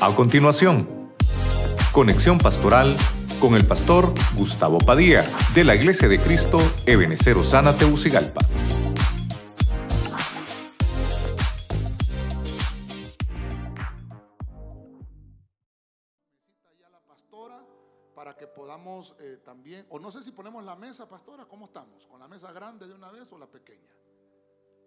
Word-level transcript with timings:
A 0.00 0.14
continuación, 0.14 1.12
conexión 1.92 2.38
pastoral 2.38 2.96
con 3.40 3.56
el 3.56 3.66
pastor 3.66 4.14
Gustavo 4.36 4.78
Padilla 4.78 5.24
de 5.56 5.64
la 5.64 5.74
Iglesia 5.74 6.06
de 6.06 6.20
Cristo 6.20 6.58
Ebenecer 6.86 7.36
Osana 7.36 7.76
Teucigalpa. 7.76 8.38
para 18.14 18.36
que 18.36 18.46
podamos 18.46 19.16
eh, 19.18 19.38
también, 19.44 19.84
o 19.90 19.98
no 19.98 20.12
sé 20.12 20.22
si 20.22 20.30
ponemos 20.30 20.62
la 20.64 20.76
mesa, 20.76 21.08
pastora, 21.08 21.44
¿cómo 21.46 21.66
estamos? 21.66 22.06
¿Con 22.06 22.20
la 22.20 22.28
mesa 22.28 22.52
grande 22.52 22.86
de 22.86 22.94
una 22.94 23.10
vez 23.10 23.32
o 23.32 23.38
la 23.38 23.46
pequeña? 23.46 23.92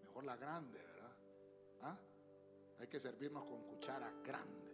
Mejor 0.04 0.23
la 0.23 0.37
grande, 0.37 0.79
¿verdad? 0.79 1.11
¿Ah? 1.82 1.97
Hay 2.79 2.87
que 2.87 3.00
servirnos 3.00 3.43
con 3.43 3.61
cuchara 3.64 4.09
grande 4.23 4.71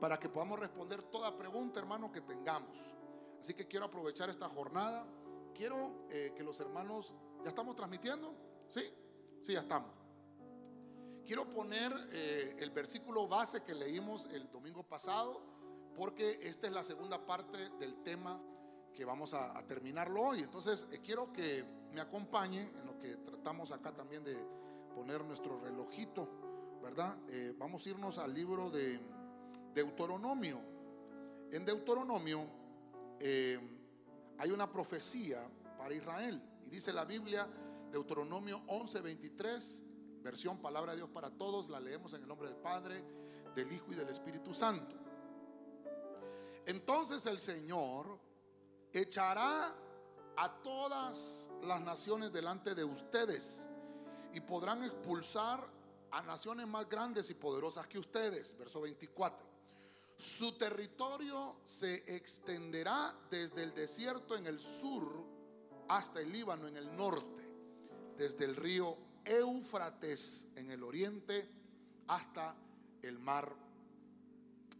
para 0.00 0.18
que 0.18 0.28
podamos 0.28 0.58
responder 0.58 1.02
toda 1.04 1.36
pregunta, 1.36 1.80
hermano, 1.80 2.10
que 2.12 2.20
tengamos. 2.20 2.78
Así 3.40 3.54
que 3.54 3.66
quiero 3.66 3.86
aprovechar 3.86 4.30
esta 4.30 4.48
jornada. 4.48 5.06
Quiero 5.54 6.06
eh, 6.10 6.32
que 6.36 6.42
los 6.42 6.60
hermanos, 6.60 7.14
¿ya 7.42 7.48
estamos 7.48 7.74
transmitiendo? 7.74 8.32
¿Sí? 8.68 8.82
Sí, 9.40 9.52
ya 9.52 9.60
estamos. 9.60 9.92
Quiero 11.26 11.50
poner 11.52 11.92
eh, 12.12 12.56
el 12.58 12.70
versículo 12.70 13.26
base 13.26 13.62
que 13.62 13.74
leímos 13.74 14.26
el 14.26 14.50
domingo 14.50 14.82
pasado, 14.82 15.42
porque 15.96 16.38
esta 16.42 16.68
es 16.68 16.72
la 16.72 16.84
segunda 16.84 17.24
parte 17.24 17.70
del 17.78 18.02
tema 18.02 18.40
que 18.94 19.04
vamos 19.04 19.34
a, 19.34 19.54
terminarlo 19.66 20.22
hoy. 20.22 20.40
Entonces, 20.40 20.86
eh, 20.90 21.00
quiero 21.02 21.32
que 21.32 21.64
me 21.92 22.00
acompañe 22.00 22.62
en 22.62 22.86
lo 22.86 22.98
que 22.98 23.16
tratamos 23.16 23.72
acá 23.72 23.92
también 23.92 24.24
de 24.24 24.36
poner 24.94 25.24
nuestro 25.24 25.58
relojito, 25.58 26.28
¿verdad? 26.82 27.16
vamos 27.58 27.84
a 27.84 27.88
irnos 27.88 28.18
al 28.18 28.32
libro 28.32 28.70
de 28.70 29.00
Deuteronomio. 29.74 30.60
En 31.50 31.64
Deuteronomio 31.64 32.46
eh, 33.20 33.58
hay 34.38 34.50
una 34.50 34.70
profecía 34.70 35.48
para 35.76 35.94
Israel. 35.94 36.42
Y 36.64 36.70
dice 36.70 36.92
la 36.92 37.04
Biblia, 37.04 37.48
Deuteronomio 37.90 38.62
11:23, 38.66 39.82
versión 40.22 40.58
Palabra 40.58 40.92
de 40.92 40.98
Dios 40.98 41.10
para 41.10 41.30
Todos, 41.30 41.68
la 41.68 41.80
leemos 41.80 42.12
en 42.12 42.22
el 42.22 42.28
nombre 42.28 42.48
del 42.48 42.58
Padre, 42.58 43.04
del 43.54 43.72
Hijo 43.72 43.92
y 43.92 43.94
del 43.94 44.08
Espíritu 44.08 44.52
Santo. 44.52 44.96
Entonces 46.66 47.24
el 47.26 47.38
Señor 47.38 48.18
echará 48.92 49.74
a 50.36 50.62
todas 50.62 51.50
las 51.62 51.80
naciones 51.80 52.32
delante 52.32 52.74
de 52.74 52.84
ustedes 52.84 53.68
y 54.32 54.40
podrán 54.40 54.84
expulsar 54.84 55.66
a 56.10 56.22
naciones 56.22 56.66
más 56.66 56.88
grandes 56.88 57.30
y 57.30 57.34
poderosas 57.34 57.86
que 57.86 57.98
ustedes. 57.98 58.56
Verso 58.56 58.82
24. 58.82 59.47
Su 60.18 60.58
territorio 60.58 61.60
se 61.62 61.94
extenderá 62.12 63.14
desde 63.30 63.62
el 63.62 63.72
desierto 63.72 64.36
en 64.36 64.46
el 64.46 64.58
sur 64.58 65.24
hasta 65.88 66.20
el 66.20 66.32
Líbano 66.32 66.66
en 66.66 66.76
el 66.76 66.96
norte, 66.96 67.42
desde 68.16 68.44
el 68.44 68.56
río 68.56 68.96
Éufrates 69.24 70.48
en 70.56 70.70
el 70.70 70.82
oriente 70.82 71.48
hasta 72.08 72.56
el 73.00 73.20
mar 73.20 73.54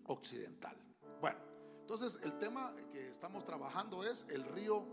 occidental. 0.09 0.77
Bueno, 1.21 1.39
entonces 1.83 2.19
el 2.25 2.37
tema 2.39 2.75
que 2.91 3.09
estamos 3.09 3.45
trabajando 3.45 4.03
es 4.03 4.27
el 4.31 4.43
río 4.43 4.85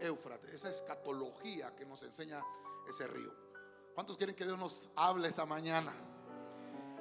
Éufrates, 0.00 0.54
esa 0.54 0.70
escatología 0.70 1.76
que 1.76 1.84
nos 1.84 2.02
enseña 2.04 2.42
ese 2.88 3.06
río. 3.06 3.34
¿Cuántos 3.94 4.16
quieren 4.16 4.34
que 4.34 4.46
Dios 4.46 4.58
nos 4.58 4.88
hable 4.96 5.28
esta 5.28 5.44
mañana? 5.44 5.94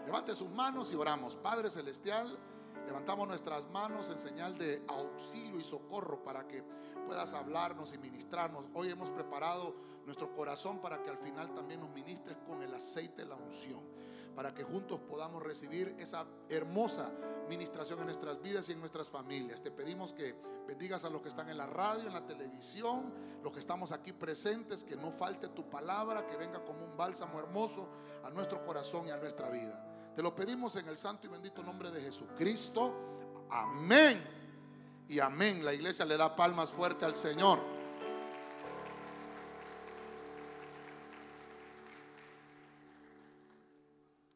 Levante 0.06 0.36
sus 0.36 0.50
manos 0.50 0.92
y 0.92 0.96
oramos. 0.96 1.38
Padre 1.38 1.70
Celestial, 1.72 2.38
Levantamos 2.86 3.28
nuestras 3.28 3.70
manos 3.70 4.10
en 4.10 4.18
señal 4.18 4.58
de 4.58 4.84
auxilio 4.88 5.60
y 5.60 5.64
socorro 5.64 6.22
para 6.24 6.48
que 6.48 6.64
puedas 7.06 7.34
hablarnos 7.34 7.94
y 7.94 7.98
ministrarnos. 7.98 8.66
Hoy 8.74 8.90
hemos 8.90 9.10
preparado 9.10 9.76
nuestro 10.06 10.34
corazón 10.34 10.80
para 10.80 11.02
que 11.02 11.10
al 11.10 11.18
final 11.18 11.54
también 11.54 11.80
nos 11.80 11.90
ministres 11.92 12.38
con 12.46 12.62
el 12.62 12.74
aceite 12.74 13.24
de 13.24 13.30
la 13.30 13.36
unción. 13.36 13.82
Para 14.36 14.54
que 14.54 14.64
juntos 14.64 15.00
podamos 15.00 15.44
recibir 15.44 15.96
esa 16.00 16.26
hermosa 16.50 17.12
ministración 17.48 18.00
en 18.00 18.06
nuestras 18.06 18.42
vidas 18.42 18.68
y 18.68 18.74
en 18.74 18.80
nuestras 18.80 19.08
familias. 19.08 19.62
Te 19.62 19.72
pedimos 19.72 20.12
que 20.12 20.36
bendigas 20.68 21.06
a 21.06 21.10
los 21.10 21.22
que 21.22 21.30
están 21.30 21.50
en 21.50 21.58
la 21.58 21.68
radio, 21.68 22.08
en 22.08 22.14
la 22.14 22.26
televisión, 22.26 23.14
los 23.44 23.54
que 23.54 23.60
estamos 23.60 23.92
aquí 23.92 24.12
presentes, 24.12 24.84
que 24.84 24.96
no 24.96 25.12
falte 25.12 25.50
tu 25.50 25.70
palabra, 25.70 26.26
que 26.26 26.36
venga 26.36 26.64
como 26.64 26.84
un 26.84 26.98
bálsamo 26.98 27.40
hermoso 27.40 27.88
a 28.24 28.30
nuestro 28.30 28.66
corazón 28.66 29.08
y 29.08 29.12
a 29.12 29.18
nuestra 29.18 29.50
vida. 29.50 29.93
Te 30.16 30.22
lo 30.22 30.36
pedimos 30.36 30.76
en 30.76 30.88
el 30.88 30.96
santo 30.96 31.26
y 31.26 31.30
bendito 31.30 31.64
nombre 31.64 31.90
de 31.90 32.00
Jesucristo. 32.00 33.48
Amén. 33.50 34.24
Y 35.08 35.20
amén. 35.20 35.66
La 35.66 35.74
iglesia 35.74 36.06
le 36.06 36.18
da 36.18 36.36
palmas 36.36 36.70
fuerte 36.70 37.04
al 37.04 37.16
Señor. 37.16 37.60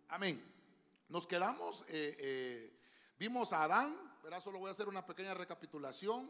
Amén. 0.09 0.43
Nos 1.09 1.27
quedamos, 1.27 1.85
eh, 1.89 2.17
eh, 2.19 2.79
vimos 3.19 3.53
a 3.53 3.63
Adán, 3.65 3.95
pero 4.23 4.41
solo 4.41 4.57
voy 4.57 4.69
a 4.69 4.71
hacer 4.71 4.87
una 4.87 5.05
pequeña 5.05 5.35
recapitulación, 5.35 6.27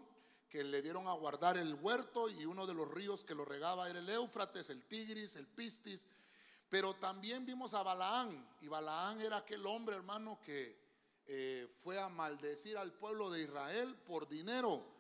que 0.49 0.61
le 0.61 0.81
dieron 0.81 1.07
a 1.07 1.13
guardar 1.13 1.55
el 1.57 1.73
huerto 1.75 2.29
y 2.29 2.45
uno 2.45 2.67
de 2.67 2.73
los 2.73 2.89
ríos 2.91 3.23
que 3.23 3.33
lo 3.33 3.45
regaba 3.45 3.89
era 3.89 3.99
el 3.99 4.09
Éufrates, 4.09 4.69
el 4.69 4.83
Tigris, 4.83 5.37
el 5.37 5.47
Pistis, 5.47 6.05
pero 6.69 6.95
también 6.95 7.45
vimos 7.45 7.73
a 7.73 7.83
Balaán, 7.83 8.45
y 8.61 8.67
Balaán 8.67 9.21
era 9.21 9.37
aquel 9.37 9.65
hombre, 9.65 9.95
hermano, 9.95 10.39
que 10.43 10.87
eh, 11.25 11.67
fue 11.83 11.99
a 11.99 12.09
maldecir 12.09 12.77
al 12.77 12.93
pueblo 12.93 13.29
de 13.29 13.43
Israel 13.43 13.95
por 14.05 14.27
dinero. 14.27 14.95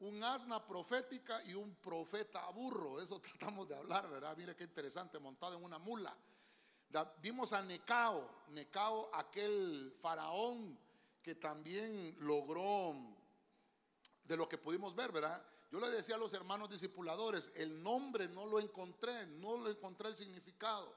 Un 0.00 0.22
asna 0.22 0.64
profética 0.64 1.42
y 1.44 1.54
un 1.54 1.74
profeta 1.76 2.48
burro. 2.50 3.00
Eso 3.00 3.20
tratamos 3.38 3.68
de 3.68 3.76
hablar, 3.76 4.08
¿verdad? 4.08 4.36
Mire 4.36 4.56
qué 4.56 4.64
interesante, 4.64 5.18
montado 5.18 5.56
en 5.56 5.64
una 5.64 5.78
mula. 5.78 6.16
vimos 7.20 7.52
a 7.52 7.62
Necao, 7.62 8.28
Necao, 8.48 9.10
aquel 9.14 9.96
faraón 10.00 10.78
que 11.22 11.34
también 11.34 12.16
logró, 12.20 12.94
de 14.24 14.36
lo 14.36 14.48
que 14.48 14.58
pudimos 14.58 14.94
ver, 14.94 15.12
¿verdad? 15.12 15.44
Yo 15.70 15.80
le 15.80 15.90
decía 15.90 16.14
a 16.14 16.18
los 16.18 16.32
hermanos 16.32 16.70
discipuladores, 16.70 17.52
el 17.54 17.82
nombre 17.82 18.28
no 18.28 18.46
lo 18.46 18.58
encontré, 18.58 19.26
no 19.26 19.58
lo 19.58 19.70
encontré 19.70 20.08
el 20.08 20.16
significado. 20.16 20.96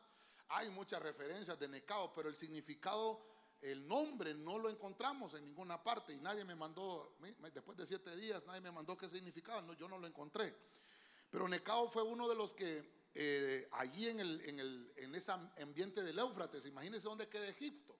Hay 0.54 0.70
muchas 0.70 1.02
referencias 1.02 1.58
de 1.58 1.68
Necao, 1.68 2.14
pero 2.14 2.28
el 2.28 2.36
significado, 2.36 3.22
el 3.62 3.88
nombre 3.88 4.34
no 4.34 4.60
lo 4.60 4.70
encontramos 4.70 5.34
en 5.34 5.46
ninguna 5.46 5.82
parte 5.82 6.14
y 6.14 6.20
nadie 6.20 6.44
me 6.44 6.56
mandó, 6.56 7.16
después 7.54 7.78
de 7.78 7.86
siete 7.86 8.14
días, 8.18 8.46
nadie 8.46 8.60
me 8.60 8.72
mandó 8.72 8.98
qué 8.98 9.08
significaba, 9.08 9.62
no, 9.62 9.74
yo 9.74 9.88
no 9.88 9.98
lo 9.98 10.08
encontré. 10.08 10.54
Pero 11.30 11.48
Necao 11.48 11.90
fue 11.90 12.04
uno 12.04 12.28
de 12.28 12.36
los 12.36 12.54
que 12.54 12.84
eh, 13.14 13.70
allí 13.72 14.10
en, 14.10 14.20
el, 14.20 14.42
en, 14.42 14.60
el, 14.60 14.94
en 14.98 15.16
ese 15.16 15.32
ambiente 15.32 16.04
del 16.04 16.20
Éufrates, 16.20 16.66
imagínense 16.66 17.08
dónde 17.08 17.30
queda 17.30 17.48
Egipto, 17.48 17.96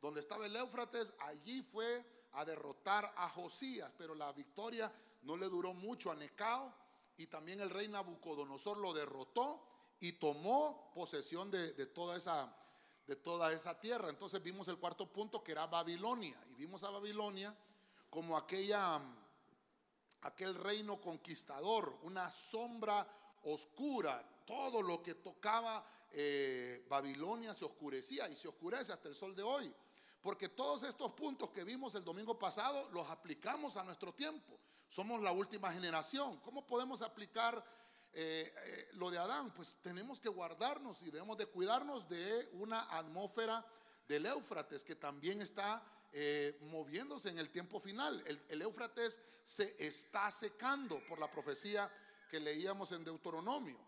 donde 0.00 0.20
estaba 0.20 0.46
el 0.46 0.54
Éufrates, 0.54 1.12
allí 1.18 1.62
fue 1.62 2.04
a 2.34 2.44
derrotar 2.44 3.12
a 3.16 3.28
Josías, 3.30 3.92
pero 3.98 4.14
la 4.14 4.30
victoria 4.30 4.92
no 5.22 5.36
le 5.36 5.48
duró 5.48 5.74
mucho 5.74 6.12
a 6.12 6.14
Necao 6.14 6.72
y 7.16 7.26
también 7.26 7.60
el 7.60 7.70
rey 7.70 7.88
Nabucodonosor 7.88 8.78
lo 8.78 8.92
derrotó 8.92 9.75
y 10.00 10.12
tomó 10.12 10.90
posesión 10.94 11.50
de, 11.50 11.86
toda 11.86 12.16
esa, 12.16 12.54
de 13.06 13.16
toda 13.16 13.52
esa 13.52 13.78
tierra. 13.78 14.10
Entonces 14.10 14.42
vimos 14.42 14.68
el 14.68 14.78
cuarto 14.78 15.10
punto 15.10 15.42
que 15.42 15.52
era 15.52 15.66
Babilonia 15.66 16.42
y 16.48 16.54
vimos 16.54 16.82
a 16.84 16.90
Babilonia 16.90 17.56
como 18.10 18.36
aquella, 18.36 19.00
aquel 20.22 20.54
reino 20.54 21.00
conquistador, 21.00 21.98
una 22.02 22.30
sombra 22.30 23.06
oscura. 23.44 24.24
Todo 24.46 24.80
lo 24.80 25.02
que 25.02 25.14
tocaba 25.16 25.84
eh, 26.12 26.86
Babilonia 26.88 27.52
se 27.52 27.64
oscurecía 27.64 28.28
y 28.28 28.36
se 28.36 28.48
oscurece 28.48 28.92
hasta 28.92 29.08
el 29.08 29.14
sol 29.14 29.34
de 29.34 29.42
hoy. 29.42 29.72
Porque 30.20 30.48
todos 30.48 30.82
estos 30.82 31.12
puntos 31.12 31.50
que 31.50 31.64
vimos 31.64 31.94
el 31.94 32.04
domingo 32.04 32.38
pasado 32.38 32.88
los 32.90 33.08
aplicamos 33.08 33.76
a 33.76 33.84
nuestro 33.84 34.12
tiempo. 34.12 34.58
Somos 34.88 35.20
la 35.20 35.32
última 35.32 35.72
generación. 35.72 36.38
¿Cómo 36.40 36.66
podemos 36.66 37.02
aplicar 37.02 37.64
eh, 38.18 38.50
eh, 38.64 38.88
lo 38.94 39.10
de 39.10 39.18
Adán, 39.18 39.52
pues 39.52 39.76
tenemos 39.82 40.18
que 40.18 40.30
guardarnos 40.30 41.02
y 41.02 41.10
debemos 41.10 41.36
de 41.36 41.44
cuidarnos 41.44 42.08
de 42.08 42.48
una 42.54 42.96
atmósfera 42.96 43.62
del 44.08 44.24
Éufrates 44.24 44.82
que 44.82 44.94
también 44.94 45.42
está 45.42 45.82
eh, 46.14 46.56
moviéndose 46.62 47.28
en 47.28 47.36
el 47.36 47.50
tiempo 47.50 47.78
final. 47.78 48.24
El, 48.48 48.62
Éufrates 48.62 49.20
se 49.44 49.76
está 49.78 50.30
secando 50.30 50.98
por 51.06 51.18
la 51.18 51.30
profecía 51.30 51.92
que 52.30 52.40
leíamos 52.40 52.90
en 52.92 53.04
Deuteronomio. 53.04 53.78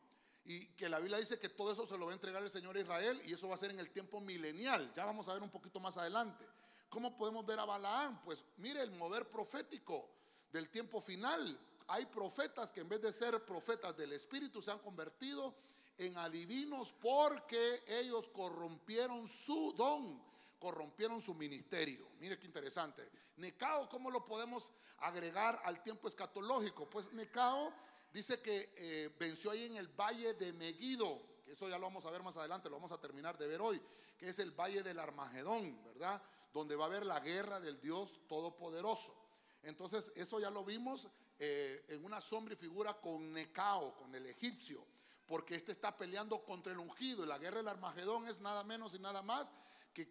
Y 0.44 0.66
que 0.74 0.90
la 0.90 0.98
Biblia 0.98 1.16
dice 1.16 1.38
que 1.38 1.48
todo 1.48 1.72
eso 1.72 1.86
se 1.86 1.96
lo 1.96 2.04
va 2.04 2.12
a 2.12 2.14
entregar 2.14 2.42
el 2.42 2.50
Señor 2.50 2.76
a 2.76 2.80
Israel 2.80 3.22
y 3.24 3.32
eso 3.32 3.48
va 3.48 3.54
a 3.54 3.58
ser 3.58 3.70
en 3.70 3.80
el 3.80 3.88
tiempo 3.88 4.20
milenial. 4.20 4.92
Ya 4.94 5.06
vamos 5.06 5.26
a 5.30 5.32
ver 5.32 5.42
un 5.42 5.50
poquito 5.50 5.80
más 5.80 5.96
adelante. 5.96 6.44
¿Cómo 6.90 7.16
podemos 7.16 7.46
ver 7.46 7.60
a 7.60 7.64
Balaán? 7.64 8.22
Pues 8.24 8.44
mire 8.58 8.82
el 8.82 8.90
mover 8.90 9.30
profético 9.30 10.06
del 10.52 10.68
tiempo 10.68 11.00
final 11.00 11.58
hay 11.88 12.06
profetas 12.06 12.70
que 12.70 12.80
en 12.80 12.88
vez 12.88 13.00
de 13.00 13.12
ser 13.12 13.44
profetas 13.44 13.96
del 13.96 14.12
Espíritu 14.12 14.62
se 14.62 14.70
han 14.70 14.78
convertido 14.78 15.54
en 15.96 16.16
adivinos 16.16 16.92
porque 16.92 17.82
ellos 17.86 18.28
corrompieron 18.28 19.26
su 19.26 19.72
don 19.76 20.28
corrompieron 20.58 21.20
su 21.20 21.34
ministerio. 21.34 22.08
Mire 22.18 22.38
qué 22.38 22.46
interesante. 22.46 23.08
Necao, 23.36 23.88
¿cómo 23.88 24.10
lo 24.10 24.24
podemos 24.24 24.72
agregar 24.98 25.60
al 25.64 25.82
tiempo 25.82 26.08
escatológico? 26.08 26.88
Pues 26.90 27.12
Necao 27.12 27.72
dice 28.12 28.40
que 28.40 28.72
eh, 28.76 29.14
venció 29.18 29.52
ahí 29.52 29.66
en 29.66 29.76
el 29.76 29.88
valle 29.88 30.34
de 30.34 30.52
Megido, 30.52 31.22
que 31.44 31.52
eso 31.52 31.68
ya 31.68 31.78
lo 31.78 31.86
vamos 31.86 32.04
a 32.06 32.10
ver 32.10 32.22
más 32.22 32.36
adelante, 32.36 32.68
lo 32.68 32.76
vamos 32.76 32.92
a 32.92 33.00
terminar 33.00 33.38
de 33.38 33.46
ver 33.46 33.60
hoy, 33.60 33.80
que 34.18 34.28
es 34.28 34.38
el 34.40 34.50
valle 34.50 34.82
del 34.82 34.98
Armagedón, 34.98 35.82
¿verdad? 35.84 36.20
Donde 36.52 36.74
va 36.74 36.84
a 36.84 36.88
haber 36.88 37.06
la 37.06 37.20
guerra 37.20 37.60
del 37.60 37.80
Dios 37.80 38.20
Todopoderoso. 38.26 39.14
Entonces, 39.62 40.10
eso 40.14 40.40
ya 40.40 40.50
lo 40.50 40.64
vimos 40.64 41.08
eh, 41.38 41.84
en 41.88 42.04
una 42.04 42.20
sombra 42.20 42.54
y 42.54 42.56
figura 42.56 42.94
con 42.94 43.32
Necao, 43.32 43.96
con 43.96 44.14
el 44.14 44.26
egipcio, 44.26 44.84
porque 45.26 45.54
este 45.54 45.72
está 45.72 45.96
peleando 45.96 46.42
contra 46.42 46.72
el 46.72 46.78
ungido 46.78 47.22
y 47.24 47.28
la 47.28 47.38
guerra 47.38 47.58
del 47.58 47.68
Armagedón 47.68 48.26
es 48.26 48.40
nada 48.40 48.64
menos 48.64 48.94
y 48.94 48.98
nada 48.98 49.22
más 49.22 49.48
que, 49.92 50.06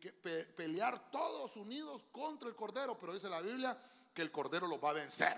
pelear 0.56 1.12
todos 1.12 1.56
unidos 1.56 2.06
contra 2.12 2.48
el 2.48 2.56
Cordero, 2.56 2.98
pero 2.98 3.14
dice 3.14 3.30
la 3.30 3.42
Biblia 3.42 3.78
que 4.14 4.22
el 4.22 4.32
Cordero 4.32 4.68
los 4.68 4.84
va 4.84 4.92
a 4.92 4.94
vencer. 4.94 5.38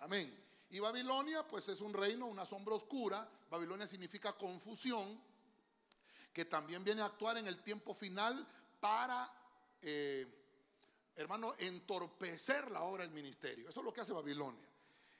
Amén. 0.00 0.42
Y 0.70 0.78
Babilonia, 0.80 1.46
pues 1.46 1.68
es 1.68 1.80
un 1.80 1.92
reino, 1.92 2.26
una 2.26 2.44
sombra 2.44 2.74
oscura. 2.74 3.28
Babilonia 3.50 3.86
significa 3.86 4.32
confusión, 4.32 5.20
que 6.32 6.46
también 6.46 6.82
viene 6.82 7.02
a 7.02 7.06
actuar 7.06 7.38
en 7.38 7.46
el 7.46 7.62
tiempo 7.62 7.94
final 7.94 8.46
para, 8.80 9.30
eh, 9.80 10.26
hermano, 11.14 11.54
entorpecer 11.58 12.70
la 12.70 12.82
obra 12.82 13.04
del 13.04 13.12
ministerio. 13.12 13.68
Eso 13.68 13.80
es 13.80 13.84
lo 13.84 13.92
que 13.92 14.00
hace 14.00 14.12
Babilonia. 14.12 14.73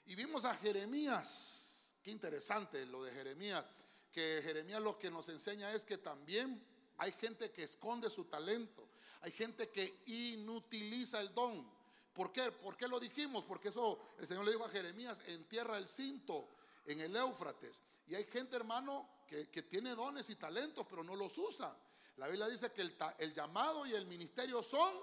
Y 0.07 0.15
vimos 0.15 0.45
a 0.45 0.53
Jeremías, 0.55 1.91
qué 2.03 2.11
interesante 2.11 2.85
lo 2.85 3.03
de 3.03 3.11
Jeremías, 3.11 3.65
que 4.11 4.39
Jeremías 4.43 4.81
lo 4.81 4.99
que 4.99 5.09
nos 5.09 5.27
enseña 5.29 5.73
es 5.73 5.83
que 5.83 5.97
también 5.97 6.63
hay 6.97 7.11
gente 7.13 7.51
que 7.51 7.63
esconde 7.63 8.09
su 8.09 8.25
talento. 8.25 8.87
Hay 9.21 9.31
gente 9.31 9.69
que 9.69 10.03
inutiliza 10.05 11.19
el 11.19 11.33
don. 11.33 11.67
¿Por 12.13 12.31
qué? 12.31 12.51
¿Por 12.51 12.77
qué 12.77 12.87
lo 12.87 12.99
dijimos? 12.99 13.43
Porque 13.45 13.69
eso 13.69 13.99
el 14.19 14.27
Señor 14.27 14.45
le 14.45 14.51
dijo 14.51 14.65
a 14.65 14.69
Jeremías, 14.69 15.21
entierra 15.25 15.77
el 15.77 15.87
cinto 15.87 16.49
en 16.85 17.01
el 17.01 17.15
Éufrates. 17.15 17.81
Y 18.07 18.13
hay 18.13 18.25
gente, 18.25 18.55
hermano, 18.55 19.09
que, 19.27 19.45
tiene 19.63 19.95
dones 19.95 20.29
y 20.29 20.35
talentos, 20.35 20.85
pero 20.87 21.03
no 21.03 21.15
los 21.15 21.37
usa. 21.39 21.75
La 22.17 22.27
Biblia 22.27 22.47
dice 22.47 22.71
que 22.71 22.83
el, 22.83 22.95
el 23.17 23.33
llamado 23.33 23.85
y 23.85 23.93
el 23.93 24.05
ministerio 24.05 24.61
son 24.61 24.93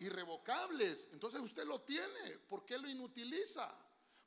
irrevocables. 0.00 1.08
Entonces 1.12 1.40
usted 1.40 1.64
lo 1.64 1.80
tiene. 1.80 2.38
¿Por 2.48 2.64
qué 2.64 2.78
lo 2.78 2.88
inutiliza? 2.88 3.74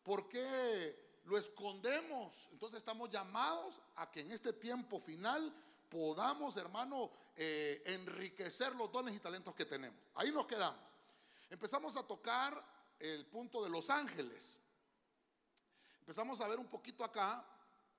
¿Por 0.07 0.30
qué 0.30 1.19
lo 1.25 1.38
escondemos? 1.38 2.48
Entonces 2.54 2.77
estamos 2.77 3.09
llamados 3.09 3.81
a 3.98 4.09
que 4.09 4.21
en 4.21 4.31
este 4.31 4.54
tiempo 4.54 5.01
final 5.01 5.54
podamos, 5.89 6.56
hermano, 6.56 7.12
eh, 7.36 7.83
enriquecer 7.86 8.74
los 8.74 8.89
dones 8.89 9.13
y 9.13 9.19
talentos 9.19 9.54
que 9.54 9.65
tenemos. 9.65 10.00
Ahí 10.15 10.31
nos 10.31 10.48
quedamos. 10.48 10.80
Empezamos 11.50 11.98
a 11.98 12.04
tocar 12.04 12.63
el 12.98 13.25
punto 13.25 13.62
de 13.62 13.69
los 13.69 13.89
ángeles. 13.89 14.62
Empezamos 16.00 16.39
a 16.39 16.48
ver 16.48 16.57
un 16.57 16.68
poquito 16.68 17.04
acá 17.04 17.45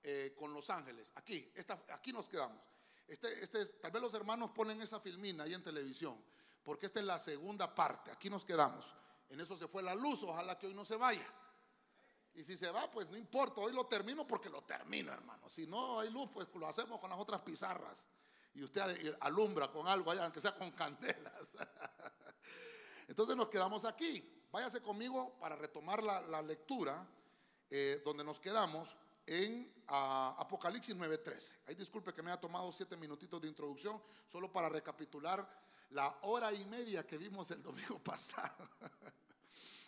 eh, 0.02 0.34
con 0.34 0.54
los 0.54 0.70
ángeles. 0.70 1.12
Aquí, 1.16 1.52
aquí 1.90 2.10
nos 2.10 2.26
quedamos. 2.26 2.62
Este, 3.06 3.44
este 3.44 3.66
tal 3.66 3.90
vez 3.90 4.00
los 4.00 4.14
hermanos 4.14 4.52
ponen 4.52 4.80
esa 4.80 4.98
filmina 4.98 5.44
ahí 5.44 5.52
en 5.52 5.62
televisión, 5.62 6.18
porque 6.62 6.86
esta 6.86 7.00
es 7.00 7.04
la 7.04 7.18
segunda 7.18 7.74
parte. 7.74 8.10
Aquí 8.10 8.30
nos 8.30 8.46
quedamos. 8.46 8.86
En 9.28 9.38
eso 9.40 9.54
se 9.58 9.68
fue 9.68 9.82
la 9.82 9.94
luz, 9.94 10.22
ojalá 10.22 10.58
que 10.58 10.68
hoy 10.68 10.72
no 10.72 10.86
se 10.86 10.96
vaya. 10.96 11.30
Y 12.38 12.44
si 12.44 12.56
se 12.56 12.70
va, 12.70 12.88
pues 12.88 13.10
no 13.10 13.16
importa, 13.16 13.60
hoy 13.60 13.72
lo 13.72 13.86
termino 13.86 14.24
porque 14.24 14.48
lo 14.48 14.62
termino, 14.62 15.12
hermano. 15.12 15.50
Si 15.50 15.66
no 15.66 15.98
hay 15.98 16.08
luz, 16.08 16.30
pues 16.32 16.46
lo 16.54 16.68
hacemos 16.68 17.00
con 17.00 17.10
las 17.10 17.18
otras 17.18 17.40
pizarras. 17.40 18.06
Y 18.54 18.62
usted 18.62 19.16
alumbra 19.18 19.72
con 19.72 19.88
algo 19.88 20.12
allá, 20.12 20.22
aunque 20.22 20.40
sea 20.40 20.54
con 20.54 20.70
candelas. 20.70 21.56
Entonces 23.08 23.36
nos 23.36 23.50
quedamos 23.50 23.84
aquí. 23.84 24.46
Váyase 24.52 24.80
conmigo 24.80 25.36
para 25.40 25.56
retomar 25.56 26.00
la, 26.00 26.40
lectura 26.40 27.04
eh, 27.68 28.02
donde 28.04 28.22
nos 28.22 28.38
quedamos 28.38 28.96
en 29.26 29.74
ah, 29.88 30.36
Apocalipsis 30.38 30.94
9:13. 30.94 31.56
Ahí 31.66 31.74
disculpe 31.74 32.14
que 32.14 32.22
me 32.22 32.30
haya 32.30 32.40
tomado 32.40 32.70
siete 32.70 32.96
minutitos 32.96 33.42
de 33.42 33.48
introducción, 33.48 34.00
solo 34.28 34.52
para 34.52 34.68
recapitular 34.68 35.44
la 35.90 36.20
hora 36.22 36.52
y 36.52 36.64
media 36.66 37.04
que 37.04 37.18
vimos 37.18 37.50
el 37.50 37.62
domingo 37.64 37.98
pasado. 37.98 38.70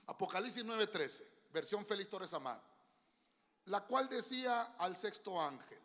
Apocalipsis 0.09 0.65
9:13 0.65 1.40
versión 1.53 1.85
Félix 1.85 2.09
Torres 2.09 2.33
Amad, 2.35 2.61
la 3.67 3.81
cual 3.83 4.09
decía 4.09 4.75
al 4.79 4.97
sexto 4.97 5.41
ángel, 5.41 5.79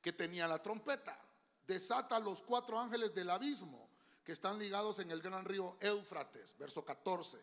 que 0.00 0.12
tenía 0.12 0.46
la 0.46 0.60
trompeta, 0.62 1.18
desata 1.66 2.18
los 2.18 2.42
cuatro 2.42 2.78
ángeles 2.78 3.14
del 3.14 3.30
abismo 3.30 3.88
que 4.24 4.32
están 4.32 4.58
ligados 4.58 4.98
en 4.98 5.10
el 5.10 5.22
gran 5.22 5.44
río 5.44 5.76
Éufrates, 5.80 6.56
verso 6.58 6.84
14. 6.84 7.38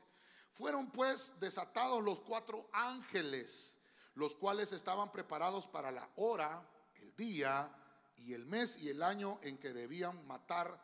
Fueron 0.54 0.92
pues 0.92 1.34
desatados 1.40 2.04
los 2.04 2.22
cuatro 2.22 2.70
ángeles, 2.72 3.78
los 4.14 4.36
cuales 4.36 4.72
estaban 4.72 5.12
preparados 5.12 5.68
para 5.68 5.92
la 5.92 6.08
hora, 6.16 6.64
el 7.02 7.16
día 7.16 7.70
y 8.18 8.34
el 8.34 8.46
mes 8.46 8.78
y 8.78 8.90
el 8.90 9.04
año 9.04 9.40
en 9.42 9.58
que 9.58 9.74
debían 9.74 10.26
matar 10.28 10.80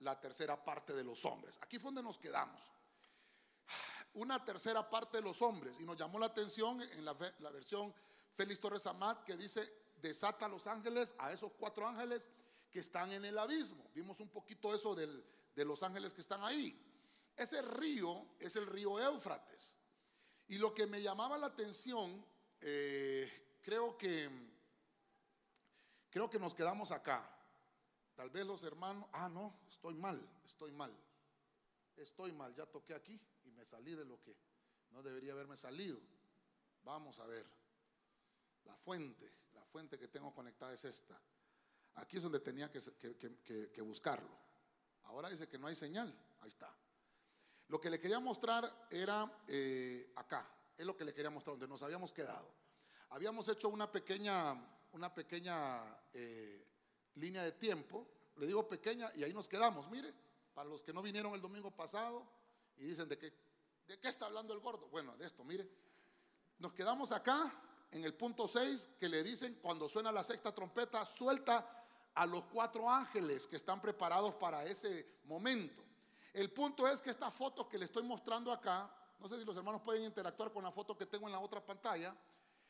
la 0.00 0.20
tercera 0.20 0.62
parte 0.62 0.92
de 0.92 1.04
los 1.04 1.24
hombres. 1.24 1.58
Aquí 1.62 1.78
fue 1.78 1.88
donde 1.88 2.02
nos 2.02 2.18
quedamos 2.18 2.75
una 4.16 4.42
tercera 4.44 4.88
parte 4.88 5.18
de 5.18 5.22
los 5.22 5.40
hombres. 5.42 5.78
Y 5.78 5.84
nos 5.84 5.96
llamó 5.96 6.18
la 6.18 6.26
atención 6.26 6.80
en 6.80 7.04
la, 7.04 7.12
versión 7.14 7.94
Félix 8.34 8.58
Torres 8.58 8.86
Amat 8.86 9.24
que 9.24 9.36
dice, 9.36 9.70
desata 10.00 10.46
a 10.46 10.48
los 10.48 10.66
ángeles, 10.66 11.14
a 11.18 11.32
esos 11.32 11.52
cuatro 11.52 11.86
ángeles 11.86 12.28
que 12.70 12.80
están 12.80 13.12
en 13.12 13.24
el 13.24 13.38
abismo. 13.38 13.90
Vimos 13.94 14.18
un 14.20 14.28
poquito 14.28 14.74
eso 14.74 14.94
de 14.94 15.64
los 15.64 15.82
ángeles 15.82 16.14
que 16.14 16.22
están 16.22 16.42
ahí. 16.42 16.82
Ese 17.36 17.60
río 17.60 18.26
es 18.38 18.56
el 18.56 18.66
río 18.66 18.98
Éufrates. 18.98 19.76
Y 20.48 20.56
lo 20.58 20.72
que 20.72 20.86
me 20.86 21.02
llamaba 21.02 21.36
la 21.36 21.48
atención, 21.48 22.24
eh, 22.60 23.58
creo 23.62 23.98
que 23.98 24.30
creo 26.08 26.30
que 26.30 26.38
nos 26.38 26.54
quedamos 26.54 26.90
acá. 26.90 27.30
Tal 28.14 28.30
vez 28.30 28.46
los 28.46 28.62
hermanos, 28.62 29.06
ah, 29.12 29.28
no, 29.28 29.58
estoy 29.68 29.94
mal, 29.94 30.26
estoy 30.46 30.72
mal. 30.72 30.96
Estoy 31.96 32.32
mal, 32.32 32.54
ya 32.54 32.64
toqué 32.64 32.94
aquí 32.94 33.20
salí 33.66 33.94
de 33.94 34.04
lo 34.04 34.20
que 34.22 34.34
no 34.92 35.02
debería 35.02 35.32
haberme 35.32 35.56
salido. 35.56 35.98
Vamos 36.84 37.18
a 37.18 37.26
ver. 37.26 37.44
La 38.64 38.76
fuente, 38.76 39.30
la 39.54 39.64
fuente 39.64 39.98
que 39.98 40.08
tengo 40.08 40.32
conectada 40.32 40.72
es 40.72 40.84
esta. 40.84 41.20
Aquí 41.96 42.16
es 42.18 42.22
donde 42.22 42.40
tenía 42.40 42.70
que, 42.70 43.82
buscarlo. 43.82 44.30
Ahora 45.04 45.28
dice 45.28 45.48
que 45.48 45.58
no 45.58 45.66
hay 45.66 45.74
señal. 45.74 46.14
Ahí 46.40 46.48
está. 46.48 46.72
Lo 47.68 47.80
que 47.80 47.90
le 47.90 47.98
quería 47.98 48.20
mostrar 48.20 48.86
era 48.90 49.42
eh, 49.48 50.12
acá. 50.16 50.48
Es 50.76 50.86
lo 50.86 50.96
que 50.96 51.04
le 51.04 51.12
quería 51.12 51.30
mostrar, 51.30 51.54
donde 51.54 51.68
nos 51.68 51.82
habíamos 51.82 52.12
quedado. 52.12 52.48
Habíamos 53.10 53.48
hecho 53.48 53.68
una 53.68 53.90
pequeña, 53.90 54.54
una 54.92 55.12
pequeña 55.12 55.98
eh, 56.12 56.64
línea 57.14 57.42
de 57.42 57.52
tiempo. 57.52 58.06
Le 58.36 58.46
digo 58.46 58.68
pequeña 58.68 59.10
y 59.14 59.24
ahí 59.24 59.32
nos 59.32 59.48
quedamos. 59.48 59.90
Mire, 59.90 60.12
para 60.54 60.68
los 60.68 60.82
que 60.82 60.92
no 60.92 61.02
vinieron 61.02 61.34
el 61.34 61.40
domingo 61.40 61.70
pasado, 61.70 62.26
y 62.78 62.84
dicen, 62.86 63.08
¿de 63.08 63.16
qué, 63.16 63.32
¿de 63.86 63.98
qué 63.98 64.08
está 64.08 64.26
hablando 64.26 64.52
el 64.52 64.60
gordo? 64.60 64.88
Bueno, 64.88 65.16
de 65.16 65.26
esto, 65.26 65.44
mire. 65.44 65.68
Nos 66.58 66.72
quedamos 66.72 67.12
acá 67.12 67.52
en 67.90 68.04
el 68.04 68.14
punto 68.14 68.48
6 68.48 68.88
que 68.98 69.08
le 69.08 69.22
dicen 69.22 69.58
cuando 69.60 69.88
suena 69.88 70.10
la 70.10 70.22
sexta 70.22 70.54
trompeta, 70.54 71.04
suelta 71.04 71.84
a 72.14 72.26
los 72.26 72.44
cuatro 72.44 72.90
ángeles 72.90 73.46
que 73.46 73.56
están 73.56 73.80
preparados 73.80 74.34
para 74.34 74.64
ese 74.64 75.18
momento. 75.24 75.84
El 76.32 76.50
punto 76.50 76.88
es 76.88 77.00
que 77.00 77.10
esta 77.10 77.30
foto 77.30 77.68
que 77.68 77.78
le 77.78 77.84
estoy 77.84 78.02
mostrando 78.02 78.52
acá, 78.52 78.90
no 79.18 79.28
sé 79.28 79.38
si 79.38 79.44
los 79.44 79.56
hermanos 79.56 79.82
pueden 79.82 80.04
interactuar 80.04 80.52
con 80.52 80.64
la 80.64 80.70
foto 80.72 80.96
que 80.96 81.06
tengo 81.06 81.26
en 81.26 81.32
la 81.32 81.40
otra 81.40 81.64
pantalla, 81.64 82.16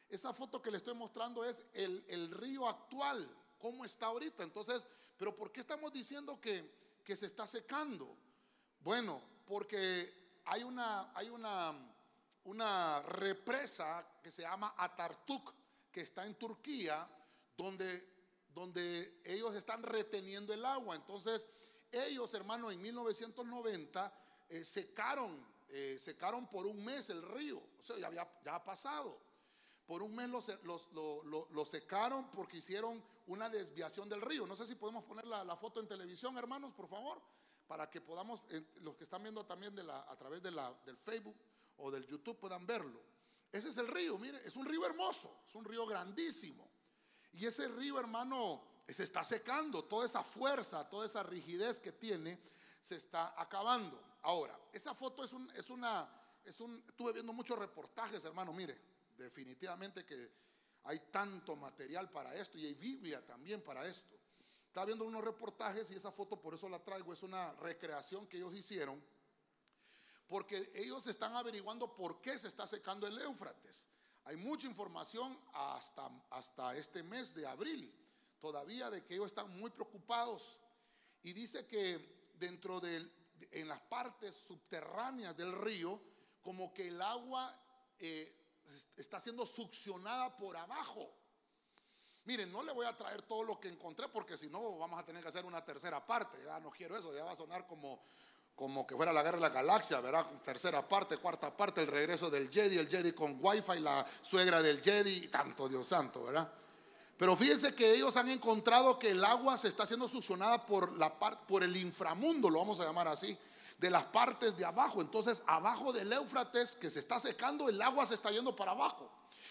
esa 0.08 0.32
foto 0.32 0.60
que 0.60 0.70
le 0.70 0.76
estoy 0.76 0.94
mostrando 0.94 1.44
es 1.44 1.64
el, 1.72 2.04
el 2.08 2.30
río 2.30 2.68
actual, 2.68 3.28
cómo 3.58 3.84
está 3.84 4.06
ahorita. 4.06 4.42
Entonces, 4.42 4.86
pero 5.16 5.34
¿por 5.34 5.50
qué 5.50 5.60
estamos 5.60 5.92
diciendo 5.92 6.40
que, 6.40 7.00
que 7.04 7.16
se 7.16 7.26
está 7.26 7.46
secando? 7.46 8.16
Bueno, 8.80 9.20
porque 9.46 10.25
hay 10.46 10.62
una, 10.62 11.12
hay 11.14 11.28
una, 11.28 11.74
una 12.44 13.02
represa 13.02 14.06
que 14.22 14.30
se 14.30 14.42
llama 14.42 14.74
Atartuk, 14.78 15.52
que 15.90 16.02
está 16.02 16.24
en 16.24 16.36
Turquía, 16.36 17.08
donde, 17.56 18.46
donde 18.54 19.20
ellos 19.24 19.54
están 19.56 19.82
reteniendo 19.82 20.54
el 20.54 20.64
agua. 20.64 20.94
Entonces, 20.94 21.48
ellos, 21.90 22.32
hermano, 22.34 22.70
en 22.70 22.80
1990 22.80 24.12
eh, 24.48 24.64
secaron, 24.64 25.44
eh, 25.68 25.96
secaron 25.98 26.48
por 26.48 26.66
un 26.66 26.84
mes 26.84 27.10
el 27.10 27.22
río. 27.22 27.60
O 27.80 27.82
sea, 27.82 27.98
ya, 27.98 28.06
había, 28.06 28.28
ya 28.44 28.54
ha 28.54 28.64
pasado. 28.64 29.20
Por 29.84 30.02
un 30.02 30.14
mes 30.14 30.28
lo, 30.28 31.64
secaron 31.64 32.30
porque 32.30 32.58
hicieron 32.58 33.02
una 33.26 33.48
desviación 33.48 34.08
del 34.08 34.20
río. 34.20 34.46
No 34.46 34.54
sé 34.54 34.66
si 34.66 34.76
podemos 34.76 35.04
poner 35.04 35.26
la, 35.26 35.42
la 35.42 35.56
foto 35.56 35.80
en 35.80 35.88
televisión, 35.88 36.38
hermanos, 36.38 36.72
por 36.72 36.88
favor 36.88 37.20
para 37.66 37.90
que 37.90 38.00
podamos, 38.00 38.44
eh, 38.50 38.64
los 38.82 38.96
que 38.96 39.04
están 39.04 39.22
viendo 39.22 39.44
también 39.44 39.74
a 39.90 40.16
través 40.16 40.42
de 40.42 40.50
la, 40.50 40.72
del 40.84 40.96
Facebook 40.96 41.36
o 41.78 41.90
del 41.90 42.06
YouTube 42.06 42.38
puedan 42.38 42.66
verlo. 42.66 43.00
Ese 43.52 43.70
es 43.70 43.78
el 43.78 43.88
río, 43.88 44.18
mire, 44.18 44.40
es 44.44 44.56
un 44.56 44.66
río 44.66 44.84
hermoso, 44.84 45.42
es 45.46 45.54
un 45.54 45.64
río 45.64 45.86
grandísimo. 45.86 46.68
Y 47.32 47.46
ese 47.46 47.68
río, 47.68 47.98
hermano, 47.98 48.62
se 48.88 49.02
está 49.02 49.24
secando, 49.24 49.84
toda 49.84 50.06
esa 50.06 50.22
fuerza, 50.22 50.88
toda 50.88 51.06
esa 51.06 51.22
rigidez 51.22 51.80
que 51.80 51.92
tiene, 51.92 52.38
se 52.80 52.96
está 52.96 53.40
acabando. 53.40 54.02
Ahora, 54.22 54.58
esa 54.72 54.94
foto 54.94 55.24
es, 55.24 55.32
un, 55.32 55.50
es 55.50 55.70
una, 55.70 56.08
es 56.44 56.60
un, 56.60 56.82
estuve 56.88 57.12
viendo 57.12 57.32
muchos 57.32 57.58
reportajes, 57.58 58.24
hermano, 58.24 58.52
mire, 58.52 58.78
definitivamente 59.16 60.04
que 60.04 60.30
hay 60.84 61.00
tanto 61.10 61.56
material 61.56 62.10
para 62.10 62.34
esto 62.34 62.58
y 62.58 62.66
hay 62.66 62.74
Biblia 62.74 63.24
también 63.24 63.62
para 63.62 63.86
esto. 63.86 64.15
Estaba 64.76 64.88
viendo 64.88 65.06
unos 65.06 65.24
reportajes 65.24 65.90
y 65.90 65.94
esa 65.94 66.12
foto 66.12 66.38
por 66.38 66.52
eso 66.52 66.68
la 66.68 66.78
traigo, 66.78 67.10
es 67.10 67.22
una 67.22 67.50
recreación 67.54 68.26
que 68.26 68.36
ellos 68.36 68.54
hicieron, 68.54 69.02
porque 70.26 70.70
ellos 70.74 71.06
están 71.06 71.34
averiguando 71.34 71.96
por 71.96 72.20
qué 72.20 72.38
se 72.38 72.48
está 72.48 72.66
secando 72.66 73.06
el 73.06 73.18
Éufrates. 73.18 73.86
Hay 74.24 74.36
mucha 74.36 74.66
información 74.66 75.40
hasta, 75.54 76.10
hasta 76.28 76.76
este 76.76 77.02
mes 77.02 77.32
de 77.32 77.46
abril, 77.46 77.90
todavía 78.38 78.90
de 78.90 79.02
que 79.02 79.14
ellos 79.14 79.28
están 79.28 79.48
muy 79.58 79.70
preocupados. 79.70 80.60
Y 81.22 81.32
dice 81.32 81.66
que 81.66 82.34
dentro 82.38 82.78
de, 82.78 83.10
en 83.52 83.68
las 83.68 83.80
partes 83.80 84.36
subterráneas 84.36 85.34
del 85.38 85.52
río, 85.52 85.98
como 86.42 86.74
que 86.74 86.88
el 86.88 87.00
agua 87.00 87.58
eh, 87.98 88.30
está 88.94 89.18
siendo 89.20 89.46
succionada 89.46 90.36
por 90.36 90.54
abajo. 90.54 91.10
Miren, 92.26 92.50
no 92.50 92.62
le 92.64 92.72
voy 92.72 92.84
a 92.84 92.96
traer 92.96 93.22
todo 93.22 93.44
lo 93.44 93.60
que 93.60 93.68
encontré 93.68 94.08
porque 94.08 94.36
si 94.36 94.48
no 94.48 94.78
vamos 94.78 94.98
a 94.98 95.04
tener 95.04 95.22
que 95.22 95.28
hacer 95.28 95.44
una 95.44 95.64
tercera 95.64 96.04
parte. 96.04 96.38
Ya 96.44 96.58
no 96.58 96.70
quiero 96.70 96.96
eso, 96.96 97.14
ya 97.14 97.24
va 97.24 97.30
a 97.30 97.36
sonar 97.36 97.66
como, 97.68 98.00
como 98.56 98.84
que 98.84 98.96
fuera 98.96 99.12
la 99.12 99.22
guerra 99.22 99.36
de 99.36 99.42
la 99.42 99.50
galaxia, 99.50 100.00
¿verdad? 100.00 100.26
Tercera 100.42 100.86
parte, 100.86 101.18
cuarta 101.18 101.56
parte, 101.56 101.82
el 101.82 101.86
regreso 101.86 102.28
del 102.28 102.50
Jedi, 102.50 102.78
el 102.78 102.88
Jedi 102.88 103.12
con 103.12 103.38
Wi-Fi, 103.40 103.78
la 103.78 104.04
suegra 104.22 104.60
del 104.60 104.82
Jedi 104.82 105.24
y 105.24 105.28
tanto, 105.28 105.68
Dios 105.68 105.86
santo, 105.86 106.24
¿verdad? 106.24 106.50
Pero 107.16 107.36
fíjense 107.36 107.74
que 107.74 107.94
ellos 107.94 108.16
han 108.16 108.28
encontrado 108.28 108.98
que 108.98 109.12
el 109.12 109.24
agua 109.24 109.56
se 109.56 109.68
está 109.68 109.86
siendo 109.86 110.08
succionada 110.08 110.66
por, 110.66 110.96
la 110.96 111.16
por 111.18 111.62
el 111.62 111.76
inframundo, 111.76 112.50
lo 112.50 112.58
vamos 112.58 112.80
a 112.80 112.84
llamar 112.84 113.06
así 113.08 113.38
de 113.78 113.88
las 113.88 114.04
partes 114.04 114.56
de 114.56 114.64
abajo. 114.64 115.00
Entonces, 115.00 115.42
abajo 115.46 115.92
del 115.92 116.12
Éufrates 116.12 116.74
que 116.74 116.90
se 116.90 116.98
está 116.98 117.18
secando, 117.20 117.68
el 117.68 117.80
agua 117.80 118.04
se 118.04 118.14
está 118.14 118.30
yendo 118.30 118.56
para 118.56 118.72
abajo. 118.72 119.08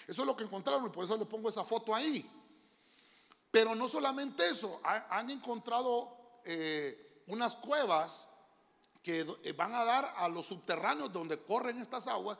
Eso 0.07 0.21
es 0.21 0.27
lo 0.27 0.35
que 0.35 0.43
encontraron 0.43 0.85
y 0.85 0.89
por 0.89 1.05
eso 1.05 1.15
le 1.15 1.25
pongo 1.25 1.49
esa 1.49 1.63
foto 1.63 1.95
ahí. 1.95 2.29
Pero 3.55 3.73
no 3.73 3.87
solamente 3.87 4.49
eso, 4.49 4.81
han 4.83 5.29
encontrado 5.29 6.41
eh, 6.43 7.23
unas 7.27 7.55
cuevas 7.55 8.27
que 9.01 9.25
eh, 9.43 9.53
van 9.53 9.73
a 9.73 9.85
dar 9.85 10.13
a 10.17 10.27
los 10.27 10.47
subterráneos 10.47 11.09
donde 11.13 11.41
corren 11.41 11.79
estas 11.79 12.05
aguas. 12.07 12.37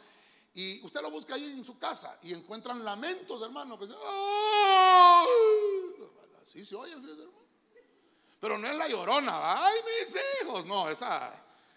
Y 0.54 0.86
usted 0.86 1.02
lo 1.02 1.10
busca 1.10 1.36
ahí 1.36 1.54
en 1.54 1.64
su 1.64 1.80
casa 1.80 2.20
y 2.22 2.34
encuentran 2.34 2.84
lamentos, 2.84 3.42
hermano. 3.42 3.80
Que 3.80 3.86
Así 6.44 6.66
se 6.66 6.76
oye, 6.76 6.92
hermano. 6.92 7.32
Pero 8.42 8.58
no 8.58 8.68
es 8.68 8.76
la 8.76 8.90
llorona, 8.90 9.66
ay 9.66 9.80
mis 9.86 10.18
hijos, 10.42 10.66
no, 10.66 10.90
esa 10.90 11.32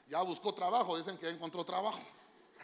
ya 0.08 0.20
buscó 0.22 0.52
trabajo, 0.52 0.96
dicen 0.96 1.16
que 1.16 1.28
encontró 1.28 1.64
trabajo. 1.64 2.00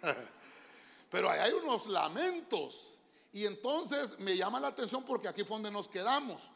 Pero 1.08 1.30
ahí 1.30 1.38
hay 1.38 1.52
unos 1.52 1.86
lamentos. 1.86 2.90
Y 3.32 3.46
entonces 3.46 4.18
me 4.18 4.36
llama 4.36 4.58
la 4.58 4.68
atención 4.68 5.04
porque 5.04 5.28
aquí 5.28 5.44
fue 5.44 5.54
donde 5.54 5.70
nos 5.70 5.86
quedamos. 5.86 6.50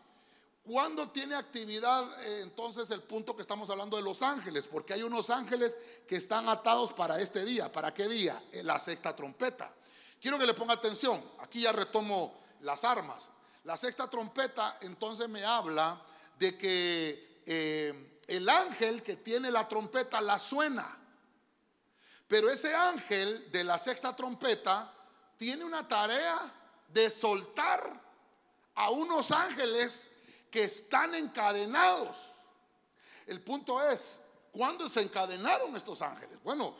¿Cuándo 0.62 1.08
tiene 1.10 1.34
actividad 1.34 2.22
eh, 2.22 2.42
entonces 2.42 2.90
el 2.90 3.02
punto 3.02 3.34
que 3.34 3.42
estamos 3.42 3.70
hablando 3.70 3.96
de 3.96 4.02
los 4.02 4.22
ángeles? 4.22 4.66
Porque 4.66 4.92
hay 4.92 5.02
unos 5.02 5.30
ángeles 5.30 5.76
que 6.06 6.16
están 6.16 6.48
atados 6.48 6.92
para 6.92 7.20
este 7.20 7.44
día. 7.44 7.72
¿Para 7.72 7.94
qué 7.94 8.06
día? 8.06 8.42
Eh, 8.52 8.62
la 8.62 8.78
sexta 8.78 9.16
trompeta. 9.16 9.72
Quiero 10.20 10.38
que 10.38 10.46
le 10.46 10.54
ponga 10.54 10.74
atención. 10.74 11.24
Aquí 11.38 11.62
ya 11.62 11.72
retomo 11.72 12.38
las 12.60 12.84
armas. 12.84 13.30
La 13.64 13.76
sexta 13.76 14.08
trompeta 14.08 14.78
entonces 14.82 15.28
me 15.28 15.44
habla 15.44 16.00
de 16.38 16.56
que 16.56 17.42
eh, 17.46 18.20
el 18.26 18.48
ángel 18.48 19.02
que 19.02 19.16
tiene 19.16 19.50
la 19.50 19.66
trompeta 19.66 20.20
la 20.20 20.38
suena. 20.38 20.98
Pero 22.26 22.50
ese 22.50 22.74
ángel 22.74 23.50
de 23.50 23.64
la 23.64 23.78
sexta 23.78 24.14
trompeta 24.14 24.94
tiene 25.38 25.64
una 25.64 25.88
tarea 25.88 26.52
de 26.88 27.08
soltar 27.08 28.00
a 28.74 28.90
unos 28.90 29.30
ángeles 29.32 30.10
que 30.50 30.64
están 30.64 31.14
encadenados. 31.14 32.16
El 33.26 33.40
punto 33.42 33.82
es, 33.82 34.20
¿cuándo 34.52 34.88
se 34.88 35.02
encadenaron 35.02 35.76
estos 35.76 36.00
ángeles? 36.02 36.42
Bueno, 36.42 36.74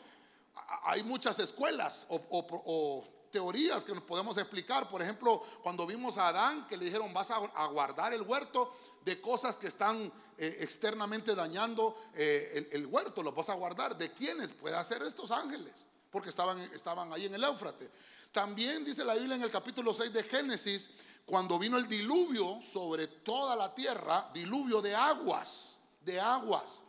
hay 0.83 1.03
muchas 1.03 1.37
escuelas 1.39 2.07
o, 2.09 3.07
teorías 3.31 3.85
que 3.85 3.93
nos 3.93 4.03
podemos 4.03 4.37
explicar. 4.37 4.89
Por 4.89 5.03
ejemplo, 5.03 5.43
cuando 5.61 5.85
vimos 5.85 6.17
a 6.17 6.29
Adán 6.29 6.65
que 6.67 6.75
le 6.75 6.85
dijeron 6.85 7.13
vas 7.13 7.29
a 7.29 7.67
guardar 7.67 8.11
el 8.11 8.23
huerto, 8.23 8.73
de 9.03 9.21
cosas 9.21 9.57
que 9.57 9.67
están 9.67 10.11
eh, 10.37 10.57
externamente 10.59 11.33
dañando 11.35 11.95
eh, 12.13 12.69
el, 12.71 12.85
huerto, 12.85 13.23
lo 13.23 13.31
vas 13.31 13.49
a 13.49 13.53
guardar. 13.53 13.97
¿De 13.97 14.11
quiénes? 14.11 14.51
Puede 14.51 14.75
hacer 14.75 15.01
estos 15.03 15.31
ángeles, 15.31 15.87
porque 16.11 16.29
estaban, 16.29 16.59
estaban 16.59 17.11
ahí 17.13 17.25
en 17.25 17.35
el 17.35 17.43
Éufrate. 17.43 17.89
También 18.31 18.85
dice 18.85 19.03
la 19.03 19.15
Biblia 19.15 19.35
en 19.35 19.41
el 19.41 19.49
capítulo 19.49 19.93
6 19.93 20.13
de 20.13 20.23
Génesis, 20.23 20.91
cuando 21.29 21.59
vino 21.59 21.77
el 21.77 21.87
diluvio 21.87 22.59
sobre 22.63 23.05
toda 23.07 23.55
la 23.55 23.73
tierra, 23.75 24.31
diluvio 24.33 24.81
de 24.81 24.95
aguas, 24.95 25.79
de 26.01 26.19
aguas. 26.19 26.83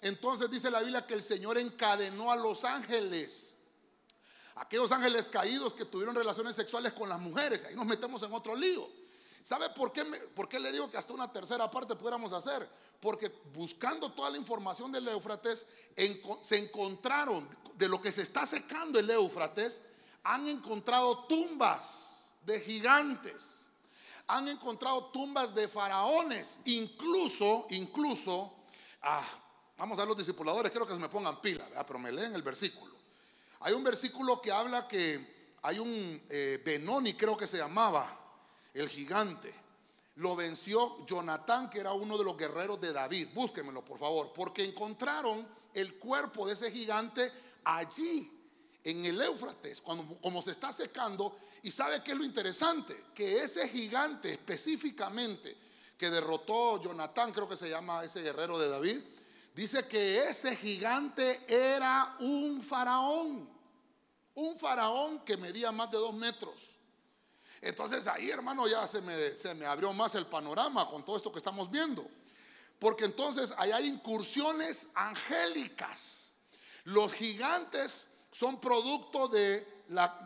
Entonces 0.00 0.50
dice 0.50 0.68
la 0.68 0.80
Biblia 0.80 1.06
que 1.06 1.14
el 1.14 1.22
Señor 1.22 1.58
encadenó 1.58 2.32
a 2.32 2.36
los 2.36 2.64
ángeles, 2.64 3.56
aquellos 4.56 4.90
ángeles 4.90 5.28
caídos 5.28 5.74
que 5.74 5.84
tuvieron 5.84 6.16
relaciones 6.16 6.56
sexuales 6.56 6.92
con 6.92 7.08
las 7.08 7.20
mujeres. 7.20 7.64
Ahí 7.64 7.76
nos 7.76 7.86
metemos 7.86 8.20
en 8.24 8.32
otro 8.32 8.56
lío. 8.56 8.88
¿Sabe 9.44 9.70
por 9.70 9.92
qué, 9.92 10.04
por 10.04 10.48
qué 10.48 10.58
le 10.58 10.72
digo 10.72 10.90
que 10.90 10.96
hasta 10.96 11.14
una 11.14 11.32
tercera 11.32 11.70
parte 11.70 11.94
pudiéramos 11.94 12.32
hacer? 12.32 12.68
Porque 13.00 13.32
buscando 13.54 14.10
toda 14.10 14.28
la 14.30 14.38
información 14.38 14.90
del 14.90 15.06
Éufrates, 15.06 15.66
se 16.40 16.58
encontraron 16.58 17.48
de 17.76 17.88
lo 17.88 18.02
que 18.02 18.10
se 18.10 18.22
está 18.22 18.44
secando 18.44 18.98
el 18.98 19.08
Éufrates, 19.08 19.80
han 20.24 20.48
encontrado 20.48 21.26
tumbas 21.26 22.24
de 22.44 22.60
gigantes, 22.60 23.57
han 24.28 24.46
encontrado 24.46 25.06
tumbas 25.06 25.54
de 25.54 25.66
faraones, 25.68 26.60
incluso, 26.66 27.66
incluso, 27.70 28.52
ah, 29.02 29.24
vamos 29.78 29.98
a 29.98 30.04
los 30.04 30.16
discipuladores, 30.16 30.70
quiero 30.70 30.86
que 30.86 30.92
se 30.92 31.00
me 31.00 31.08
pongan 31.08 31.40
pila, 31.40 31.66
pero 31.86 31.98
me 31.98 32.12
leen 32.12 32.34
el 32.34 32.42
versículo. 32.42 32.94
Hay 33.60 33.72
un 33.72 33.82
versículo 33.82 34.40
que 34.40 34.52
habla 34.52 34.86
que 34.86 35.56
hay 35.62 35.78
un 35.78 36.22
eh, 36.28 36.62
Benoni, 36.64 37.14
creo 37.14 37.36
que 37.36 37.46
se 37.46 37.56
llamaba, 37.56 38.16
el 38.74 38.88
gigante. 38.88 39.52
Lo 40.16 40.36
venció 40.36 41.06
Jonatán, 41.06 41.70
que 41.70 41.80
era 41.80 41.92
uno 41.92 42.18
de 42.18 42.24
los 42.24 42.36
guerreros 42.36 42.80
de 42.80 42.92
David. 42.92 43.28
Búsquenmelo, 43.32 43.84
por 43.84 43.98
favor, 43.98 44.32
porque 44.34 44.64
encontraron 44.64 45.46
el 45.72 45.94
cuerpo 45.98 46.46
de 46.46 46.52
ese 46.52 46.70
gigante 46.70 47.32
allí, 47.64 48.37
en 48.90 49.04
el 49.04 49.20
Éufrates, 49.20 49.80
cuando, 49.80 50.18
como 50.20 50.40
se 50.40 50.52
está 50.52 50.72
secando. 50.72 51.36
Y 51.62 51.70
sabe 51.70 52.02
qué 52.02 52.12
es 52.12 52.18
lo 52.18 52.24
interesante? 52.24 53.06
Que 53.14 53.42
ese 53.42 53.68
gigante 53.68 54.32
específicamente 54.32 55.56
que 55.98 56.10
derrotó 56.10 56.80
Jonatán, 56.80 57.32
creo 57.32 57.48
que 57.48 57.56
se 57.56 57.68
llama 57.68 58.04
ese 58.04 58.22
guerrero 58.22 58.58
de 58.58 58.68
David, 58.68 59.00
dice 59.54 59.86
que 59.86 60.28
ese 60.28 60.54
gigante 60.56 61.44
era 61.48 62.16
un 62.20 62.62
faraón, 62.62 63.50
un 64.34 64.58
faraón 64.58 65.24
que 65.24 65.36
medía 65.36 65.72
más 65.72 65.90
de 65.90 65.98
dos 65.98 66.14
metros. 66.14 66.78
Entonces 67.60 68.06
ahí, 68.06 68.30
hermano, 68.30 68.68
ya 68.68 68.86
se 68.86 69.02
me, 69.02 69.30
se 69.34 69.54
me 69.54 69.66
abrió 69.66 69.92
más 69.92 70.14
el 70.14 70.26
panorama 70.26 70.88
con 70.88 71.04
todo 71.04 71.16
esto 71.16 71.32
que 71.32 71.38
estamos 71.38 71.70
viendo. 71.70 72.08
Porque 72.78 73.04
entonces 73.04 73.52
ahí 73.58 73.72
hay 73.72 73.86
incursiones 73.86 74.86
angélicas. 74.94 76.36
Los 76.84 77.12
gigantes 77.12 78.08
son 78.30 78.60
producto 78.60 79.28
de, 79.28 79.66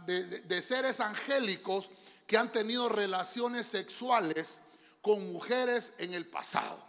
de, 0.05 0.63
seres 0.63 1.01
angélicos 1.01 1.91
que 2.27 2.37
han 2.37 2.51
tenido 2.51 2.89
relaciones 2.89 3.67
sexuales 3.67 4.61
con 5.01 5.33
mujeres 5.33 5.93
en 5.99 6.15
el 6.15 6.27
pasado. 6.27 6.83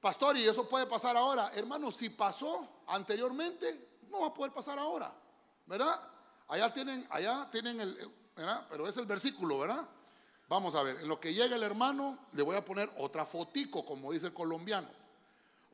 Pastor, 0.00 0.36
¿y 0.36 0.46
eso 0.46 0.68
puede 0.68 0.86
pasar 0.86 1.16
ahora? 1.16 1.50
Hermano, 1.54 1.90
si 1.90 2.10
pasó 2.10 2.82
anteriormente, 2.86 3.98
no 4.10 4.20
va 4.20 4.26
a 4.28 4.34
poder 4.34 4.52
pasar 4.52 4.78
ahora. 4.78 5.12
¿Verdad? 5.66 6.00
Allá 6.48 6.72
tienen, 6.72 7.06
allá 7.10 7.48
tienen 7.50 7.80
el, 7.80 8.10
pero 8.70 8.88
es 8.88 8.96
el 8.96 9.06
versículo, 9.06 9.58
¿verdad? 9.58 9.86
Vamos 10.48 10.74
a 10.74 10.82
ver, 10.82 10.96
en 11.00 11.08
lo 11.08 11.20
que 11.20 11.34
llega 11.34 11.56
el 11.56 11.62
hermano, 11.62 12.18
le 12.32 12.42
voy 12.42 12.56
a 12.56 12.64
poner 12.64 12.90
otra 12.98 13.26
fotico, 13.26 13.84
como 13.84 14.12
dice 14.12 14.28
el 14.28 14.32
colombiano. 14.32 14.88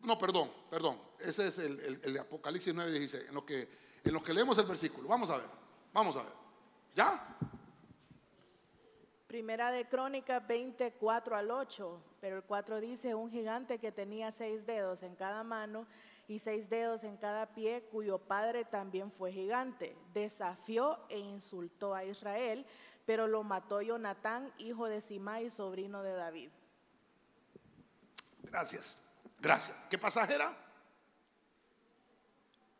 No, 0.03 0.19
perdón, 0.19 0.51
perdón. 0.69 0.99
Ese 1.19 1.47
es 1.47 1.59
el, 1.59 2.01
el, 2.03 2.19
Apocalipsis 2.19 2.75
9, 2.75 2.91
dice, 2.99 3.27
en 3.29 3.35
lo, 3.35 3.47
que, 3.47 3.69
en 4.05 4.13
lo 4.13 4.23
que 4.23 4.33
leemos 4.33 4.59
el 4.59 4.67
versículo. 4.67 5.09
Vamos 5.09 5.31
a 5.31 5.39
ver, 5.39 5.47
vamos 5.93 6.17
a 6.17 6.23
ver. 6.23 6.33
¿Ya? 6.95 7.37
Primera 9.27 9.73
de 9.73 9.89
Crónicas 9.89 10.47
24 10.47 11.37
al 11.37 11.51
8, 11.51 12.03
pero 12.21 12.37
el 12.37 12.45
4 12.45 12.81
dice, 12.81 13.15
un 13.15 13.31
gigante 13.31 13.79
que 13.79 13.91
tenía 13.91 14.31
seis 14.31 14.65
dedos 14.65 15.03
en 15.03 15.17
cada 15.17 15.43
mano 15.43 15.87
y 16.29 16.39
seis 16.39 16.71
dedos 16.71 17.03
en 17.03 17.17
cada 17.17 17.47
pie, 17.47 17.89
cuyo 17.91 18.19
padre 18.19 18.65
también 18.65 19.11
fue 19.11 19.33
gigante. 19.33 19.97
Desafió 20.13 21.01
e 21.09 21.19
insultó 21.19 21.95
a 21.95 22.05
Israel, 22.05 22.65
pero 23.07 23.27
lo 23.27 23.43
mató 23.43 23.81
Jonatán, 23.83 24.53
hijo 24.59 24.87
de 24.87 25.01
Simai, 25.01 25.51
sobrino 25.51 26.03
de 26.03 26.13
David. 26.13 26.51
Gracias, 28.43 29.01
gracias. 29.41 29.79
¿Qué 29.91 29.99
pasaje 29.99 30.35
era? 30.35 30.63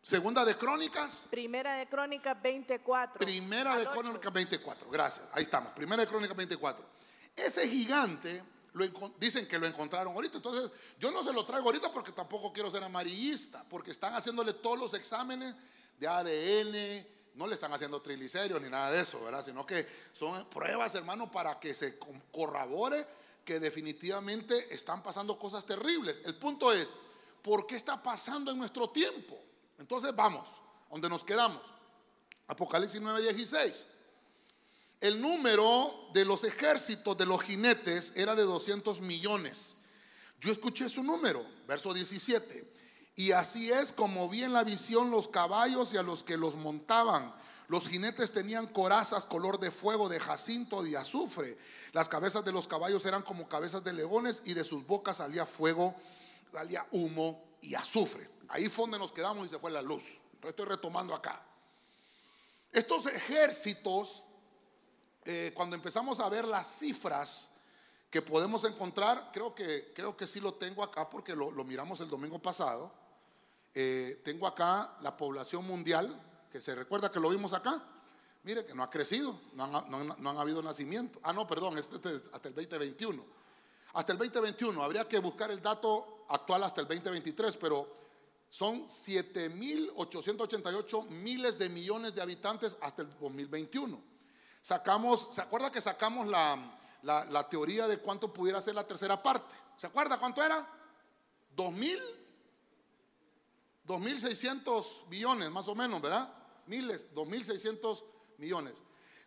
Segunda 0.04 0.44
de 0.44 0.54
Crónicas. 0.54 1.26
Primera 1.30 1.78
de 1.78 1.88
Crónicas 1.88 2.40
24. 2.42 3.18
Primera 3.18 3.75
de. 3.78 3.87
Crónicas 3.87 4.30
24. 4.30 4.90
Gracias. 4.90 5.26
Ahí 5.32 5.44
estamos. 5.44 5.73
Primera 5.73 6.02
de 6.02 6.06
Crónicas 6.08 6.37
24. 6.37 6.84
Ese 7.34 7.66
gigante 7.66 8.42
lo 8.75 8.84
dicen 9.18 9.49
que 9.49 9.58
lo 9.58 9.66
encontraron 9.66 10.12
ahorita. 10.12 10.37
Entonces, 10.37 10.70
yo 11.00 11.11
no 11.11 11.25
se 11.25 11.32
lo 11.32 11.46
traigo 11.46 11.64
ahorita 11.68 11.90
porque 11.90 12.12
tampoco 12.12 12.52
quiero 12.52 12.70
ser 12.70 12.84
amarillista, 12.84 13.64
porque 13.66 13.92
están 13.92 14.12
haciéndole 14.14 14.52
todos 14.52 14.78
los 14.78 14.92
exámenes 14.92 15.54
de 15.99 16.06
ADN, 16.06 17.06
no 17.37 17.46
le 17.46 17.54
están 17.54 17.73
haciendo 17.73 18.02
triglicéridos 18.02 18.61
ni 18.61 18.68
nada 18.68 18.90
de 18.90 19.00
eso, 19.00 19.25
¿verdad? 19.25 19.42
Sino 19.42 19.64
que 19.64 19.87
son 20.12 20.44
pruebas, 20.50 20.94
hermano, 20.96 21.30
para 21.30 21.58
que 21.58 21.73
se 21.73 21.99
co- 21.99 22.12
corrobore 22.30 23.06
que 23.42 23.58
definitivamente 23.58 24.75
están 24.75 25.02
pasando 25.02 25.38
cosas 25.38 25.64
terribles. 25.64 26.20
El 26.26 26.34
punto 26.37 26.70
es, 26.75 26.92
¿por 27.40 27.66
qué 27.66 27.76
está 27.76 28.02
pasando 28.02 28.50
en 28.50 28.58
nuestro 28.58 28.90
tiempo? 28.90 29.40
Entonces, 29.78 30.14
vamos, 30.14 30.49
donde 30.90 31.09
nos 31.09 31.25
quedamos. 31.25 31.62
Apocalipsis 32.47 33.00
9:16. 33.00 33.88
El 35.00 35.21
número 35.21 35.93
de 36.12 36.25
los 36.25 36.45
ejércitos 36.45 37.16
de 37.16 37.26
los 37.26 37.43
jinetes 37.43 38.12
era 38.16 38.35
de 38.35 38.43
200 38.43 39.00
millones. 39.00 39.76
Yo 40.40 40.52
escuché 40.52 40.88
su 40.88 41.02
número, 41.02 41.45
verso 41.66 41.93
17. 41.93 42.73
Y 43.16 43.33
así 43.33 43.71
es 43.71 43.93
como 43.93 44.28
vi 44.28 44.45
en 44.45 44.52
la 44.52 44.64
visión 44.64 45.11
los 45.11 45.28
caballos 45.28 45.93
y 45.93 45.97
a 45.97 46.02
los 46.02 46.25
que 46.25 46.37
los 46.37 46.57
montaban. 46.57 47.35
Los 47.69 47.88
jinetes 47.88 48.33
tenían 48.33 48.66
corazas 48.66 49.25
color 49.25 49.59
de 49.59 49.71
fuego, 49.71 50.09
de 50.09 50.21
jacinto, 50.21 50.83
de 50.83 50.97
azufre. 50.97 51.57
Las 51.93 52.09
cabezas 52.09 52.45
de 52.45 52.52
los 52.52 52.66
caballos 52.69 53.07
eran 53.07 53.23
como 53.23 53.49
cabezas 53.49 53.85
de 53.85 53.93
leones 53.93 54.43
y 54.45 54.54
de 54.54 54.64
sus 54.64 54.87
bocas 54.87 55.19
salía 55.19 55.47
fuego, 55.47 55.95
salía 56.52 56.87
humo 56.90 57.43
y 57.64 57.75
azufre. 57.75 58.28
Ahí 58.49 58.68
fue 58.68 58.85
donde 58.85 58.99
nos 58.99 59.12
quedamos 59.12 59.47
y 59.47 59.49
se 59.49 59.59
fue 59.59 59.71
la 59.71 59.83
luz. 59.83 60.02
Estoy 60.42 60.66
retomando 60.66 61.14
acá. 61.14 61.42
Estos 62.73 63.06
ejércitos 63.06 64.25
eh, 65.25 65.52
cuando 65.54 65.75
empezamos 65.76 66.21
a 66.21 66.28
ver 66.28 66.44
las 66.44 66.66
cifras 66.78 67.50
que 68.11 68.21
podemos 68.21 68.62
encontrar, 68.64 69.30
creo 69.33 69.54
que, 69.54 69.92
creo 69.94 70.16
que 70.16 70.26
sí 70.26 70.38
lo 70.40 70.54
tengo 70.54 70.83
acá 70.83 71.09
porque 71.09 71.35
lo, 71.35 71.50
miramos 71.64 72.00
el 72.00 72.11
domingo 72.11 72.38
pasado. 72.38 72.92
Eh, 73.75 74.21
tengo 74.25 74.47
acá 74.47 74.97
la 75.00 75.16
población 75.16 75.66
mundial, 75.66 76.21
que 76.52 76.61
se 76.61 76.75
recuerda 76.75 77.11
que 77.11 77.18
lo 77.18 77.30
vimos 77.30 77.52
acá. 77.54 77.83
Mire 78.44 78.66
que 78.66 78.75
no 78.75 78.83
ha 78.83 78.90
crecido, 78.90 79.40
no 79.54 79.64
han, 79.64 79.73
no 79.90 79.97
han- 79.97 80.14
no 80.23 80.30
han 80.30 80.37
habido 80.37 80.62
nacimiento. 80.62 81.18
Ah, 81.23 81.33
no, 81.33 81.47
perdón, 81.47 81.78
este, 81.78 81.97
este 81.97 82.14
es 82.16 82.23
hasta 82.33 82.49
el 82.49 82.54
2021. 82.54 83.25
Hasta 83.94 84.12
el 84.12 84.18
2021, 84.18 84.83
habría 84.83 85.09
que 85.09 85.18
buscar 85.18 85.50
el 85.50 85.62
dato 85.62 86.13
actual 86.28 86.64
hasta 86.64 86.81
el 86.81 86.88
2023, 86.88 87.57
pero 87.57 87.88
son 88.49 88.87
7.888 88.87 91.09
miles 91.09 91.59
de 91.59 91.69
millones 91.69 92.14
de 92.14 92.23
habitantes 92.23 92.76
hasta 92.81 93.02
el 93.02 93.11
2021. 93.19 94.00
Sacamos, 94.62 95.28
¿se 95.33 95.40
acuerda 95.40 95.71
que 95.73 95.81
sacamos 95.81 96.26
la, 96.26 96.59
la- 97.02 97.49
teoría 97.49 97.87
de 97.87 97.99
cuánto 97.99 98.33
pudiera 98.33 98.61
ser 98.61 98.75
la 98.75 98.87
tercera 98.87 99.23
parte? 99.23 99.54
¿Se 99.76 99.87
acuerda 99.87 100.19
cuánto 100.19 100.43
era? 100.43 100.66
¿2.000? 101.57 102.00
2.600 103.87 105.07
millones, 105.09 105.50
más 105.50 105.69
o 105.69 105.75
menos, 105.75 106.00
¿verdad? 106.00 106.33
Miles, 106.66 107.09
2.600 107.14 108.02
millones. 108.38 108.83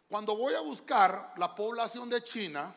Cuando 0.10 0.36
voy 0.36 0.56
a 0.56 0.62
buscar 0.62 1.34
la 1.38 1.54
población 1.54 2.10
de 2.10 2.24
China, 2.24 2.74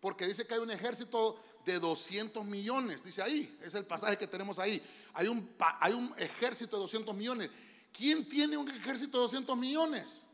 porque 0.00 0.26
dice 0.26 0.46
que 0.46 0.54
hay 0.54 0.60
un 0.60 0.70
ejército 0.70 1.40
de 1.68 1.78
200 1.78 2.44
millones, 2.44 3.04
dice 3.04 3.22
ahí, 3.22 3.58
es 3.62 3.74
el 3.74 3.84
pasaje 3.84 4.16
que 4.16 4.26
tenemos 4.26 4.58
ahí. 4.58 4.82
Hay 5.12 5.28
un, 5.28 5.54
hay 5.80 5.92
un 5.92 6.14
ejército 6.16 6.76
de 6.76 6.82
200 6.82 7.14
millones. 7.14 7.50
¿Quién 7.92 8.26
tiene 8.28 8.56
un 8.56 8.68
ejército 8.70 9.18
de 9.18 9.22
200 9.22 9.56
millones? 9.56 10.26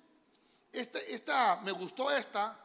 Este, 0.72 1.12
esta, 1.12 1.60
me 1.62 1.72
gustó 1.72 2.10
esta 2.10 2.58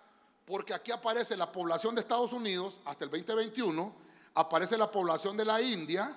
porque 0.45 0.73
aquí 0.73 0.91
aparece 0.91 1.35
la 1.35 1.51
población 1.51 1.95
de 1.95 2.01
Estados 2.01 2.31
Unidos 2.31 2.81
hasta 2.85 3.05
el 3.05 3.11
2021, 3.11 3.95
aparece 4.35 4.77
la 4.77 4.91
población 4.91 5.35
de 5.35 5.45
la 5.45 5.61
India 5.61 6.15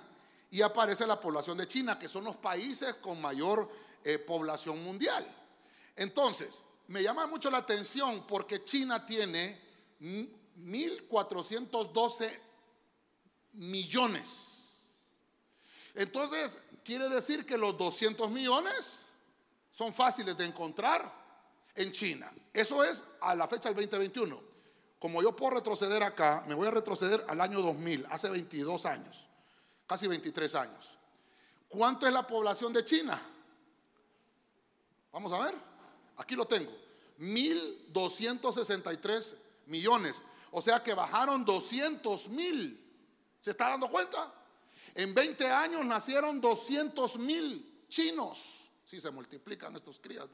y 0.50 0.61
aparece 0.62 1.07
la 1.07 1.18
población 1.18 1.57
de 1.59 1.66
China, 1.66 1.98
que 1.98 2.09
son 2.09 2.24
los 2.24 2.37
países 2.37 2.96
con 2.96 3.20
mayor 3.20 3.68
eh, 4.05 4.18
población 4.18 4.83
mundial. 4.85 5.27
Entonces, 5.96 6.64
me 6.88 7.03
llama 7.03 7.27
mucho 7.27 7.50
la 7.50 7.59
atención 7.59 8.27
porque 8.27 8.64
China 8.64 9.05
tiene 9.07 9.61
1.412 10.64 12.38
millones. 13.53 14.88
Entonces, 15.94 16.59
quiere 16.85 17.09
decir 17.09 17.44
que 17.44 17.59
los 17.59 17.77
200 17.77 18.31
millones 18.31 19.11
son 19.70 19.92
fáciles 19.92 20.37
de 20.37 20.44
encontrar 20.44 21.12
en 21.75 21.90
China. 21.92 22.33
Eso 22.53 22.85
es 22.85 23.03
a 23.20 23.35
la 23.35 23.48
fecha 23.48 23.70
del 23.70 23.77
2021. 23.77 24.53
Como 24.98 25.22
yo 25.22 25.35
puedo 25.35 25.55
retroceder 25.55 26.03
acá, 26.03 26.44
me 26.46 26.55
voy 26.55 26.68
a 26.68 26.70
retroceder 26.70 27.25
al 27.29 27.40
año 27.40 27.61
2000, 27.61 28.07
hace 28.09 28.31
22 28.31 28.87
años, 28.87 29.27
casi 29.87 30.07
23 30.07 30.55
años. 30.55 30.96
¿Cuánto 31.68 32.07
es 32.07 32.12
la 32.12 32.25
población 32.27 32.72
de 32.72 32.85
China? 32.85 33.20
Vamos 35.11 35.33
a 35.33 35.44
ver, 35.44 35.55
aquí 36.16 36.37
lo 36.37 36.46
tengo. 36.46 36.70
1.263 37.18 39.35
millones. 39.66 40.22
O 40.53 40.62
sea 40.62 40.83
que 40.83 40.95
bajaron 40.95 41.45
200 41.45 42.29
mil. 42.29 42.79
¿Se 43.41 43.51
está 43.51 43.71
dando 43.71 43.88
cuenta? 43.88 44.33
En 44.95 45.15
20 45.15 45.47
años 45.47 45.85
nacieron 45.85 46.41
200 46.41 47.19
mil 47.19 47.85
chinos. 47.88 48.71
Si 48.85 49.01
se 49.01 49.11
multiplican 49.11 49.75
estos 49.75 49.99
crías. 49.99 50.29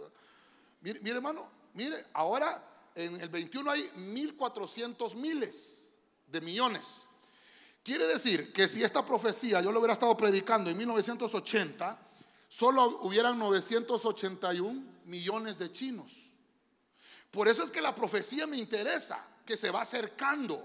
Mire, 0.80 1.00
mire, 1.00 1.16
hermano, 1.16 1.48
mire, 1.74 2.06
ahora 2.12 2.90
en 2.94 3.20
el 3.20 3.28
21 3.28 3.70
hay 3.70 3.82
1.400 3.96 5.14
miles 5.14 5.88
de 6.26 6.40
millones. 6.40 7.06
Quiere 7.84 8.06
decir 8.06 8.52
que 8.52 8.66
si 8.66 8.82
esta 8.82 9.06
profecía 9.06 9.60
yo 9.60 9.70
lo 9.70 9.78
hubiera 9.78 9.92
estado 9.92 10.16
predicando 10.16 10.68
en 10.68 10.76
1980, 10.76 11.96
solo 12.48 12.98
hubieran 13.02 13.38
981 13.38 14.82
millones 15.04 15.58
de 15.58 15.70
chinos. 15.70 16.32
Por 17.30 17.46
eso 17.46 17.62
es 17.62 17.70
que 17.70 17.80
la 17.80 17.94
profecía 17.94 18.46
me 18.46 18.56
interesa, 18.56 19.24
que 19.48 19.56
se 19.56 19.70
va 19.70 19.80
acercando. 19.80 20.62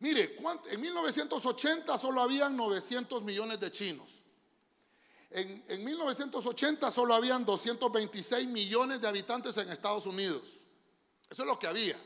Mire, 0.00 0.36
en 0.70 0.80
1980 0.82 1.96
solo 1.96 2.20
habían 2.20 2.54
900 2.54 3.22
millones 3.22 3.58
de 3.58 3.72
chinos. 3.72 4.20
En, 5.30 5.64
en 5.66 5.82
1980 5.82 6.90
solo 6.90 7.14
habían 7.14 7.42
226 7.42 8.46
millones 8.48 9.00
de 9.00 9.08
habitantes 9.08 9.56
en 9.56 9.70
Estados 9.70 10.04
Unidos. 10.04 10.42
Eso 11.30 11.40
es 11.40 11.48
lo 11.48 11.58
que 11.58 11.66
había. 11.66 11.98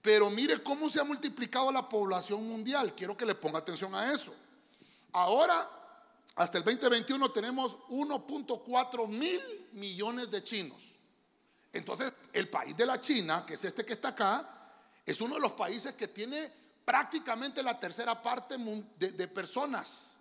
Pero 0.00 0.30
mire 0.30 0.62
cómo 0.62 0.88
se 0.88 1.00
ha 1.00 1.04
multiplicado 1.04 1.70
la 1.70 1.86
población 1.86 2.48
mundial. 2.48 2.94
Quiero 2.94 3.14
que 3.14 3.26
le 3.26 3.34
ponga 3.34 3.58
atención 3.58 3.94
a 3.94 4.10
eso. 4.10 4.34
Ahora, 5.12 5.68
hasta 6.34 6.56
el 6.56 6.64
2021 6.64 7.30
tenemos 7.30 7.76
1.4 7.90 9.06
mil 9.06 9.68
millones 9.72 10.30
de 10.30 10.42
chinos. 10.42 10.80
Entonces, 11.74 12.14
el 12.32 12.48
país 12.48 12.74
de 12.74 12.86
la 12.86 12.98
China, 12.98 13.44
que 13.46 13.52
es 13.52 13.64
este 13.66 13.84
que 13.84 13.92
está 13.92 14.08
acá, 14.08 14.61
es 15.04 15.20
uno 15.20 15.34
de 15.34 15.40
los 15.40 15.52
países 15.52 15.94
que 15.94 16.08
tiene 16.08 16.52
prácticamente 16.84 17.62
la 17.62 17.78
tercera 17.78 18.20
parte 18.20 18.56
de, 18.98 19.28
personas 19.28 20.16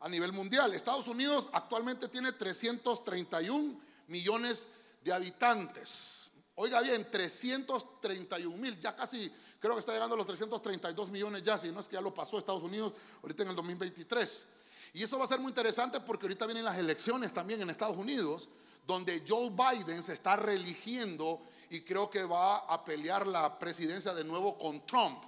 a 0.00 0.08
nivel 0.08 0.32
mundial. 0.32 0.72
Estados 0.74 1.06
Unidos 1.06 1.48
actualmente 1.52 2.08
tiene 2.08 2.32
331 2.32 3.80
millones 4.08 4.68
de 5.02 5.12
habitantes. 5.12 6.30
Oiga 6.54 6.80
bien, 6.80 7.10
331 7.10 8.56
mil, 8.56 8.78
ya 8.78 8.94
casi 8.94 9.32
creo 9.58 9.74
que 9.74 9.80
está 9.80 9.92
llegando 9.92 10.14
a 10.14 10.18
los 10.18 10.26
332 10.26 11.08
millones 11.10 11.42
ya, 11.42 11.56
si 11.56 11.70
no 11.70 11.80
es 11.80 11.88
que 11.88 11.94
ya 11.94 12.00
lo 12.00 12.12
pasó 12.12 12.38
Estados 12.38 12.62
Unidos 12.62 12.92
ahorita 13.22 13.44
en 13.44 13.50
el 13.50 13.56
2023. 13.56 14.46
Y 14.94 15.02
eso 15.02 15.18
va 15.18 15.24
a 15.24 15.28
ser 15.28 15.38
muy 15.38 15.48
interesante 15.50 16.00
porque 16.00 16.26
ahorita 16.26 16.44
vienen 16.46 16.64
las 16.64 16.76
elecciones 16.76 17.32
también 17.32 17.62
en 17.62 17.70
Estados 17.70 17.96
Unidos, 17.96 18.48
donde 18.86 19.22
Joe 19.26 19.50
Biden 19.50 20.02
se 20.02 20.12
está 20.12 20.36
reeligiendo 20.36 21.40
y 21.72 21.80
creo 21.80 22.10
que 22.10 22.22
va 22.24 22.58
a 22.58 22.84
pelear 22.84 23.26
la 23.26 23.58
presidencia 23.58 24.12
de 24.12 24.24
nuevo 24.24 24.58
con 24.58 24.84
Trump. 24.84 25.24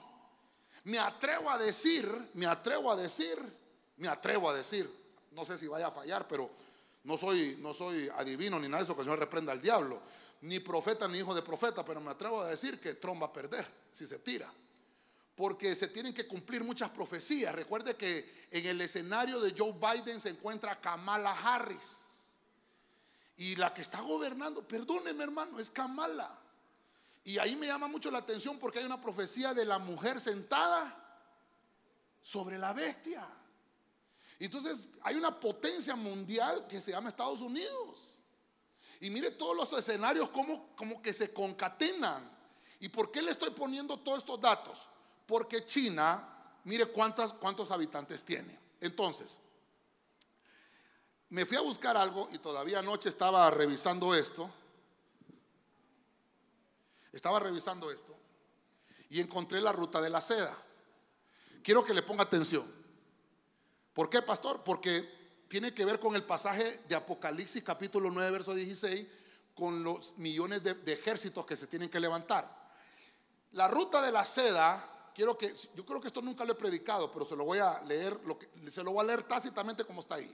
Me 0.85 0.99
atrevo 0.99 1.49
a 1.51 1.57
decir, 1.57 2.07
me 2.35 2.45
atrevo 2.45 2.93
a 2.93 2.97
decir, 2.97 3.39
me 3.97 4.09
atrevo 4.09 4.51
a 4.51 4.55
decir, 4.55 4.91
no 5.31 5.47
sé 5.47 5.57
si 5.57 5.67
vaya 5.67 5.87
a 5.87 5.91
fallar, 5.91 6.29
pero 6.29 6.51
no 7.05 7.17
soy, 7.17 7.57
no 7.61 7.73
soy 7.73 8.11
adivino 8.15 8.61
ni 8.61 8.69
nada 8.69 8.81
de 8.81 8.85
eso, 8.85 8.95
que 8.95 9.01
el 9.01 9.07
Señor 9.07 9.21
reprenda 9.21 9.53
al 9.53 9.63
diablo, 9.63 10.03
ni 10.43 10.61
profeta 10.61 11.09
ni 11.09 11.17
hijo 11.17 11.35
de 11.35 11.41
profeta, 11.41 11.83
pero 11.83 11.99
me 12.03 12.11
atrevo 12.11 12.43
a 12.43 12.49
decir 12.49 12.79
que 12.79 12.93
Trump 12.95 13.23
va 13.23 13.27
a 13.27 13.33
perder 13.33 13.67
si 13.91 14.07
se 14.07 14.19
tira. 14.19 14.53
Porque 15.35 15.75
se 15.75 15.89
tienen 15.89 16.13
que 16.13 16.29
cumplir 16.29 16.63
muchas 16.63 16.91
profecías. 16.91 17.55
Recuerde 17.55 17.97
que 17.97 18.47
en 18.51 18.67
el 18.67 18.83
escenario 18.83 19.41
de 19.41 19.55
Joe 19.57 19.73
Biden 19.73 20.21
se 20.21 20.29
encuentra 20.29 20.79
Kamala 20.79 21.33
Harris. 21.33 22.04
Y 23.37 23.57
la 23.57 23.75
que 23.75 23.83
está 23.83 24.01
gobernando, 24.01 24.67
perdóneme 24.67 25.25
hermano, 25.25 25.59
es 25.59 25.71
Kamala. 25.71 26.39
Y 27.25 27.39
ahí 27.39 27.57
me 27.57 27.67
llama 27.67 27.89
mucho 27.89 28.11
la 28.11 28.19
atención 28.19 28.59
porque 28.59 28.79
hay 28.79 28.85
una 28.85 29.01
profecía 29.01 29.55
de 29.55 29.65
la 29.65 29.79
mujer 29.79 30.21
sentada 30.21 31.01
sobre 32.21 32.59
la 32.59 32.73
bestia. 32.73 33.27
Entonces 34.39 34.89
hay 35.03 35.17
una 35.17 35.39
potencia 35.41 35.97
mundial 35.97 36.67
que 36.67 36.81
se 36.81 36.93
llama 36.93 37.09
Estados 37.09 37.41
Unidos. 37.41 38.11
Y 39.01 39.11
mire 39.11 39.31
todos 39.33 39.57
los 39.57 39.73
escenarios 39.73 40.29
como, 40.31 40.75
como 40.77 41.01
que 41.03 41.13
se 41.13 41.33
concatenan. 41.33 42.31
¿Y 42.81 42.89
por 42.89 43.11
qué 43.11 43.23
le 43.23 43.31
estoy 43.31 43.51
poniendo 43.51 43.99
todos 43.99 44.19
estos 44.19 44.41
datos? 44.41 44.89
Porque 45.27 45.65
China, 45.65 46.29
mire 46.65 46.87
cuántas, 46.87 47.33
cuántos 47.33 47.71
habitantes 47.71 48.23
tiene. 48.23 48.59
Entonces, 48.81 49.41
me 51.35 51.45
fui 51.45 51.57
a 51.57 51.63
buscar 51.63 51.97
algo 51.97 52.29
y 52.31 52.39
todavía 52.39 52.79
anoche 52.79 53.09
estaba 53.09 53.51
revisando 53.51 54.15
esto. 54.15 54.49
Estaba 57.11 57.41
revisando 57.41 57.91
esto 57.91 58.15
y 59.11 59.21
encontré 59.21 59.61
la 59.61 59.73
ruta 59.73 60.01
de 60.01 60.11
la 60.11 60.21
seda. 60.21 60.57
Quiero 61.61 61.85
que 61.85 61.93
le 61.93 62.03
ponga 62.03 62.23
atención. 62.23 62.65
¿Por 63.93 64.09
qué, 64.09 64.23
pastor? 64.23 64.63
Porque 64.63 65.43
tiene 65.49 65.75
que 65.75 65.85
ver 65.85 65.99
con 65.99 66.15
el 66.15 66.23
pasaje 66.23 66.83
de 66.89 66.95
Apocalipsis 66.95 67.65
capítulo 67.65 68.13
9, 68.13 68.31
verso 68.31 68.55
16, 68.55 69.05
con 69.57 69.83
los 69.83 70.17
millones 70.19 70.63
de, 70.63 70.93
ejércitos 70.93 71.45
que 71.45 71.57
se 71.57 71.67
tienen 71.67 71.91
que 71.91 71.99
levantar. 71.99 72.49
La 73.55 73.67
ruta 73.67 74.01
de 74.01 74.13
la 74.13 74.25
seda, 74.25 75.11
quiero 75.13 75.37
que, 75.37 75.53
yo 75.75 75.85
creo 75.85 76.01
que 76.01 76.07
esto 76.07 76.23
nunca 76.23 76.45
lo 76.45 76.53
he 76.53 76.57
predicado, 76.57 77.11
pero 77.11 77.25
se 77.25 77.35
lo 77.35 77.45
voy 77.45 77.59
a 77.59 77.83
leer, 77.83 78.21
lo 78.25 78.39
que, 78.39 78.49
se 78.71 78.85
lo 78.85 78.93
voy 78.93 79.01
a 79.01 79.09
leer 79.09 79.25
tácitamente 79.25 79.85
como 79.85 80.01
está 80.01 80.15
ahí. 80.15 80.33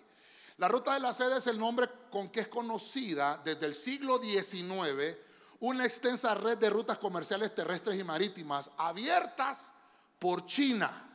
La 0.61 0.69
ruta 0.69 0.93
de 0.93 1.01
la 1.01 1.15
seda 1.15 1.39
es 1.39 1.47
el 1.47 1.59
nombre 1.59 1.89
con 2.11 2.29
que 2.29 2.41
es 2.41 2.49
conocida 2.49 3.41
desde 3.43 3.65
el 3.65 3.73
siglo 3.73 4.19
XIX 4.19 5.17
una 5.61 5.87
extensa 5.87 6.35
red 6.35 6.59
de 6.59 6.69
rutas 6.69 6.99
comerciales 6.99 7.55
terrestres 7.55 7.99
y 7.99 8.05
marítimas 8.05 8.71
abiertas 8.77 9.73
por 10.19 10.45
China 10.45 11.07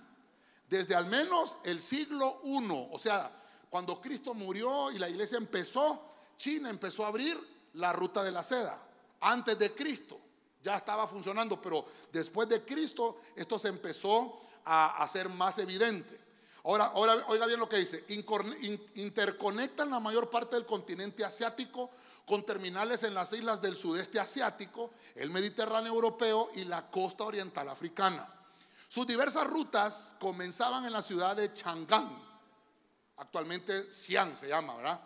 desde 0.67 0.95
al 0.95 1.05
menos 1.05 1.59
el 1.63 1.79
siglo 1.79 2.41
I. 2.43 2.89
O 2.91 2.97
sea, 2.97 3.31
cuando 3.69 4.01
Cristo 4.01 4.33
murió 4.33 4.89
y 4.89 4.97
la 4.97 5.09
iglesia 5.09 5.37
empezó, 5.37 6.01
China 6.37 6.71
empezó 6.71 7.05
a 7.05 7.09
abrir 7.09 7.37
la 7.73 7.93
ruta 7.93 8.23
de 8.23 8.31
la 8.31 8.41
seda. 8.41 8.81
Antes 9.21 9.59
de 9.59 9.75
Cristo 9.75 10.19
ya 10.59 10.75
estaba 10.75 11.07
funcionando, 11.07 11.61
pero 11.61 11.85
después 12.11 12.49
de 12.49 12.65
Cristo 12.65 13.21
esto 13.35 13.59
se 13.59 13.67
empezó 13.67 14.41
a 14.63 15.03
hacer 15.03 15.29
más 15.29 15.59
evidente. 15.59 16.24
Ahora, 16.65 16.93
oiga 16.95 17.45
bien 17.45 17.59
lo 17.59 17.69
que 17.69 17.77
dice, 17.77 18.03
interconectan 18.95 19.91
la 19.91 19.99
mayor 19.99 20.31
parte 20.31 20.55
del 20.55 20.65
continente 20.65 21.23
asiático 21.23 21.91
con 22.25 22.43
terminales 22.43 23.03
en 23.03 23.13
las 23.13 23.31
islas 23.33 23.61
del 23.61 23.75
sudeste 23.75 24.19
asiático, 24.19 24.89
el 25.13 25.29
Mediterráneo 25.29 25.93
europeo 25.93 26.49
y 26.55 26.63
la 26.63 26.89
costa 26.89 27.23
oriental 27.23 27.69
africana. 27.69 28.27
Sus 28.87 29.05
diversas 29.05 29.45
rutas 29.45 30.15
comenzaban 30.19 30.83
en 30.85 30.93
la 30.93 31.03
ciudad 31.03 31.35
de 31.35 31.53
Chang'an, 31.53 32.19
actualmente 33.17 33.91
Xi'an 33.91 34.35
se 34.35 34.47
llama, 34.47 34.75
¿verdad? 34.77 35.01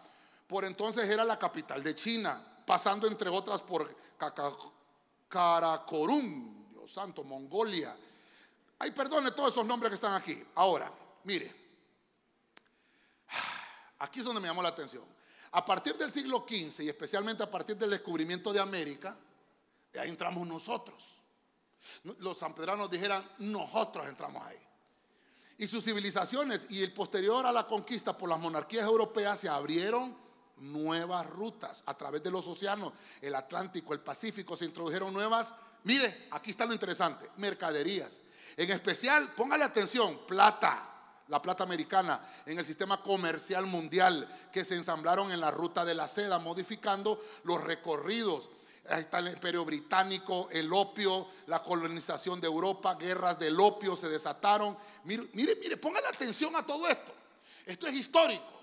Por 0.48 0.64
entonces 0.64 1.10
era 1.10 1.26
la 1.26 1.38
capital 1.38 1.84
de 1.84 1.94
China, 1.94 2.42
pasando 2.66 3.06
entre 3.06 3.30
otras 3.30 3.62
por 3.64 3.94
Karakorum, 5.28 6.70
Dios 6.72 6.90
santo, 6.90 7.26
Mongolia. 7.26 7.98
Ay, 8.80 8.92
perdone 8.92 9.32
todos 9.32 9.52
esos 9.52 9.66
nombres 9.66 9.90
que 9.90 9.96
están 9.96 10.14
aquí. 10.14 10.42
Ahora, 10.56 10.90
mire, 11.30 11.56
aquí 14.00 14.20
es 14.20 14.26
donde 14.26 14.42
me 14.42 14.48
llamó 14.48 14.64
la 14.64 14.70
atención. 14.70 15.04
A 15.52 15.64
partir 15.64 15.96
del 15.96 16.12
siglo 16.12 16.46
XV 16.48 16.84
y 16.84 16.90
especialmente 16.90 17.44
a 17.44 17.50
partir 17.50 17.78
del 17.78 17.92
descubrimiento 17.92 18.52
de 18.52 18.60
América, 18.60 19.16
de 19.94 20.00
ahí 20.00 20.10
entramos 20.10 20.48
nosotros. 20.48 21.16
Los 22.20 22.38
sanpedranos 22.38 22.90
dijeran, 22.90 23.28
nosotros 23.40 24.08
entramos 24.08 24.44
ahí. 24.44 24.58
Y 25.58 25.68
sus 25.68 25.84
civilizaciones 25.84 26.66
y 26.70 26.82
el 26.82 26.94
posterior 26.94 27.46
a 27.46 27.52
la 27.52 27.68
conquista 27.68 28.18
por 28.18 28.30
las 28.30 28.40
monarquías 28.40 28.86
europeas 28.86 29.40
se 29.40 29.50
abrieron 29.50 30.18
nuevas 30.58 31.28
rutas 31.28 31.84
a 31.86 31.96
través 31.96 32.24
de 32.24 32.32
los 32.32 32.48
océanos, 32.48 32.94
el 33.22 33.36
Atlántico, 33.36 33.94
el 33.94 34.02
Pacífico, 34.02 34.58
se 34.58 34.66
introdujeron 34.66 35.14
nuevas, 35.14 35.54
mire, 35.84 36.28
aquí 36.32 36.52
está 36.52 36.66
lo 36.66 36.74
interesante, 36.74 37.30
mercaderías. 37.38 38.22
En 38.58 38.70
especial, 38.72 39.34
póngale 39.34 39.64
atención, 39.64 40.20
plata, 40.28 40.89
la 41.30 41.42
plata 41.42 41.64
americana, 41.64 42.22
en 42.46 42.58
el 42.58 42.66
sistema 42.66 43.02
comercial 43.02 43.66
mundial 43.68 44.28
que 44.52 44.66
se 44.66 44.76
ensamblaron 44.76 45.32
en 45.32 45.40
la 45.40 45.52
ruta 45.52 45.86
de 45.86 45.94
la 45.94 46.08
seda, 46.08 46.40
modificando 46.40 47.24
los 47.44 47.64
recorridos. 47.64 48.50
Ahí 48.90 49.02
está 49.02 49.20
el 49.20 49.28
imperio 49.28 49.64
británico, 49.64 50.50
el 50.52 50.74
opio, 50.74 51.28
la 51.46 51.62
colonización 51.62 52.42
de 52.42 52.48
Europa, 52.48 52.96
guerras 52.96 53.38
del 53.38 53.60
opio 53.60 53.96
se 53.96 54.10
desataron. 54.10 54.76
Mire, 55.04 55.30
mire, 55.34 55.56
mire, 55.58 55.78
pongan 55.78 56.04
atención 56.06 56.56
a 56.56 56.66
todo 56.66 56.88
esto. 56.88 57.14
Esto 57.66 57.86
es 57.86 57.94
histórico. 57.94 58.60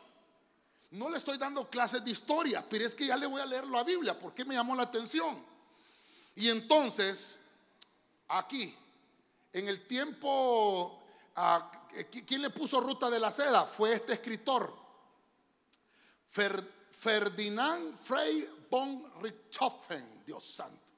No 0.90 1.08
le 1.08 1.18
estoy 1.18 1.38
dando 1.38 1.68
clases 1.70 2.04
de 2.04 2.10
historia, 2.10 2.64
pero 2.68 2.84
es 2.84 2.94
que 2.94 3.06
ya 3.06 3.16
le 3.16 3.26
voy 3.26 3.40
a 3.40 3.46
leer 3.46 3.66
la 3.68 3.84
Biblia, 3.84 4.18
porque 4.18 4.44
me 4.44 4.54
llamó 4.54 4.74
la 4.74 4.84
atención. 4.84 5.44
Y 6.34 6.48
entonces, 6.48 7.38
aquí, 8.26 8.76
en 9.52 9.68
el 9.68 9.86
tiempo 9.86 11.02
ah, 11.36 11.85
¿Quién 12.26 12.42
le 12.42 12.50
puso 12.50 12.80
ruta 12.80 13.08
de 13.08 13.18
la 13.18 13.30
seda? 13.30 13.64
Fue 13.64 13.92
este 13.94 14.14
escritor, 14.14 14.74
Ferdinand 16.90 17.96
Frey 17.96 18.66
von 18.70 19.12
Richthofen, 19.22 20.24
Dios 20.24 20.44
santo. 20.44 20.92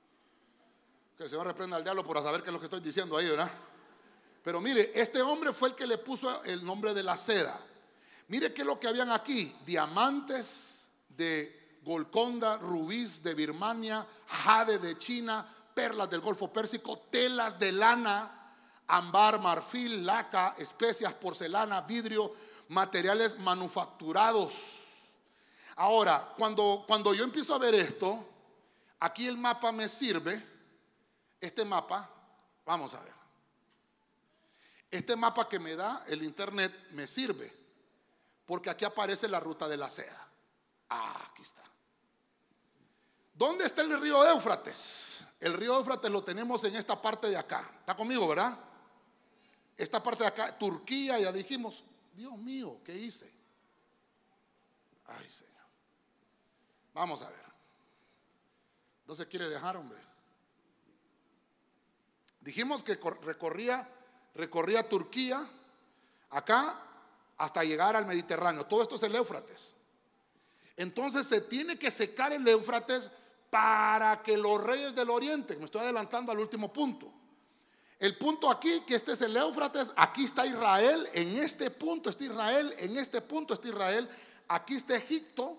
Que 1.17 1.25
el 1.25 1.31
Señor 1.31 1.47
reprenda 1.47 1.77
al 1.77 1.85
diablo 1.85 2.05
por 2.05 2.23
saber 2.23 2.43
qué 2.43 2.49
es 2.49 2.53
lo 2.53 2.61
que 2.61 2.67
estoy 2.67 2.81
diciendo 2.81 3.17
ahí, 3.17 3.29
¿verdad? 3.29 3.51
Pero 4.43 4.61
mire, 4.61 4.93
este 4.95 5.21
hombre 5.21 5.53
fue 5.53 5.71
el 5.71 5.75
que 5.75 5.87
le 5.87 5.99
puso 5.99 6.43
el 6.45 6.65
nombre 6.65 6.95
de 6.95 7.03
la 7.03 7.17
seda. 7.17 7.61
Mire 8.29 8.55
qué 8.55 8.63
es 8.63 8.67
lo 8.67 8.79
que 8.79 8.89
habían 8.89 9.11
aquí: 9.11 9.55
diamantes 9.67 10.89
de 11.09 11.81
Golconda, 11.83 12.59
rubíes 12.59 13.23
de 13.23 13.35
Birmania, 13.35 14.07
jade 14.27 14.79
de 14.79 14.97
China, 14.97 15.47
perlas 15.75 16.09
del 16.09 16.21
Golfo 16.21 16.53
Pérsico, 16.53 17.07
telas 17.11 17.59
de 17.59 17.73
lana 17.73 18.38
ámbar, 18.89 19.41
marfil, 19.41 20.05
laca, 20.05 20.55
especias, 20.59 21.13
porcelana, 21.15 21.83
vidrio, 21.83 22.35
materiales 22.69 23.39
manufacturados. 23.39 25.15
Ahora, 25.77 26.35
cuando, 26.37 26.85
cuando 26.87 27.15
yo 27.15 27.23
empiezo 27.23 27.55
a 27.55 27.59
ver 27.59 27.75
esto, 27.75 28.27
aquí 28.99 29.29
el 29.29 29.37
mapa 29.37 29.71
me 29.71 29.89
sirve, 29.89 30.43
este 31.41 31.65
mapa, 31.65 32.11
vamos 32.65 32.95
a 32.95 33.01
ver, 33.01 33.13
este 34.91 35.15
mapa 35.15 35.49
que 35.49 35.59
me 35.59 35.77
da 35.77 36.05
el 36.09 36.23
internet 36.23 36.89
me 36.93 37.07
sirve, 37.07 37.55
porque 38.47 38.71
aquí 38.71 38.85
aparece 38.85 39.29
la 39.29 39.39
ruta 39.39 39.69
de 39.69 39.77
la 39.77 39.91
seda. 39.91 40.27
Ah, 40.89 41.29
aquí 41.31 41.43
está. 41.43 41.63
¿Dónde 43.35 43.67
está 43.67 43.83
el 43.83 44.01
río 44.01 44.27
Éufrates? 44.27 45.25
El 45.39 45.53
río 45.55 45.77
Éufrates 45.79 46.11
lo 46.11 46.25
tenemos 46.25 46.65
en 46.65 46.75
esta 46.75 47.01
parte 47.01 47.29
de 47.29 47.37
acá. 47.37 47.71
¿Está 47.79 47.95
conmigo, 47.95 48.27
verdad? 48.27 48.59
Esta 49.79 50.03
parte 50.03 50.25
de 50.25 50.29
acá, 50.29 50.59
Turquía, 50.59 51.21
ya 51.21 51.31
dijimos, 51.31 51.85
Dios 52.13 52.37
mío, 52.37 52.81
¿qué 52.85 52.97
hice? 52.97 53.33
Ay, 55.07 55.31
Señor. 55.31 55.55
Vamos 56.93 57.23
a 57.23 57.31
ver. 57.31 57.45
No 59.07 59.15
se 59.15 59.29
quiere 59.29 59.49
dejar, 59.49 59.77
hombre. 59.77 59.99
Dijimos 62.41 62.83
que 62.83 62.99
recorría, 63.23 63.89
recorría 64.35 64.89
Turquía, 64.89 65.49
acá, 66.31 66.83
hasta 67.37 67.63
llegar 67.63 67.95
al 67.95 68.05
Mediterráneo. 68.05 68.67
Todo 68.67 68.83
esto 68.83 68.97
es 68.97 69.03
el 69.05 69.15
Éufrates. 69.15 69.77
Entonces 70.77 71.25
se 71.27 71.41
tiene 71.43 71.79
que 71.79 71.93
secar 71.93 72.33
el 72.33 72.47
Éufrates 72.49 73.11
para 73.49 74.23
que 74.23 74.37
los 74.37 74.63
reyes 74.63 74.95
del 74.95 75.09
oriente, 75.09 75.57
me 75.57 75.67
estoy 75.67 75.83
adelantando 75.83 76.33
al 76.33 76.39
último 76.41 76.73
punto, 76.73 77.13
el 77.99 78.17
punto 78.17 78.49
aquí, 78.51 78.81
que 78.87 78.95
este 78.95 79.13
es 79.13 79.23
el 79.23 79.37
Éufrates, 79.37 79.93
aquí 79.97 80.25
está 80.25 80.47
Israel, 80.47 81.09
en 81.13 81.37
este 81.37 81.71
punto 81.71 82.11
está 82.11 82.25
Israel, 82.25 82.73
en 82.79 82.97
este 82.97 83.21
punto 83.21 83.55
está 83.55 83.69
Israel, 83.69 84.09
aquí 84.47 84.77
está 84.77 84.97
Egipto, 84.97 85.59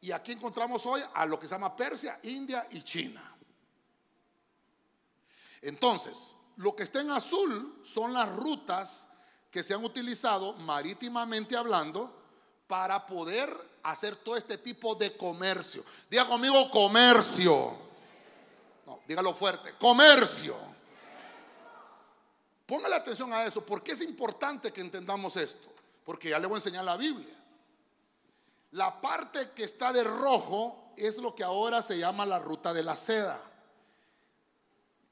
y 0.00 0.10
aquí 0.10 0.32
encontramos 0.32 0.84
hoy 0.86 1.02
a 1.14 1.26
lo 1.26 1.38
que 1.38 1.46
se 1.46 1.54
llama 1.54 1.76
Persia, 1.76 2.18
India 2.24 2.66
y 2.70 2.82
China. 2.82 3.36
Entonces, 5.62 6.36
lo 6.56 6.74
que 6.74 6.84
está 6.84 7.00
en 7.00 7.10
azul 7.10 7.80
son 7.84 8.12
las 8.12 8.28
rutas 8.36 9.08
que 9.50 9.62
se 9.62 9.74
han 9.74 9.84
utilizado 9.84 10.54
marítimamente 10.54 11.56
hablando 11.56 12.12
para 12.66 13.06
poder 13.06 13.78
hacer 13.82 14.16
todo 14.16 14.36
este 14.36 14.58
tipo 14.58 14.94
de 14.94 15.16
comercio. 15.16 15.84
Diga 16.10 16.26
conmigo 16.26 16.70
comercio. 16.70 17.76
No, 18.86 19.00
dígalo 19.06 19.34
fuerte, 19.34 19.74
comercio. 19.78 20.77
Póngale 22.68 22.96
atención 22.96 23.32
a 23.32 23.46
eso, 23.46 23.64
porque 23.64 23.92
es 23.92 24.02
importante 24.02 24.70
que 24.70 24.82
entendamos 24.82 25.38
esto, 25.38 25.68
porque 26.04 26.28
ya 26.28 26.38
le 26.38 26.46
voy 26.46 26.56
a 26.56 26.58
enseñar 26.58 26.84
la 26.84 26.98
Biblia. 26.98 27.34
La 28.72 29.00
parte 29.00 29.52
que 29.52 29.64
está 29.64 29.90
de 29.90 30.04
rojo 30.04 30.92
es 30.94 31.16
lo 31.16 31.34
que 31.34 31.42
ahora 31.42 31.80
se 31.80 31.96
llama 31.96 32.26
la 32.26 32.38
ruta 32.38 32.74
de 32.74 32.82
la 32.82 32.94
seda. 32.94 33.40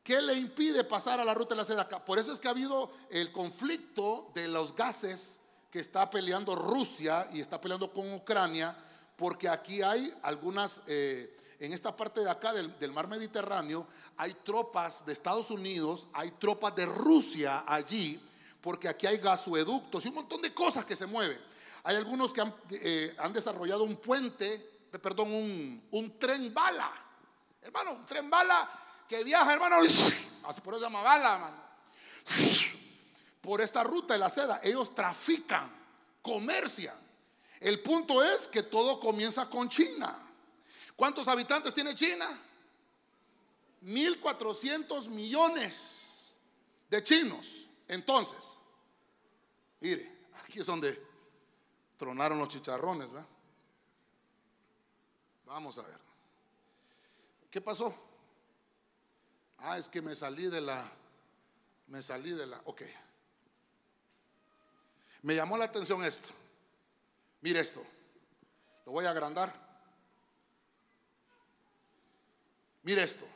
¿Qué 0.02 0.20
le 0.20 0.34
impide 0.34 0.84
pasar 0.84 1.18
a 1.18 1.24
la 1.24 1.32
ruta 1.32 1.54
de 1.54 1.56
la 1.56 1.64
seda? 1.64 1.88
Por 1.88 2.18
eso 2.18 2.30
es 2.30 2.38
que 2.38 2.48
ha 2.48 2.50
habido 2.50 2.90
el 3.08 3.32
conflicto 3.32 4.30
de 4.34 4.48
los 4.48 4.76
gases 4.76 5.40
que 5.70 5.78
está 5.78 6.10
peleando 6.10 6.54
Rusia 6.54 7.26
y 7.32 7.40
está 7.40 7.58
peleando 7.58 7.90
con 7.90 8.12
Ucrania, 8.12 8.76
porque 9.16 9.48
aquí 9.48 9.80
hay 9.80 10.14
algunas, 10.22 10.82
eh, 10.86 11.34
en 11.58 11.72
esta 11.72 11.94
parte 11.94 12.20
de 12.20 12.30
acá 12.30 12.52
del, 12.52 12.92
mar 12.92 13.08
Mediterráneo, 13.08 13.86
hay 14.16 14.34
tropas 14.44 15.04
de 15.06 15.12
Estados 15.12 15.50
Unidos, 15.50 16.08
hay 16.12 16.32
tropas 16.32 16.74
de 16.74 16.86
Rusia 16.86 17.64
allí, 17.66 18.20
porque 18.60 18.88
aquí 18.88 19.06
hay 19.06 19.18
gasoductos 19.18 20.04
y 20.04 20.08
un 20.08 20.16
montón 20.16 20.42
de 20.42 20.52
cosas 20.52 20.84
que 20.84 20.96
se 20.96 21.06
mueven. 21.06 21.40
Hay 21.84 21.96
algunos 21.96 22.32
que 22.32 22.40
han, 22.40 22.54
eh, 22.70 23.16
desarrollado 23.32 23.84
un 23.84 23.96
puente, 23.96 24.58
perdón, 25.00 25.32
un, 25.32 25.88
un 25.92 26.18
tren 26.18 26.52
bala. 26.52 26.92
Hermano, 27.62 27.92
un 27.92 28.06
tren 28.06 28.28
bala 28.28 28.68
que 29.08 29.24
viaja, 29.24 29.52
hermano, 29.52 29.76
así 29.76 30.60
por 30.62 30.74
eso 30.74 30.80
se 30.80 30.86
llama 30.86 31.02
bala, 31.02 31.34
hermano. 31.34 31.66
Por 33.40 33.60
esta 33.60 33.84
ruta 33.84 34.14
de 34.14 34.18
la 34.18 34.28
seda, 34.28 34.60
ellos 34.62 34.94
trafican, 34.94 35.72
comercian. 36.20 36.96
El 37.60 37.80
punto 37.80 38.22
es 38.22 38.48
que 38.48 38.64
todo 38.64 38.98
comienza 39.00 39.48
con 39.48 39.68
China. 39.68 40.25
¿Cuántos 40.96 41.28
habitantes 41.28 41.74
tiene 41.74 41.94
China? 41.94 42.26
1.400 43.82 45.08
millones 45.08 46.34
de 46.88 47.04
chinos. 47.04 47.68
Entonces, 47.86 48.58
mire, 49.80 50.26
aquí 50.42 50.60
es 50.60 50.66
donde 50.66 51.00
tronaron 51.98 52.38
los 52.38 52.48
chicharrones. 52.48 53.08
Vamos 55.44 55.78
a 55.78 55.82
ver. 55.82 56.00
¿Qué 57.50 57.60
pasó? 57.60 57.94
Ah, 59.58 59.78
es 59.78 59.88
que 59.88 60.02
me 60.02 60.14
salí 60.14 60.46
de 60.48 60.60
la, 60.60 60.90
me 61.88 62.02
salí 62.02 62.30
de 62.30 62.46
la, 62.46 62.60
ok. 62.64 62.82
Me 65.22 65.34
llamó 65.34 65.58
la 65.58 65.66
atención 65.66 66.04
esto. 66.04 66.30
Mire 67.40 67.60
esto. 67.60 67.84
Lo 68.84 68.92
voy 68.92 69.04
a 69.04 69.10
agrandar. 69.10 69.65
Mire 72.86 73.02
esto. 73.02 73.26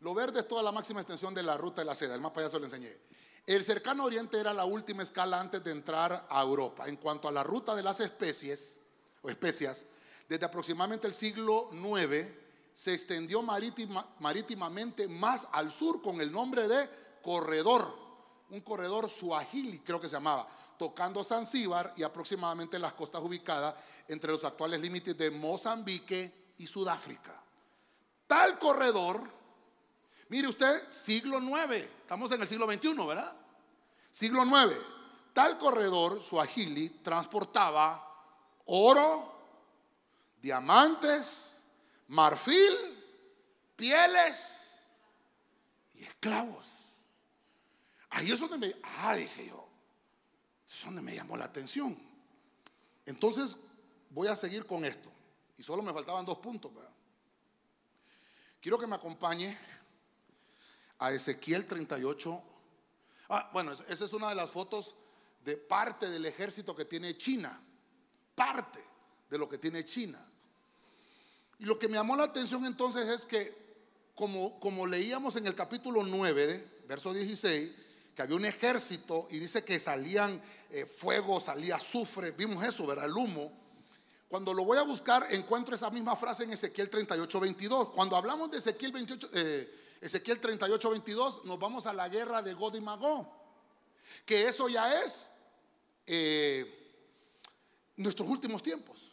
Lo 0.00 0.14
verde 0.14 0.40
es 0.40 0.48
toda 0.48 0.64
la 0.64 0.72
máxima 0.72 0.98
extensión 0.98 1.32
de 1.32 1.44
la 1.44 1.56
ruta 1.56 1.80
de 1.80 1.84
la 1.84 1.94
seda. 1.94 2.16
El 2.16 2.20
mapa 2.20 2.40
ya 2.40 2.48
se 2.48 2.58
lo 2.58 2.64
enseñé. 2.64 2.98
El 3.46 3.62
cercano 3.62 4.04
oriente 4.04 4.40
era 4.40 4.52
la 4.52 4.64
última 4.64 5.04
escala 5.04 5.38
antes 5.38 5.62
de 5.62 5.70
entrar 5.70 6.26
a 6.28 6.42
Europa. 6.42 6.88
En 6.88 6.96
cuanto 6.96 7.28
a 7.28 7.32
la 7.32 7.44
ruta 7.44 7.76
de 7.76 7.84
las 7.84 8.00
especies 8.00 8.80
o 9.22 9.30
especias, 9.30 9.86
desde 10.28 10.44
aproximadamente 10.44 11.06
el 11.06 11.12
siglo 11.12 11.70
IX 11.72 12.26
se 12.74 12.94
extendió 12.94 13.42
marítima, 13.42 14.12
marítimamente 14.18 15.06
más 15.06 15.46
al 15.52 15.70
sur 15.70 16.02
con 16.02 16.20
el 16.20 16.32
nombre 16.32 16.66
de 16.66 16.90
corredor, 17.22 17.96
un 18.48 18.60
corredor 18.62 19.08
suajili 19.08 19.78
creo 19.78 20.00
que 20.00 20.08
se 20.08 20.16
llamaba, 20.16 20.48
tocando 20.76 21.22
Zanzíbar 21.22 21.94
y 21.96 22.02
aproximadamente 22.02 22.76
las 22.76 22.94
costas 22.94 23.22
ubicadas 23.22 23.76
entre 24.08 24.32
los 24.32 24.42
actuales 24.42 24.80
límites 24.80 25.16
de 25.16 25.30
Mozambique 25.30 26.39
y 26.60 26.66
Sudáfrica. 26.66 27.34
Tal 28.26 28.58
corredor, 28.58 29.18
mire 30.28 30.46
usted, 30.46 30.90
siglo 30.90 31.40
IX, 31.40 31.84
estamos 32.02 32.30
en 32.32 32.42
el 32.42 32.48
siglo 32.48 32.70
XXI, 32.70 32.94
¿verdad? 33.06 33.34
Siglo 34.10 34.44
IX, 34.44 34.76
tal 35.32 35.56
corredor 35.56 36.22
suajili 36.22 36.90
transportaba 37.02 38.06
oro, 38.66 39.34
diamantes, 40.42 41.62
marfil, 42.08 42.74
pieles 43.74 44.80
y 45.94 46.04
esclavos. 46.04 46.66
Ahí 48.10 48.30
es 48.30 48.38
donde 48.38 48.58
me, 48.58 48.76
ah, 48.82 49.14
dije 49.14 49.46
yo, 49.46 49.66
es 50.68 50.84
donde 50.84 51.00
me 51.00 51.14
llamó 51.14 51.38
la 51.38 51.46
atención. 51.46 51.96
Entonces 53.06 53.56
voy 54.10 54.28
a 54.28 54.36
seguir 54.36 54.66
con 54.66 54.84
esto. 54.84 55.10
Y 55.60 55.62
solo 55.62 55.82
me 55.82 55.92
faltaban 55.92 56.24
dos 56.24 56.38
puntos. 56.38 56.74
¿verdad? 56.74 56.90
Quiero 58.62 58.78
que 58.78 58.86
me 58.86 58.94
acompañe 58.94 59.58
a 60.98 61.12
Ezequiel 61.12 61.66
38. 61.66 62.42
Ah, 63.28 63.50
bueno, 63.52 63.72
esa 63.72 64.04
es 64.06 64.12
una 64.14 64.30
de 64.30 64.36
las 64.36 64.48
fotos 64.48 64.94
de 65.44 65.58
parte 65.58 66.08
del 66.08 66.24
ejército 66.24 66.74
que 66.74 66.86
tiene 66.86 67.14
China. 67.18 67.62
Parte 68.34 68.82
de 69.28 69.36
lo 69.36 69.46
que 69.50 69.58
tiene 69.58 69.84
China. 69.84 70.26
Y 71.58 71.66
lo 71.66 71.78
que 71.78 71.88
me 71.88 71.98
llamó 71.98 72.16
la 72.16 72.24
atención 72.24 72.64
entonces 72.64 73.06
es 73.06 73.26
que, 73.26 73.54
como, 74.14 74.58
como 74.60 74.86
leíamos 74.86 75.36
en 75.36 75.46
el 75.46 75.54
capítulo 75.54 76.02
9, 76.02 76.84
verso 76.88 77.12
16, 77.12 77.70
que 78.16 78.22
había 78.22 78.36
un 78.36 78.46
ejército 78.46 79.28
y 79.30 79.38
dice 79.38 79.62
que 79.62 79.78
salían 79.78 80.40
eh, 80.70 80.86
fuego, 80.86 81.38
salía 81.38 81.76
azufre, 81.76 82.30
vimos 82.30 82.64
eso, 82.64 82.86
¿verdad? 82.86 83.04
El 83.04 83.12
humo. 83.12 83.59
Cuando 84.30 84.54
lo 84.54 84.64
voy 84.64 84.78
a 84.78 84.82
buscar, 84.82 85.26
encuentro 85.30 85.74
esa 85.74 85.90
misma 85.90 86.14
frase 86.14 86.44
en 86.44 86.52
Ezequiel 86.52 86.88
38, 86.88 87.40
22. 87.40 87.88
Cuando 87.88 88.14
hablamos 88.14 88.48
de 88.48 88.58
Ezequiel, 88.58 88.92
28, 88.92 89.30
eh, 89.32 89.96
Ezequiel 90.00 90.38
38, 90.38 90.88
22, 90.88 91.44
nos 91.46 91.58
vamos 91.58 91.84
a 91.86 91.92
la 91.92 92.08
guerra 92.08 92.40
de 92.40 92.54
God 92.54 92.76
y 92.76 92.80
Magó. 92.80 93.28
Que 94.24 94.46
eso 94.46 94.68
ya 94.68 95.02
es 95.02 95.32
eh, 96.06 96.92
nuestros 97.96 98.28
últimos 98.28 98.62
tiempos. 98.62 99.10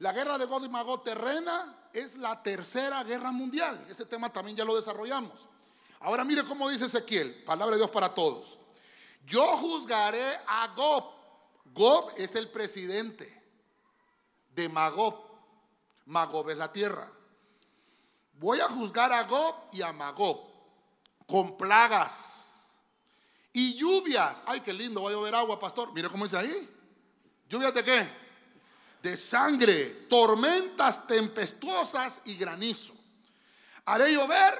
La 0.00 0.12
guerra 0.12 0.36
de 0.36 0.46
God 0.46 0.64
y 0.64 0.68
Magog 0.68 1.04
terrena 1.04 1.90
es 1.92 2.16
la 2.16 2.42
tercera 2.42 3.04
guerra 3.04 3.30
mundial. 3.30 3.86
Ese 3.88 4.06
tema 4.06 4.32
también 4.32 4.56
ya 4.56 4.64
lo 4.64 4.74
desarrollamos. 4.74 5.46
Ahora 6.00 6.24
mire 6.24 6.44
cómo 6.44 6.68
dice 6.68 6.86
Ezequiel, 6.86 7.44
palabra 7.44 7.76
de 7.76 7.82
Dios 7.82 7.92
para 7.92 8.12
todos. 8.12 8.58
Yo 9.24 9.56
juzgaré 9.56 10.40
a 10.48 10.74
Gob. 10.74 11.04
Gob 11.72 12.10
es 12.16 12.34
el 12.34 12.50
presidente 12.50 13.37
de 14.58 14.68
Magob. 14.68 15.14
Magob 16.06 16.50
es 16.50 16.58
la 16.58 16.72
tierra. 16.72 17.10
Voy 18.34 18.60
a 18.60 18.68
juzgar 18.68 19.12
a 19.12 19.24
Gob 19.24 19.54
y 19.72 19.82
a 19.82 19.92
Magob 19.92 20.40
con 21.26 21.56
plagas 21.56 22.76
y 23.52 23.74
lluvias. 23.74 24.42
Ay, 24.46 24.60
qué 24.60 24.72
lindo, 24.72 25.00
voy 25.00 25.12
a 25.12 25.16
llover 25.16 25.34
agua, 25.34 25.58
pastor. 25.58 25.92
Mire 25.92 26.08
cómo 26.08 26.24
dice 26.24 26.38
ahí. 26.38 26.68
¿Lluvias 27.48 27.74
de 27.74 27.84
qué? 27.84 28.28
de 29.02 29.16
sangre, 29.16 30.06
tormentas 30.08 31.06
tempestuosas 31.06 32.20
y 32.24 32.34
granizo. 32.34 32.94
Haré 33.84 34.12
llover 34.12 34.54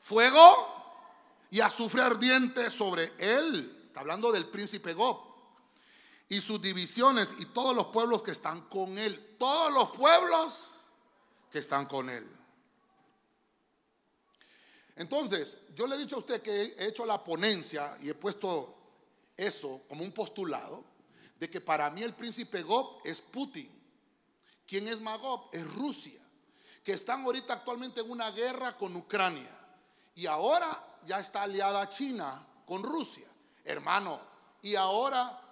fuego 0.00 1.44
y 1.50 1.60
azufre 1.60 2.02
ardiente 2.02 2.70
sobre 2.70 3.12
él. 3.18 3.84
Está 3.86 4.00
hablando 4.00 4.30
del 4.30 4.46
príncipe 4.48 4.92
Gob 4.92 5.25
y 6.28 6.40
sus 6.40 6.60
divisiones 6.60 7.34
y 7.38 7.46
todos 7.46 7.74
los 7.74 7.86
pueblos 7.86 8.22
que 8.22 8.32
están 8.32 8.62
con 8.62 8.98
él. 8.98 9.36
Todos 9.38 9.72
los 9.72 9.90
pueblos 9.90 10.80
que 11.50 11.58
están 11.58 11.86
con 11.86 12.10
él. 12.10 12.28
Entonces, 14.96 15.58
yo 15.74 15.86
le 15.86 15.96
he 15.96 15.98
dicho 15.98 16.16
a 16.16 16.20
usted 16.20 16.42
que 16.42 16.74
he 16.78 16.86
hecho 16.86 17.04
la 17.04 17.22
ponencia 17.22 17.96
y 18.00 18.08
he 18.08 18.14
puesto 18.14 18.74
eso 19.36 19.82
como 19.88 20.02
un 20.02 20.12
postulado 20.12 20.84
de 21.38 21.50
que 21.50 21.60
para 21.60 21.90
mí 21.90 22.02
el 22.02 22.14
príncipe 22.14 22.62
Gob 22.62 23.00
es 23.04 23.20
Putin. 23.20 23.70
¿Quién 24.66 24.88
es 24.88 25.00
Magob? 25.00 25.50
Es 25.52 25.70
Rusia, 25.74 26.20
que 26.82 26.92
están 26.92 27.24
ahorita 27.24 27.52
actualmente 27.52 28.00
en 28.00 28.10
una 28.10 28.30
guerra 28.30 28.76
con 28.76 28.96
Ucrania 28.96 29.50
y 30.14 30.26
ahora 30.26 30.98
ya 31.04 31.20
está 31.20 31.42
aliada 31.42 31.88
China 31.88 32.44
con 32.64 32.82
Rusia, 32.82 33.28
hermano. 33.64 34.18
Y 34.62 34.74
ahora 34.74 35.45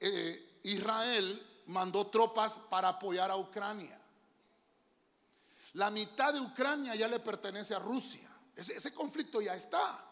eh, 0.00 0.60
Israel 0.64 1.62
mandó 1.66 2.06
tropas 2.08 2.58
para 2.70 2.88
apoyar 2.88 3.30
a 3.30 3.36
Ucrania. 3.36 4.00
La 5.74 5.90
mitad 5.90 6.32
de 6.32 6.40
Ucrania 6.40 6.94
ya 6.94 7.06
le 7.06 7.20
pertenece 7.20 7.74
a 7.74 7.78
Rusia. 7.78 8.28
Ese, 8.56 8.92
conflicto 8.92 9.40
ya 9.40 9.54
está. 9.54 10.04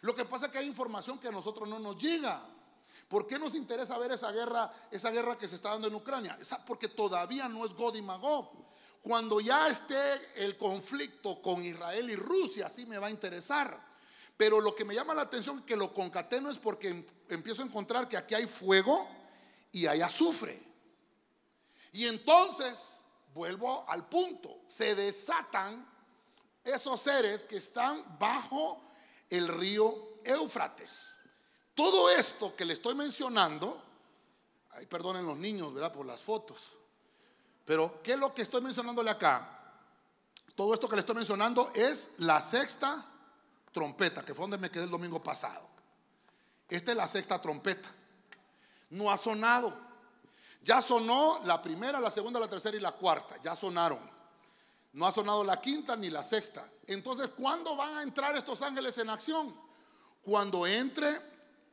Lo 0.00 0.14
que 0.14 0.24
pasa 0.24 0.46
es 0.46 0.52
que 0.52 0.58
hay 0.58 0.66
información 0.66 1.18
que 1.18 1.28
a 1.28 1.32
nosotros 1.32 1.68
no 1.68 1.78
nos 1.78 1.98
llega. 1.98 2.40
¿Por 3.06 3.26
qué 3.26 3.38
nos 3.38 3.54
interesa 3.54 3.98
ver 3.98 4.12
esa 4.12 4.32
guerra, 4.32 4.72
esa 4.90 5.10
guerra 5.10 5.36
que 5.36 5.46
se 5.46 5.56
está 5.56 5.70
dando 5.70 5.88
en 5.88 5.94
Ucrania? 5.94 6.38
Porque 6.66 6.88
todavía 6.88 7.48
no 7.48 7.66
es 7.66 7.74
God 7.74 7.96
y 7.96 8.02
Magog. 8.02 8.64
Cuando 9.02 9.40
ya 9.40 9.68
esté 9.68 10.42
el 10.42 10.56
conflicto 10.56 11.42
con 11.42 11.62
Israel 11.62 12.08
y 12.08 12.16
Rusia, 12.16 12.70
sí 12.70 12.86
me 12.86 12.96
va 12.96 13.08
a 13.08 13.10
interesar. 13.10 13.78
Pero 14.36 14.60
lo 14.60 14.74
que 14.74 14.86
me 14.86 14.94
llama 14.94 15.14
la 15.14 15.22
atención 15.22 15.62
que 15.62 15.76
lo 15.76 15.92
concateno 15.92 16.50
es 16.50 16.58
porque 16.58 16.88
em, 16.88 17.06
empiezo 17.28 17.62
a 17.62 17.66
encontrar 17.66 18.08
que 18.08 18.16
aquí 18.16 18.34
hay 18.34 18.46
fuego 18.46 19.06
y 19.74 19.86
hay 19.88 20.00
azufre. 20.00 20.62
Y 21.92 22.06
entonces, 22.06 23.04
vuelvo 23.34 23.84
al 23.88 24.08
punto, 24.08 24.62
se 24.68 24.94
desatan 24.94 25.86
esos 26.62 27.00
seres 27.00 27.44
que 27.44 27.56
están 27.56 28.18
bajo 28.18 28.80
el 29.28 29.48
río 29.48 30.20
Éufrates. 30.24 31.18
Todo 31.74 32.08
esto 32.08 32.54
que 32.54 32.64
le 32.64 32.74
estoy 32.74 32.94
mencionando, 32.94 33.82
ay, 34.70 34.86
perdonen 34.86 35.26
los 35.26 35.36
niños, 35.36 35.74
¿verdad? 35.74 35.92
Por 35.92 36.06
las 36.06 36.22
fotos. 36.22 36.60
Pero, 37.64 38.00
¿qué 38.00 38.12
es 38.12 38.18
lo 38.18 38.32
que 38.32 38.42
estoy 38.42 38.62
mencionándole 38.62 39.10
acá? 39.10 39.60
Todo 40.54 40.72
esto 40.72 40.88
que 40.88 40.94
le 40.94 41.00
estoy 41.00 41.16
mencionando 41.16 41.72
es 41.74 42.12
la 42.18 42.40
sexta 42.40 43.04
trompeta, 43.72 44.24
que 44.24 44.34
fue 44.34 44.44
donde 44.44 44.58
me 44.58 44.70
quedé 44.70 44.84
el 44.84 44.90
domingo 44.90 45.20
pasado. 45.20 45.68
Esta 46.68 46.92
es 46.92 46.96
la 46.96 47.08
sexta 47.08 47.42
trompeta. 47.42 47.92
No 48.94 49.10
ha 49.10 49.16
sonado. 49.16 49.76
Ya 50.62 50.80
sonó 50.80 51.40
la 51.44 51.60
primera, 51.60 52.00
la 52.00 52.10
segunda, 52.10 52.38
la 52.38 52.48
tercera 52.48 52.76
y 52.76 52.80
la 52.80 52.92
cuarta. 52.92 53.36
Ya 53.42 53.56
sonaron. 53.56 53.98
No 54.92 55.04
ha 55.04 55.10
sonado 55.10 55.42
la 55.42 55.60
quinta 55.60 55.96
ni 55.96 56.10
la 56.10 56.22
sexta. 56.22 56.64
Entonces, 56.86 57.30
¿cuándo 57.36 57.74
van 57.74 57.96
a 57.98 58.02
entrar 58.04 58.36
estos 58.36 58.62
ángeles 58.62 58.96
en 58.98 59.10
acción? 59.10 59.52
Cuando 60.22 60.64
entre 60.64 61.20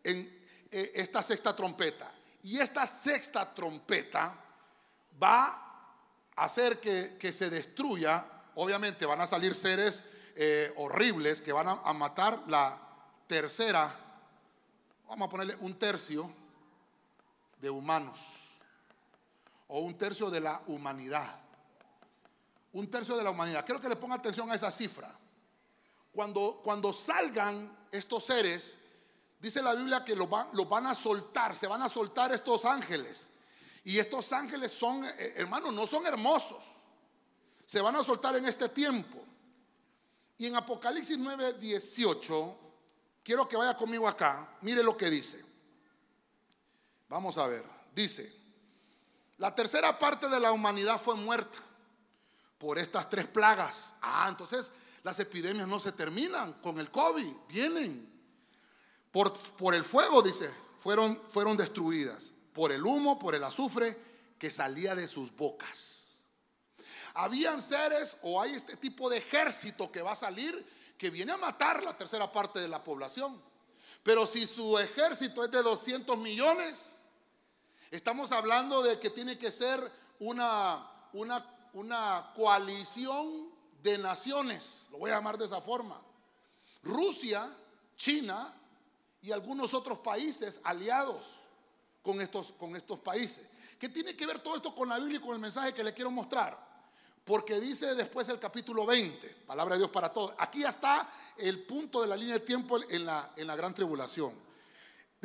en 0.04 0.42
eh, 0.72 0.92
esta 0.96 1.22
sexta 1.22 1.56
trompeta. 1.56 2.12
Y 2.42 2.58
esta 2.58 2.88
sexta 2.88 3.54
trompeta 3.54 4.36
va 5.22 5.46
a 6.36 6.44
hacer 6.44 6.80
que, 6.80 7.32
se 7.32 7.52
destruya. 7.52 8.26
Obviamente 8.56 9.06
van 9.06 9.22
a 9.22 9.28
salir 9.28 9.54
seres 9.54 10.04
eh, 10.36 10.74
horribles 10.78 11.40
que 11.40 11.54
van 11.54 11.68
a 11.68 11.94
matar 11.94 12.42
la 12.48 12.82
tercera, 13.28 13.96
vamos 15.08 15.28
a 15.28 15.30
ponerle 15.30 15.56
un 15.60 15.78
tercio 15.78 16.41
de 17.62 17.70
humanos 17.70 18.42
o 19.68 19.80
un 19.80 19.98
tercio 19.98 20.30
de 20.30 20.42
la 20.42 20.62
humanidad. 20.68 21.40
Un 22.74 22.90
tercio 22.90 23.16
de 23.16 23.24
la 23.24 23.32
humanidad. 23.32 23.66
Quiero 23.66 23.80
que 23.80 23.88
le 23.88 23.96
ponga 23.96 24.16
atención 24.16 24.52
a 24.52 24.56
esa 24.56 24.72
cifra. 24.72 25.14
Cuando, 26.12 26.60
cuando 26.64 26.92
salgan 26.92 27.88
estos 27.92 28.26
seres, 28.26 28.80
dice 29.40 29.62
la 29.62 29.76
Biblia 29.76 30.04
que 30.04 30.16
los, 30.16 30.28
van 30.30 30.88
a 30.88 30.96
soltar, 30.96 31.56
se 31.56 31.68
van 31.68 31.82
a 31.82 31.90
soltar 31.90 32.34
estos 32.34 32.66
ángeles. 32.66 33.30
Y 33.84 33.98
estos 33.98 34.34
ángeles 34.34 34.72
son, 34.72 35.06
eh, 35.06 35.34
hermanos, 35.38 35.74
no 35.74 35.88
son 35.88 36.06
hermosos. 36.06 36.64
Se 37.66 37.80
van 37.80 37.96
a 37.96 38.04
soltar 38.04 38.36
en 38.36 38.48
este 38.48 38.68
tiempo. 38.70 39.20
Y 40.38 40.48
en 40.48 40.56
Apocalipsis 40.56 41.18
9, 41.18 41.54
18, 41.54 42.58
quiero 43.24 43.48
que 43.48 43.56
vaya 43.56 43.78
conmigo 43.78 44.08
acá, 44.08 44.58
mire 44.62 44.84
lo 44.84 44.98
que 44.98 45.10
dice. 45.10 45.51
Vamos 47.12 47.38
a 47.38 47.46
ver, 47.46 47.62
dice, 47.94 48.34
la 49.38 49.54
tercera 49.54 50.00
parte 50.00 50.30
de 50.30 50.40
la 50.40 50.54
humanidad 50.54 50.98
fue 50.98 51.16
muerta 51.16 51.60
por 52.58 52.80
estas 52.80 53.10
tres 53.10 53.28
plagas. 53.28 53.94
Ah, 54.02 54.28
entonces 54.30 54.72
las 55.04 55.20
epidemias 55.20 55.68
no 55.68 55.78
se 55.78 55.92
terminan 55.92 56.54
con 56.62 56.80
el 56.80 56.90
COVID, 56.90 57.34
vienen. 57.50 58.10
Por, 59.12 59.34
por 59.34 59.76
el 59.76 59.84
fuego, 59.84 60.22
dice, 60.22 60.50
fueron, 60.80 61.22
fueron 61.28 61.58
destruidas. 61.58 62.32
Por 62.54 62.72
el 62.72 62.86
humo, 62.86 63.20
por 63.20 63.36
el 63.36 63.44
azufre 63.44 64.00
que 64.40 64.50
salía 64.50 64.96
de 64.96 65.06
sus 65.06 65.36
bocas. 65.36 66.22
Habían 67.16 67.62
seres 67.62 68.20
o 68.22 68.42
hay 68.42 68.54
este 68.54 68.78
tipo 68.78 69.10
de 69.10 69.18
ejército 69.18 69.92
que 69.92 70.02
va 70.02 70.14
a 70.14 70.16
salir 70.16 70.66
que 70.98 71.10
viene 71.10 71.34
a 71.34 71.38
matar 71.38 71.84
la 71.84 71.98
tercera 71.98 72.32
parte 72.32 72.62
de 72.62 72.70
la 72.70 72.82
población. 72.82 73.38
Pero 74.02 74.26
si 74.26 74.48
su 74.48 74.80
ejército 74.80 75.44
es 75.44 75.52
de 75.52 75.62
200 75.62 76.18
millones, 76.18 77.01
Estamos 77.92 78.32
hablando 78.32 78.82
de 78.82 78.98
que 79.02 79.10
tiene 79.10 79.38
que 79.38 79.52
ser 79.52 79.92
una, 80.20 80.90
una, 81.12 81.46
una 81.74 82.32
coalición 82.34 83.50
de 83.84 83.98
naciones, 83.98 84.88
lo 84.92 85.00
voy 85.00 85.12
a 85.12 85.16
llamar 85.16 85.38
de 85.38 85.44
esa 85.44 85.60
forma. 85.60 86.02
Rusia, 86.84 87.54
China 87.98 88.54
y 89.22 89.34
algunos 89.34 89.74
otros 89.74 90.00
países 90.00 90.62
aliados 90.64 91.42
con 92.02 92.22
estos, 92.22 92.54
con 92.54 92.78
estos 92.78 92.98
países. 93.00 93.46
¿Qué 93.78 93.90
tiene 93.90 94.16
que 94.16 94.26
ver 94.26 94.40
todo 94.40 94.56
esto 94.56 94.74
con 94.74 94.88
la 94.88 94.98
Biblia 94.98 95.18
y 95.18 95.22
con 95.22 95.34
el 95.34 95.40
mensaje 95.40 95.74
que 95.74 95.84
le 95.84 95.94
quiero 95.94 96.12
mostrar? 96.12 96.58
Porque 97.26 97.60
dice 97.60 97.94
después 97.94 98.30
el 98.30 98.40
capítulo 98.40 98.86
20, 98.86 99.28
palabra 99.46 99.76
de 99.76 99.80
Dios 99.80 99.92
para 99.92 100.14
todos. 100.14 100.34
Aquí 100.38 100.64
está 100.64 101.12
el 101.36 101.66
punto 101.66 102.02
de 102.02 102.08
la 102.08 102.16
línea 102.16 102.36
de 102.36 102.46
tiempo 102.46 102.80
en 102.90 103.06
la, 103.06 103.34
en 103.36 103.48
la 103.48 103.56
gran 103.58 103.74
tribulación. 103.74 104.34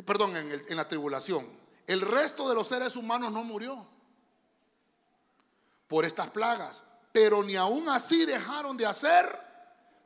Perdón, 0.05 0.37
en 0.37 0.76
la 0.76 0.88
tribulación. 0.88 1.65
El 1.87 2.01
resto 2.01 2.49
de 2.49 2.55
los 2.55 2.66
seres 2.66 2.96
humanos 2.96 3.31
no 3.31 3.44
murió 3.44 3.87
por 5.87 6.05
estas 6.05 6.31
plagas, 6.31 6.85
pero 7.12 7.42
ni 7.42 7.55
aún 7.55 7.88
así 7.88 8.27
dejaron 8.27 8.77
de 8.77 8.87
hacer 8.87 9.40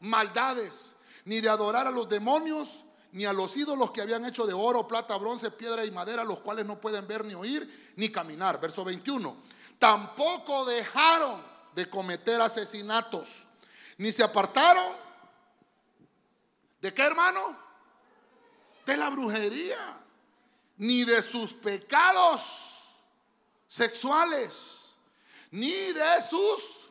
maldades, 0.01 0.95
ni 1.25 1.41
de 1.41 1.49
adorar 1.49 1.87
a 1.87 1.91
los 1.91 2.09
demonios, 2.09 2.85
ni 3.13 3.25
a 3.25 3.33
los 3.33 3.57
ídolos 3.57 3.91
que 3.91 4.03
habían 4.03 4.25
hecho 4.27 4.47
de 4.47 4.53
oro, 4.53 4.87
plata, 4.87 5.17
bronce, 5.17 5.51
piedra 5.51 5.85
y 5.85 5.91
madera, 5.91 6.23
los 6.23 6.41
cuales 6.41 6.67
no 6.67 6.81
pueden 6.81 7.07
ver 7.07 7.25
ni 7.25 7.35
oír 7.35 7.93
ni 7.97 8.11
caminar. 8.11 8.61
Verso 8.61 8.85
21. 8.85 9.37
Tampoco 9.79 10.65
dejaron 10.67 11.43
de 11.75 11.89
cometer 11.89 12.41
asesinatos, 12.41 13.47
ni 13.97 14.13
se 14.13 14.23
apartaron. 14.23 14.95
¿De 16.81 16.93
qué 16.93 17.03
hermano? 17.03 17.57
De 18.85 18.97
la 18.97 19.11
brujería 19.11 20.00
ni 20.81 21.05
de 21.05 21.21
sus 21.21 21.53
pecados 21.53 22.95
sexuales, 23.67 24.95
ni 25.51 25.71
de 25.71 26.23
sus 26.23 26.89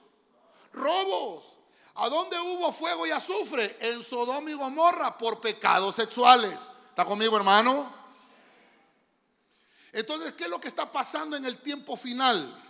robos. 0.71 1.57
¿A 1.95 2.07
dónde 2.07 2.39
hubo 2.39 2.71
fuego 2.71 3.07
y 3.07 3.11
azufre? 3.11 3.77
En 3.79 4.03
Sodoma 4.03 4.51
y 4.51 4.53
Gomorra 4.53 5.17
por 5.17 5.41
pecados 5.41 5.95
sexuales. 5.95 6.71
¿Está 6.89 7.03
conmigo, 7.03 7.35
hermano? 7.35 7.91
Entonces, 9.91 10.33
¿qué 10.33 10.43
es 10.43 10.49
lo 10.51 10.61
que 10.61 10.67
está 10.67 10.91
pasando 10.91 11.35
en 11.35 11.45
el 11.45 11.57
tiempo 11.57 11.97
final? 11.97 12.63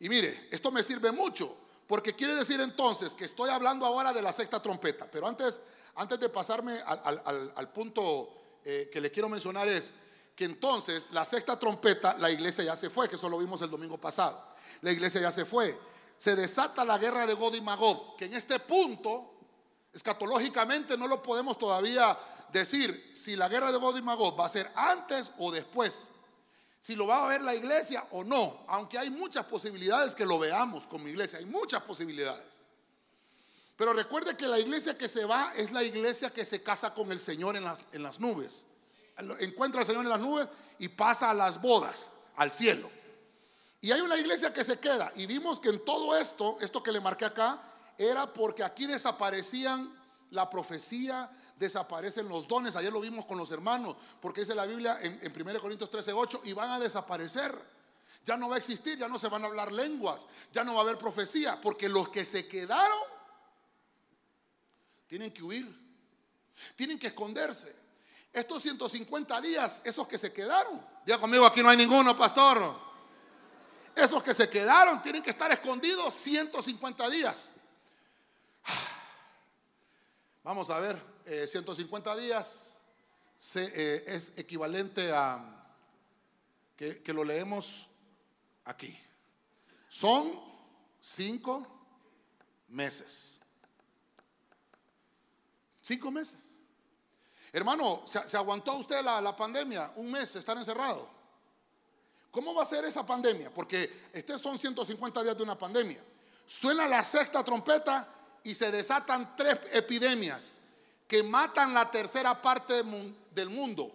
Y 0.00 0.08
mire, 0.08 0.48
esto 0.50 0.72
me 0.72 0.82
sirve 0.82 1.12
mucho, 1.12 1.54
porque 1.86 2.16
quiere 2.16 2.34
decir 2.34 2.58
entonces 2.58 3.14
que 3.14 3.26
estoy 3.26 3.50
hablando 3.50 3.84
ahora 3.84 4.14
de 4.14 4.22
la 4.22 4.32
sexta 4.32 4.62
trompeta. 4.62 5.10
Pero 5.10 5.28
antes, 5.28 5.60
antes 5.94 6.18
de 6.18 6.30
pasarme 6.30 6.80
al, 6.86 7.70
punto 7.70 8.60
eh, 8.64 8.88
que 8.90 8.98
le 8.98 9.10
quiero 9.10 9.28
mencionar 9.28 9.68
es, 9.68 9.92
que 10.34 10.44
entonces 10.44 11.08
la 11.10 11.24
sexta 11.24 11.58
trompeta, 11.58 12.16
la 12.18 12.30
iglesia 12.30 12.64
ya 12.64 12.76
se 12.76 12.90
fue, 12.90 13.08
que 13.08 13.16
eso 13.16 13.28
lo 13.28 13.38
vimos 13.38 13.60
el 13.62 13.70
domingo 13.70 13.98
pasado. 13.98 14.42
La 14.80 14.90
iglesia 14.90 15.20
ya 15.20 15.30
se 15.30 15.44
fue. 15.44 15.78
Se 16.16 16.34
desata 16.34 16.84
la 16.84 16.98
guerra 16.98 17.26
de 17.26 17.34
God 17.34 17.54
y 17.54 17.60
Magog, 17.60 18.16
que 18.16 18.26
en 18.26 18.34
este 18.34 18.58
punto, 18.60 19.34
escatológicamente, 19.92 20.96
no 20.96 21.06
lo 21.06 21.22
podemos 21.22 21.58
todavía 21.58 22.18
decir 22.52 23.10
si 23.14 23.36
la 23.36 23.48
guerra 23.48 23.72
de 23.72 23.78
God 23.78 23.96
y 23.96 24.02
Magog 24.02 24.38
va 24.38 24.46
a 24.46 24.48
ser 24.48 24.70
antes 24.74 25.32
o 25.38 25.50
después. 25.50 26.10
Si 26.80 26.96
lo 26.96 27.06
va 27.06 27.24
a 27.24 27.28
ver 27.28 27.42
la 27.42 27.54
iglesia 27.54 28.06
o 28.10 28.24
no, 28.24 28.64
aunque 28.68 28.98
hay 28.98 29.10
muchas 29.10 29.44
posibilidades 29.44 30.14
que 30.14 30.26
lo 30.26 30.38
veamos 30.38 30.86
como 30.86 31.08
iglesia, 31.08 31.38
hay 31.38 31.46
muchas 31.46 31.82
posibilidades. 31.82 32.60
Pero 33.76 33.92
recuerde 33.92 34.36
que 34.36 34.48
la 34.48 34.58
iglesia 34.58 34.96
que 34.96 35.08
se 35.08 35.24
va 35.24 35.52
es 35.54 35.70
la 35.70 35.82
iglesia 35.82 36.30
que 36.30 36.44
se 36.44 36.62
casa 36.62 36.92
con 36.92 37.12
el 37.12 37.20
Señor 37.20 37.56
en 37.56 37.64
las, 37.64 37.80
en 37.92 38.02
las 38.02 38.18
nubes 38.18 38.66
encuentra 39.40 39.80
al 39.80 39.86
Señor 39.86 40.04
en 40.04 40.10
las 40.10 40.20
nubes 40.20 40.48
y 40.78 40.88
pasa 40.88 41.30
a 41.30 41.34
las 41.34 41.60
bodas, 41.60 42.10
al 42.36 42.50
cielo. 42.50 42.90
Y 43.80 43.90
hay 43.90 44.00
una 44.00 44.16
iglesia 44.16 44.52
que 44.52 44.62
se 44.62 44.78
queda. 44.78 45.12
Y 45.16 45.26
vimos 45.26 45.58
que 45.58 45.68
en 45.68 45.84
todo 45.84 46.16
esto, 46.16 46.56
esto 46.60 46.82
que 46.82 46.92
le 46.92 47.00
marqué 47.00 47.24
acá, 47.24 47.60
era 47.98 48.32
porque 48.32 48.62
aquí 48.62 48.86
desaparecían 48.86 49.92
la 50.30 50.48
profecía, 50.48 51.30
desaparecen 51.56 52.28
los 52.28 52.46
dones. 52.46 52.76
Ayer 52.76 52.92
lo 52.92 53.00
vimos 53.00 53.26
con 53.26 53.36
los 53.38 53.50
hermanos, 53.50 53.96
porque 54.20 54.42
dice 54.42 54.54
la 54.54 54.66
Biblia 54.66 54.98
en, 55.02 55.20
1 55.34 55.60
Corintios 55.60 55.90
13, 55.90 56.12
8, 56.12 56.42
y 56.44 56.52
van 56.52 56.70
a 56.70 56.78
desaparecer. 56.78 57.58
Ya 58.24 58.36
no 58.36 58.48
va 58.48 58.54
a 58.54 58.58
existir, 58.58 58.96
ya 58.96 59.08
no 59.08 59.18
se 59.18 59.28
van 59.28 59.42
a 59.42 59.48
hablar 59.48 59.72
lenguas, 59.72 60.26
ya 60.52 60.62
no 60.62 60.74
va 60.74 60.80
a 60.80 60.82
haber 60.82 60.96
profecía, 60.96 61.60
porque 61.60 61.88
los 61.88 62.08
que 62.08 62.24
se 62.24 62.46
quedaron 62.46 63.00
tienen 65.08 65.32
que 65.32 65.42
huir, 65.42 65.66
tienen 66.76 67.00
que 67.00 67.08
esconderse. 67.08 67.81
Estos 68.32 68.62
150 68.62 69.40
días, 69.42 69.82
esos 69.84 70.08
que 70.08 70.16
se 70.16 70.32
quedaron, 70.32 70.82
diga 71.04 71.18
conmigo, 71.18 71.44
aquí 71.44 71.62
no 71.62 71.68
hay 71.68 71.76
ninguno, 71.76 72.16
pastor. 72.16 72.74
Esos 73.94 74.22
que 74.22 74.32
se 74.32 74.48
quedaron 74.48 75.02
tienen 75.02 75.22
que 75.22 75.30
estar 75.30 75.52
escondidos 75.52 76.14
150 76.14 77.10
días. 77.10 77.52
Vamos 80.42 80.70
a 80.70 80.78
ver, 80.78 80.98
150 81.46 82.14
eh, 82.14 82.20
días 82.20 82.78
eh, 83.56 84.04
es 84.06 84.32
equivalente 84.36 85.12
a, 85.12 85.66
que, 86.74 87.02
que 87.02 87.12
lo 87.12 87.24
leemos 87.24 87.86
aquí. 88.64 88.98
Son 89.90 90.40
cinco 90.98 91.66
meses. 92.68 93.40
Cinco 95.82 96.10
meses. 96.10 96.51
Hermano, 97.52 98.02
¿se, 98.06 98.36
aguantó 98.36 98.76
usted 98.76 99.02
la, 99.02 99.36
pandemia? 99.36 99.92
Un 99.96 100.10
mes 100.10 100.34
estar 100.36 100.56
encerrado. 100.56 101.06
¿Cómo 102.30 102.54
va 102.54 102.62
a 102.62 102.66
ser 102.66 102.86
esa 102.86 103.04
pandemia? 103.04 103.52
Porque 103.52 104.08
estos 104.12 104.40
son 104.40 104.58
150 104.58 105.22
días 105.22 105.36
de 105.36 105.42
una 105.42 105.58
pandemia. 105.58 106.02
Suena 106.46 106.88
la 106.88 107.04
sexta 107.04 107.44
trompeta 107.44 108.08
y 108.42 108.54
se 108.54 108.70
desatan 108.70 109.36
tres 109.36 109.60
epidemias 109.70 110.56
que 111.06 111.22
matan 111.22 111.74
la 111.74 111.90
tercera 111.90 112.40
parte 112.40 112.82
del 113.34 113.50
mundo. 113.50 113.94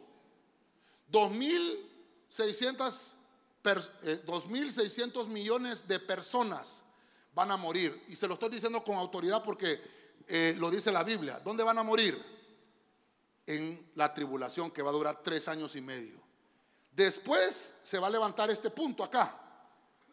2.600 1.12 3.16
2.600 3.64 5.26
eh, 5.26 5.30
millones 5.30 5.88
de 5.88 5.99
personas 5.99 6.84
van 7.34 7.51
a 7.51 7.58
morir. 7.58 8.03
Y 8.08 8.16
se 8.16 8.28
lo 8.28 8.36
estoy 8.36 8.49
diciendo 8.49 8.84
con 8.84 8.95
autoridad 8.95 9.43
porque 9.43 9.82
eh, 10.28 10.55
lo 10.58 10.70
dice 10.70 10.91
la 10.91 11.03
Biblia. 11.03 11.41
¿Dónde 11.43 11.64
van 11.64 11.78
a 11.78 11.84
morir? 11.84 12.36
En 13.48 13.91
la 13.95 14.14
tribulación 14.14 14.70
que 14.70 14.84
va 14.84 14.91
a 14.91 14.93
durar 14.93 15.24
tres 15.24 15.48
años 15.48 15.76
y 15.76 15.82
medio. 15.82 16.22
Después 16.91 17.74
se 17.82 17.98
va 17.98 18.08
a 18.08 18.12
levantar 18.12 18.52
este 18.52 18.70
punto 18.70 19.04
acá. 19.04 19.36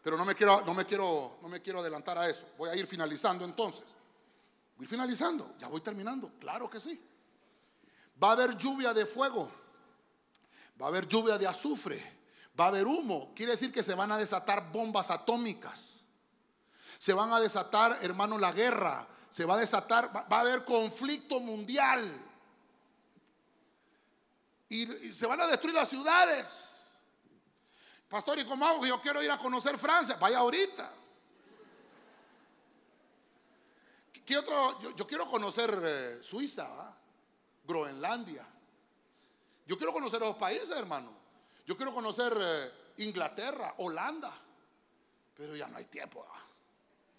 Pero 0.01 0.17
no 0.17 0.25
me 0.25 0.33
quiero, 0.33 0.61
no 0.61 0.73
me 0.73 0.85
quiero, 0.85 1.37
no 1.41 1.49
me 1.49 1.61
quiero 1.61 1.79
adelantar 1.79 2.17
a 2.17 2.29
eso. 2.29 2.47
Voy 2.57 2.69
a 2.69 2.75
ir 2.75 2.87
finalizando 2.87 3.45
entonces. 3.45 3.95
Voy 4.77 4.87
finalizando, 4.87 5.55
ya 5.57 5.67
voy 5.67 5.81
terminando, 5.81 6.31
claro 6.39 6.69
que 6.69 6.79
sí. 6.79 7.01
Va 8.21 8.29
a 8.29 8.31
haber 8.33 8.57
lluvia 8.57 8.93
de 8.93 9.05
fuego, 9.05 9.49
va 10.79 10.85
a 10.85 10.89
haber 10.89 11.07
lluvia 11.07 11.37
de 11.37 11.47
azufre, 11.47 12.01
va 12.59 12.65
a 12.65 12.67
haber 12.67 12.85
humo. 12.85 13.33
Quiere 13.33 13.53
decir 13.53 13.71
que 13.71 13.83
se 13.83 13.95
van 13.95 14.11
a 14.11 14.17
desatar 14.17 14.71
bombas 14.71 15.11
atómicas. 15.11 16.05
Se 16.97 17.13
van 17.13 17.31
a 17.31 17.39
desatar, 17.39 17.99
hermano, 18.01 18.37
la 18.37 18.51
guerra. 18.51 19.07
Se 19.29 19.45
va 19.45 19.55
a 19.55 19.57
desatar, 19.57 20.15
va, 20.15 20.25
a 20.29 20.41
haber 20.41 20.63
conflicto 20.63 21.39
mundial. 21.39 22.09
Y 24.69 25.13
se 25.13 25.25
van 25.27 25.41
a 25.41 25.47
destruir 25.47 25.75
las 25.75 25.89
ciudades. 25.89 26.75
Pastor, 28.07 28.39
¿y 28.39 28.45
cómo 28.45 28.65
hago? 28.65 28.85
Yo 28.85 29.01
quiero 29.01 29.21
ir 29.21 29.31
a 29.31 29.37
conocer 29.37 29.77
Francia. 29.77 30.15
Vaya 30.15 30.39
ahorita. 30.39 30.91
¿Qué 34.25 34.37
otro? 34.37 34.79
Yo, 34.95 35.05
quiero 35.07 35.29
conocer 35.29 35.79
eh, 35.83 36.23
Suiza, 36.23 36.95
Groenlandia. 37.63 38.47
Yo 39.67 39.77
quiero 39.77 39.93
conocer 39.93 40.19
los 40.19 40.35
países, 40.35 40.71
hermano. 40.71 41.11
Yo 41.65 41.75
quiero 41.75 41.93
conocer 41.93 42.35
eh, 42.39 42.71
Inglaterra, 42.97 43.75
Holanda. 43.77 44.33
Pero 45.35 45.55
ya 45.55 45.67
no 45.67 45.77
hay 45.77 45.85
tiempo. 45.85 46.25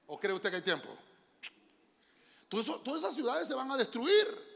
¿O 0.06 0.18
cree 0.18 0.34
usted 0.34 0.50
que 0.50 0.56
hay 0.56 0.62
tiempo? 0.62 0.88
todas 2.48 3.02
esas 3.02 3.14
ciudades 3.14 3.48
se 3.48 3.54
van 3.54 3.70
a 3.70 3.76
destruir. 3.76 4.55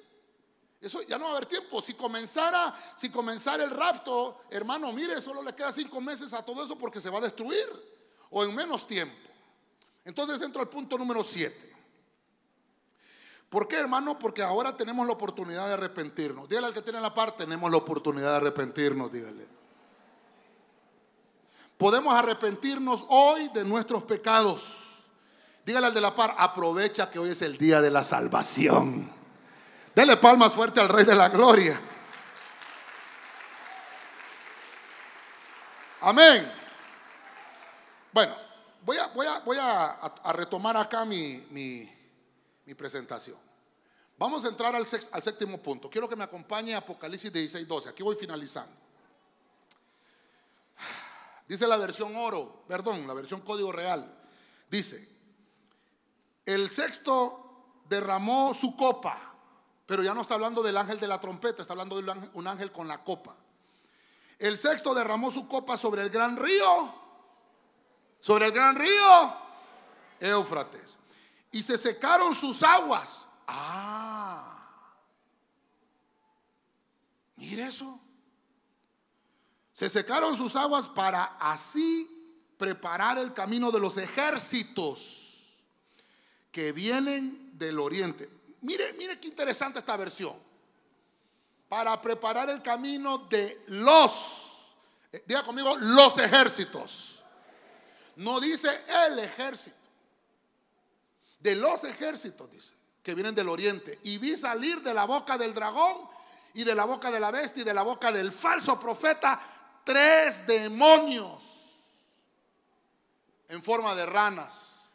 Eso 0.80 1.02
ya 1.02 1.18
no 1.18 1.24
va 1.24 1.30
a 1.30 1.36
haber 1.36 1.46
tiempo. 1.46 1.82
Si 1.82 1.94
comenzara, 1.94 2.74
si 2.96 3.10
comenzara 3.10 3.64
el 3.64 3.70
rapto, 3.70 4.42
hermano, 4.48 4.92
mire, 4.92 5.20
solo 5.20 5.42
le 5.42 5.54
queda 5.54 5.70
cinco 5.70 6.00
meses 6.00 6.32
a 6.32 6.42
todo 6.42 6.64
eso 6.64 6.76
porque 6.76 7.00
se 7.00 7.10
va 7.10 7.18
a 7.18 7.22
destruir. 7.22 7.68
O 8.30 8.44
en 8.44 8.54
menos 8.54 8.86
tiempo. 8.86 9.28
Entonces 10.04 10.40
entro 10.40 10.62
al 10.62 10.68
punto 10.68 10.96
número 10.96 11.22
siete. 11.22 11.70
¿Por 13.50 13.66
qué, 13.66 13.76
hermano? 13.76 14.18
Porque 14.18 14.42
ahora 14.42 14.76
tenemos 14.76 15.06
la 15.06 15.12
oportunidad 15.12 15.66
de 15.66 15.74
arrepentirnos. 15.74 16.48
Dígale 16.48 16.68
al 16.68 16.74
que 16.74 16.82
tiene 16.82 17.00
la 17.00 17.12
par, 17.12 17.36
tenemos 17.36 17.70
la 17.70 17.76
oportunidad 17.76 18.30
de 18.30 18.36
arrepentirnos, 18.36 19.10
dígale. 19.10 19.46
Podemos 21.76 22.14
arrepentirnos 22.14 23.04
hoy 23.08 23.48
de 23.48 23.64
nuestros 23.64 24.04
pecados. 24.04 25.04
Dígale 25.66 25.88
al 25.88 25.94
de 25.94 26.00
la 26.00 26.14
par, 26.14 26.36
aprovecha 26.38 27.10
que 27.10 27.18
hoy 27.18 27.30
es 27.30 27.42
el 27.42 27.58
día 27.58 27.80
de 27.80 27.90
la 27.90 28.04
salvación. 28.04 29.19
Dele 29.94 30.16
palmas 30.16 30.52
fuerte 30.52 30.80
al 30.80 30.88
Rey 30.88 31.04
de 31.04 31.14
la 31.14 31.28
Gloria. 31.28 31.80
Amén. 36.02 36.50
Bueno, 38.12 38.34
voy 38.82 38.96
a, 38.96 39.06
voy 39.08 39.26
a, 39.26 39.38
voy 39.40 39.56
a, 39.60 40.32
retomar 40.32 40.76
acá 40.76 41.04
mi, 41.04 41.46
mi, 41.50 42.74
presentación. 42.74 43.36
Vamos 44.16 44.44
a 44.44 44.48
entrar 44.48 44.74
al, 44.74 44.86
al, 45.12 45.22
séptimo 45.22 45.58
punto. 45.58 45.90
Quiero 45.90 46.08
que 46.08 46.14
me 46.14 46.24
acompañe 46.24 46.74
Apocalipsis 46.74 47.32
16, 47.32 47.66
12. 47.66 47.88
Aquí 47.88 48.02
voy 48.02 48.14
finalizando. 48.14 48.72
Dice 51.48 51.66
la 51.66 51.76
versión 51.76 52.14
oro, 52.16 52.64
perdón, 52.68 53.08
la 53.08 53.14
versión 53.14 53.40
código 53.40 53.72
real. 53.72 54.18
Dice, 54.70 55.08
el 56.46 56.70
sexto 56.70 57.82
derramó 57.88 58.54
su 58.54 58.76
copa 58.76 59.29
pero 59.90 60.04
ya 60.04 60.14
no 60.14 60.20
está 60.20 60.34
hablando 60.34 60.62
del 60.62 60.76
ángel 60.76 61.00
de 61.00 61.08
la 61.08 61.20
trompeta, 61.20 61.62
está 61.62 61.74
hablando 61.74 62.00
de 62.00 62.30
un 62.34 62.46
ángel, 62.46 62.70
con 62.70 62.86
la 62.86 63.02
copa. 63.02 63.34
El 64.38 64.56
sexto 64.56 64.94
derramó 64.94 65.32
su 65.32 65.48
copa 65.48 65.76
sobre 65.76 66.02
el 66.02 66.10
gran 66.10 66.36
río, 66.36 66.94
sobre 68.20 68.46
el 68.46 68.52
gran 68.52 68.76
río 68.76 69.34
Éufrates. 70.20 70.96
Y 71.50 71.64
se 71.64 71.76
secaron 71.76 72.32
sus 72.36 72.62
aguas. 72.62 73.28
Ah, 73.48 74.94
mire 77.34 77.66
eso. 77.66 77.98
Se 79.72 79.90
secaron 79.90 80.36
sus 80.36 80.54
aguas 80.54 80.86
para 80.86 81.36
así 81.40 82.08
preparar 82.56 83.18
el 83.18 83.34
camino 83.34 83.72
de 83.72 83.80
los 83.80 83.96
ejércitos 83.96 85.64
que 86.52 86.70
vienen 86.70 87.58
del 87.58 87.80
oriente. 87.80 88.39
Mire, 88.62 88.92
mire 88.94 89.18
qué 89.18 89.28
interesante 89.28 89.78
esta 89.78 89.96
versión. 89.96 90.36
Para 91.68 92.00
preparar 92.00 92.50
el 92.50 92.62
camino 92.62 93.18
de 93.18 93.64
los, 93.68 94.50
eh, 95.12 95.22
diga 95.26 95.44
conmigo, 95.44 95.76
los 95.76 96.18
ejércitos. 96.18 97.22
No 98.16 98.40
dice 98.40 98.82
el 99.06 99.18
ejército. 99.20 99.76
De 101.38 101.56
los 101.56 101.84
ejércitos, 101.84 102.50
dice, 102.50 102.74
que 103.02 103.14
vienen 103.14 103.34
del 103.34 103.48
oriente. 103.48 103.98
Y 104.02 104.18
vi 104.18 104.36
salir 104.36 104.82
de 104.82 104.92
la 104.92 105.04
boca 105.04 105.38
del 105.38 105.54
dragón 105.54 106.08
y 106.52 106.64
de 106.64 106.74
la 106.74 106.84
boca 106.84 107.10
de 107.10 107.20
la 107.20 107.30
bestia 107.30 107.62
y 107.62 107.64
de 107.64 107.72
la 107.72 107.82
boca 107.82 108.12
del 108.12 108.30
falso 108.30 108.78
profeta 108.78 109.40
tres 109.84 110.46
demonios 110.46 111.60
en 113.48 113.62
forma 113.62 113.94
de 113.94 114.06
ranas. 114.06 114.90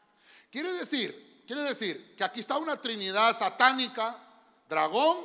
Quiere 0.51 0.71
decir 0.73 1.24
Quiere 1.45 1.61
decir 1.63 2.15
que 2.15 2.23
aquí 2.23 2.39
está 2.39 2.57
una 2.57 2.79
trinidad 2.79 3.37
satánica, 3.37 4.17
dragón, 4.67 5.17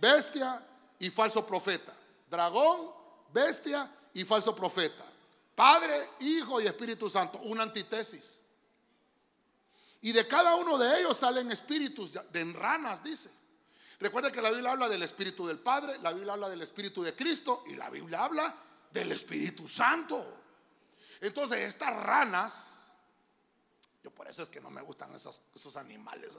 bestia 0.00 0.64
y 0.98 1.10
falso 1.10 1.44
profeta. 1.44 1.94
Dragón, 2.30 2.90
bestia 3.32 3.90
y 4.14 4.24
falso 4.24 4.54
profeta. 4.54 5.04
Padre, 5.54 6.10
Hijo 6.20 6.60
y 6.60 6.66
Espíritu 6.66 7.10
Santo, 7.10 7.38
una 7.38 7.64
antítesis. 7.64 8.40
Y 10.02 10.12
de 10.12 10.26
cada 10.26 10.54
uno 10.54 10.78
de 10.78 11.00
ellos 11.00 11.16
salen 11.16 11.50
espíritus 11.50 12.12
de 12.12 12.52
ranas, 12.52 13.02
dice. 13.02 13.30
Recuerda 13.98 14.30
que 14.30 14.42
la 14.42 14.50
Biblia 14.50 14.72
habla 14.72 14.88
del 14.88 15.02
Espíritu 15.02 15.46
del 15.46 15.58
Padre, 15.58 15.98
la 15.98 16.12
Biblia 16.12 16.34
habla 16.34 16.50
del 16.50 16.60
Espíritu 16.60 17.02
de 17.02 17.16
Cristo 17.16 17.64
y 17.66 17.74
la 17.74 17.88
Biblia 17.88 18.24
habla 18.24 18.54
del 18.92 19.10
Espíritu 19.10 19.66
Santo. 19.66 20.42
Entonces 21.20 21.60
estas 21.60 21.94
ranas 21.94 22.75
por 24.10 24.28
eso 24.28 24.42
es 24.42 24.48
que 24.48 24.60
no 24.60 24.70
me 24.70 24.80
gustan 24.82 25.14
esos, 25.14 25.42
esos 25.54 25.76
animales. 25.76 26.38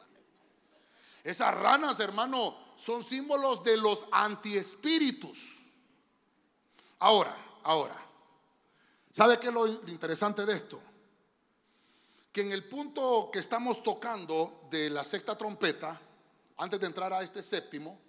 Esas 1.23 1.53
ranas, 1.53 1.99
hermano, 1.99 2.55
son 2.77 3.03
símbolos 3.03 3.63
de 3.63 3.77
los 3.77 4.05
antiespíritus. 4.11 5.57
Ahora, 6.99 7.35
ahora, 7.63 7.97
¿sabe 9.11 9.39
qué 9.39 9.47
es 9.47 9.53
lo 9.53 9.67
interesante 9.67 10.45
de 10.45 10.53
esto? 10.53 10.81
Que 12.31 12.41
en 12.41 12.51
el 12.51 12.67
punto 12.67 13.29
que 13.31 13.39
estamos 13.39 13.83
tocando 13.83 14.67
de 14.69 14.89
la 14.89 15.03
sexta 15.03 15.37
trompeta, 15.37 15.99
antes 16.57 16.79
de 16.79 16.87
entrar 16.87 17.11
a 17.13 17.21
este 17.21 17.43
séptimo, 17.43 17.99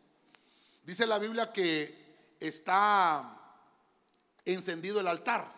dice 0.85 1.07
la 1.07 1.19
Biblia 1.19 1.53
que 1.53 2.37
está 2.39 3.37
encendido 4.45 5.01
el 5.01 5.09
altar 5.09 5.58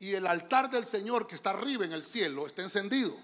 y 0.00 0.14
el 0.14 0.26
altar 0.26 0.70
del 0.70 0.86
Señor 0.86 1.26
que 1.26 1.34
está 1.34 1.50
arriba 1.50 1.84
en 1.84 1.92
el 1.92 2.02
cielo 2.02 2.46
está 2.46 2.62
encendido. 2.62 3.14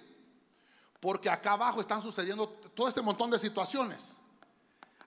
Porque 1.01 1.31
acá 1.31 1.53
abajo 1.53 1.81
están 1.81 2.03
sucediendo 2.03 2.49
todo 2.49 2.87
este 2.87 3.01
montón 3.01 3.31
de 3.31 3.39
situaciones. 3.39 4.19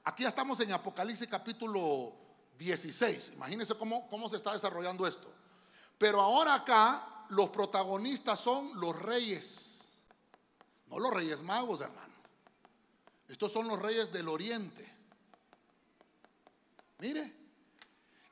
Aquí 0.04 0.24
ya 0.24 0.30
estamos 0.30 0.60
en 0.62 0.72
Apocalipsis 0.72 1.28
capítulo 1.28 2.12
16. 2.58 3.34
Imagínense 3.36 3.76
cómo, 3.76 4.10
cómo 4.10 4.28
se 4.28 4.38
está 4.38 4.52
desarrollando 4.54 5.06
esto. 5.06 5.32
Pero 6.00 6.20
ahora 6.20 6.56
acá 6.56 7.26
los 7.30 7.50
protagonistas 7.50 8.40
son 8.40 8.80
los 8.80 9.00
reyes. 9.00 10.02
No 10.88 10.98
los 10.98 11.14
reyes 11.14 11.44
magos, 11.44 11.82
hermano. 11.82 12.16
Estos 13.28 13.52
son 13.52 13.68
los 13.68 13.80
reyes 13.80 14.12
del 14.12 14.28
oriente. 14.28 14.92
Mire, 16.98 17.32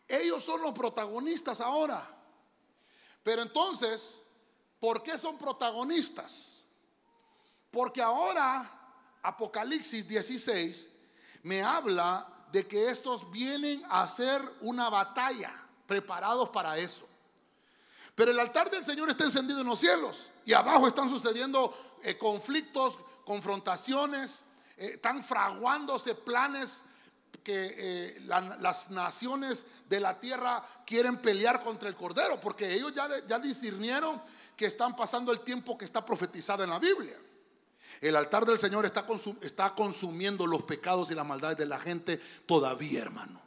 ellos 0.07 0.43
son 0.43 0.59
los 0.63 0.71
protagonistas 0.71 1.61
ahora. 1.61 2.16
Pero 3.27 3.41
entonces, 3.41 4.23
¿por 4.79 5.03
qué 5.03 5.17
son 5.17 5.37
protagonistas? 5.37 6.63
Porque 7.69 8.01
ahora 8.01 8.71
Apocalipsis 9.21 10.07
16 10.07 10.89
me 11.43 11.61
habla 11.61 12.25
de 12.53 12.65
que 12.65 12.89
estos 12.89 13.29
vienen 13.29 13.83
a 13.89 14.03
hacer 14.03 14.41
una 14.61 14.89
batalla, 14.89 15.53
preparados 15.85 16.47
para 16.51 16.77
eso. 16.77 17.05
Pero 18.15 18.31
el 18.31 18.39
altar 18.39 18.71
del 18.71 18.85
Señor 18.85 19.09
está 19.09 19.25
encendido 19.25 19.59
en 19.59 19.67
los 19.67 19.79
cielos 19.79 20.31
y 20.45 20.53
abajo 20.53 20.87
están 20.87 21.09
sucediendo 21.09 21.97
eh, 22.03 22.17
conflictos, 22.17 22.97
confrontaciones, 23.25 24.45
eh, 24.77 24.91
están 24.93 25.21
fraguándose 25.21 26.15
planes 26.15 26.85
que 27.47 27.75
eh, 27.77 28.17
las 28.59 28.89
naciones 28.89 29.65
de 29.87 30.01
la 30.01 30.19
tierra 30.19 30.61
quieren 30.85 31.21
pelear 31.21 31.63
contra 31.63 31.87
el 31.87 31.95
Cordero, 31.95 32.41
porque 32.41 32.73
ellos 32.73 32.93
ya, 32.93 33.07
ya 33.25 33.39
discernieron 33.39 34.21
que 34.57 34.65
están 34.65 34.97
pasando 34.97 35.31
el 35.31 35.39
tiempo 35.39 35.77
que 35.77 35.85
está 35.85 36.03
profetizado 36.03 36.65
en 36.65 36.71
la 36.71 36.77
Biblia. 36.77 37.15
El 38.01 38.17
altar 38.17 38.45
del 38.45 38.57
Señor 38.57 38.85
está, 38.85 39.05
está 39.39 39.73
consumiendo 39.73 40.45
los 40.45 40.63
pecados 40.63 41.09
y 41.09 41.15
las 41.15 41.25
maldades 41.25 41.57
de 41.57 41.67
la 41.67 41.79
gente 41.79 42.19
todavía, 42.45 43.01
hermano. 43.01 43.39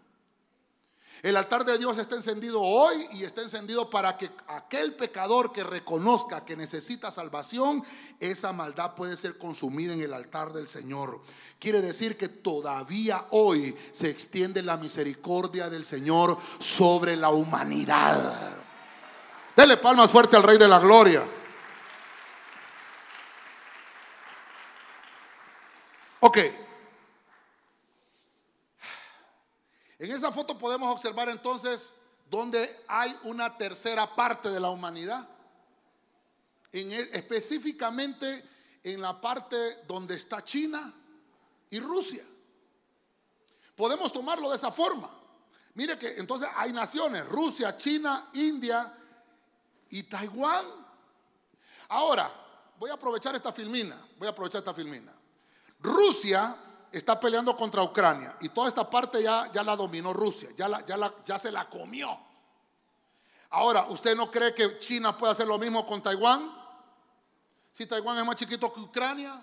El 1.22 1.36
altar 1.36 1.66
de 1.66 1.76
Dios 1.76 1.98
está 1.98 2.16
encendido 2.16 2.62
hoy 2.62 3.06
y 3.12 3.24
está 3.24 3.42
encendido 3.42 3.90
para 3.90 4.16
que 4.16 4.30
aquel 4.48 4.94
pecador 4.94 5.52
que 5.52 5.62
reconozca 5.62 6.44
que 6.46 6.56
necesita 6.56 7.10
salvación, 7.10 7.84
esa 8.18 8.54
maldad 8.54 8.94
puede 8.94 9.16
ser 9.16 9.36
consumida 9.36 9.92
en 9.92 10.00
el 10.00 10.14
altar 10.14 10.52
del 10.54 10.66
Señor. 10.66 11.20
Quiere 11.58 11.82
decir 11.82 12.16
que 12.16 12.28
todavía 12.28 13.26
hoy 13.30 13.76
se 13.92 14.08
extiende 14.08 14.62
la 14.62 14.78
misericordia 14.78 15.68
del 15.68 15.84
Señor 15.84 16.38
sobre 16.58 17.16
la 17.16 17.28
humanidad. 17.28 18.56
Dele 19.54 19.76
palmas 19.76 20.10
fuerte 20.10 20.36
al 20.36 20.42
Rey 20.42 20.56
de 20.56 20.68
la 20.68 20.78
Gloria. 20.78 21.22
Ok. 26.20 26.38
En 30.00 30.10
esa 30.10 30.32
foto 30.32 30.56
podemos 30.56 30.88
observar 30.88 31.28
entonces 31.28 31.94
donde 32.30 32.84
hay 32.88 33.14
una 33.24 33.58
tercera 33.58 34.16
parte 34.16 34.48
de 34.48 34.58
la 34.58 34.70
humanidad. 34.70 35.28
E, 36.72 37.10
específicamente 37.12 38.48
en 38.82 39.02
la 39.02 39.20
parte 39.20 39.84
donde 39.86 40.14
está 40.14 40.42
China 40.42 40.90
y 41.68 41.80
Rusia. 41.80 42.24
Podemos 43.76 44.10
tomarlo 44.10 44.48
de 44.48 44.56
esa 44.56 44.70
forma. 44.70 45.10
Mire 45.74 45.98
que 45.98 46.16
entonces 46.16 46.48
hay 46.56 46.72
naciones, 46.72 47.28
Rusia, 47.28 47.76
China, 47.76 48.30
India 48.32 48.94
y 49.90 50.04
Taiwán. 50.04 50.64
Ahora, 51.88 52.30
voy 52.78 52.88
a 52.88 52.94
aprovechar 52.94 53.34
esta 53.34 53.52
filmina, 53.52 54.02
voy 54.18 54.28
a 54.28 54.30
aprovechar 54.30 54.60
esta 54.60 54.72
filmina. 54.72 55.12
Rusia 55.78 56.56
está 56.92 57.18
peleando 57.18 57.56
contra 57.56 57.82
Ucrania 57.82 58.36
y 58.40 58.48
toda 58.48 58.68
esta 58.68 58.88
parte 58.88 59.22
ya, 59.22 59.50
ya 59.52 59.62
la 59.62 59.76
dominó 59.76 60.12
Rusia, 60.12 60.50
ya, 60.56 60.68
la, 60.68 60.84
ya, 60.84 60.96
la, 60.96 61.14
ya 61.24 61.38
se 61.38 61.50
la 61.52 61.68
comió. 61.68 62.18
Ahora, 63.50 63.86
¿usted 63.88 64.14
no 64.14 64.30
cree 64.30 64.54
que 64.54 64.78
China 64.78 65.16
puede 65.16 65.32
hacer 65.32 65.46
lo 65.46 65.58
mismo 65.58 65.84
con 65.86 66.02
Taiwán? 66.02 66.50
Si 67.72 67.86
Taiwán 67.86 68.18
es 68.18 68.24
más 68.24 68.36
chiquito 68.36 68.72
que 68.72 68.80
Ucrania. 68.80 69.40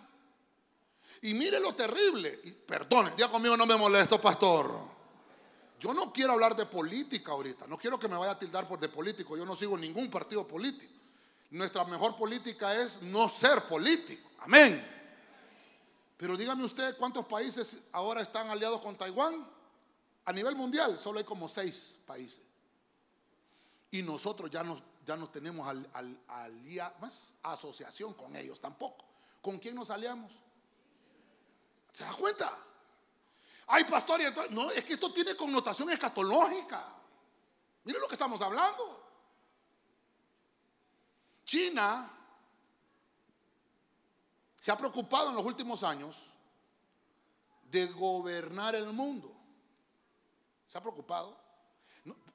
Y 1.21 1.33
mire 1.33 1.59
lo 1.59 1.73
terrible, 1.73 2.41
y 2.43 2.51
perdone, 2.51 3.11
diga 3.11 3.29
conmigo 3.29 3.57
no 3.57 3.65
me 3.65 3.75
molesto, 3.75 4.21
pastor. 4.21 4.79
Yo 5.79 5.93
no 5.93 6.11
quiero 6.11 6.33
hablar 6.33 6.55
de 6.55 6.65
política 6.65 7.31
ahorita, 7.31 7.67
no 7.67 7.77
quiero 7.77 7.99
que 7.99 8.07
me 8.07 8.17
vaya 8.17 8.33
a 8.33 8.39
tildar 8.39 8.67
por 8.67 8.79
de 8.79 8.89
político, 8.89 9.35
yo 9.35 9.45
no 9.45 9.55
sigo 9.55 9.77
ningún 9.77 10.09
partido 10.09 10.47
político. 10.47 10.93
Nuestra 11.51 11.85
mejor 11.85 12.15
política 12.15 12.75
es 12.75 13.01
no 13.01 13.29
ser 13.29 13.63
político. 13.63 14.29
Amén. 14.39 14.96
Pero 16.17 16.35
dígame 16.35 16.65
usted 16.65 16.97
cuántos 16.97 17.25
países 17.25 17.83
ahora 17.91 18.21
están 18.21 18.49
aliados 18.49 18.81
con 18.81 18.97
Taiwán. 18.97 19.47
A 20.25 20.33
nivel 20.33 20.55
mundial 20.55 20.97
solo 20.97 21.19
hay 21.19 21.25
como 21.25 21.47
seis 21.47 21.99
países. 22.05 22.41
Y 23.91 24.01
nosotros 24.01 24.49
ya 24.49 24.63
no, 24.63 24.81
ya 25.05 25.15
no 25.15 25.29
tenemos 25.29 25.67
al, 25.67 26.19
más 26.99 27.35
asociación 27.43 28.15
con 28.15 28.35
ellos 28.35 28.59
tampoco. 28.59 29.05
¿Con 29.41 29.59
quién 29.59 29.75
nos 29.75 29.91
aliamos? 29.91 30.31
¿Se 31.93 32.03
da 32.03 32.13
cuenta? 32.13 32.57
Hay 33.67 33.83
pastor 33.83 34.19
y 34.21 34.25
entonces, 34.25 34.51
no, 34.51 34.71
es 34.71 34.83
que 34.83 34.93
esto 34.93 35.13
tiene 35.13 35.35
connotación 35.35 35.89
escatológica. 35.91 36.93
Mire 37.83 37.99
lo 37.99 38.07
que 38.07 38.15
estamos 38.15 38.41
hablando. 38.41 39.05
China 41.45 42.16
se 44.67 44.73
ha 44.73 44.77
preocupado 44.77 45.29
en 45.29 45.35
los 45.35 45.45
últimos 45.45 45.81
años 45.81 46.17
de 47.71 47.85
gobernar 47.85 48.75
el 48.75 48.91
mundo. 48.91 49.33
Se 50.65 50.77
ha 50.77 50.81
preocupado. 50.81 51.37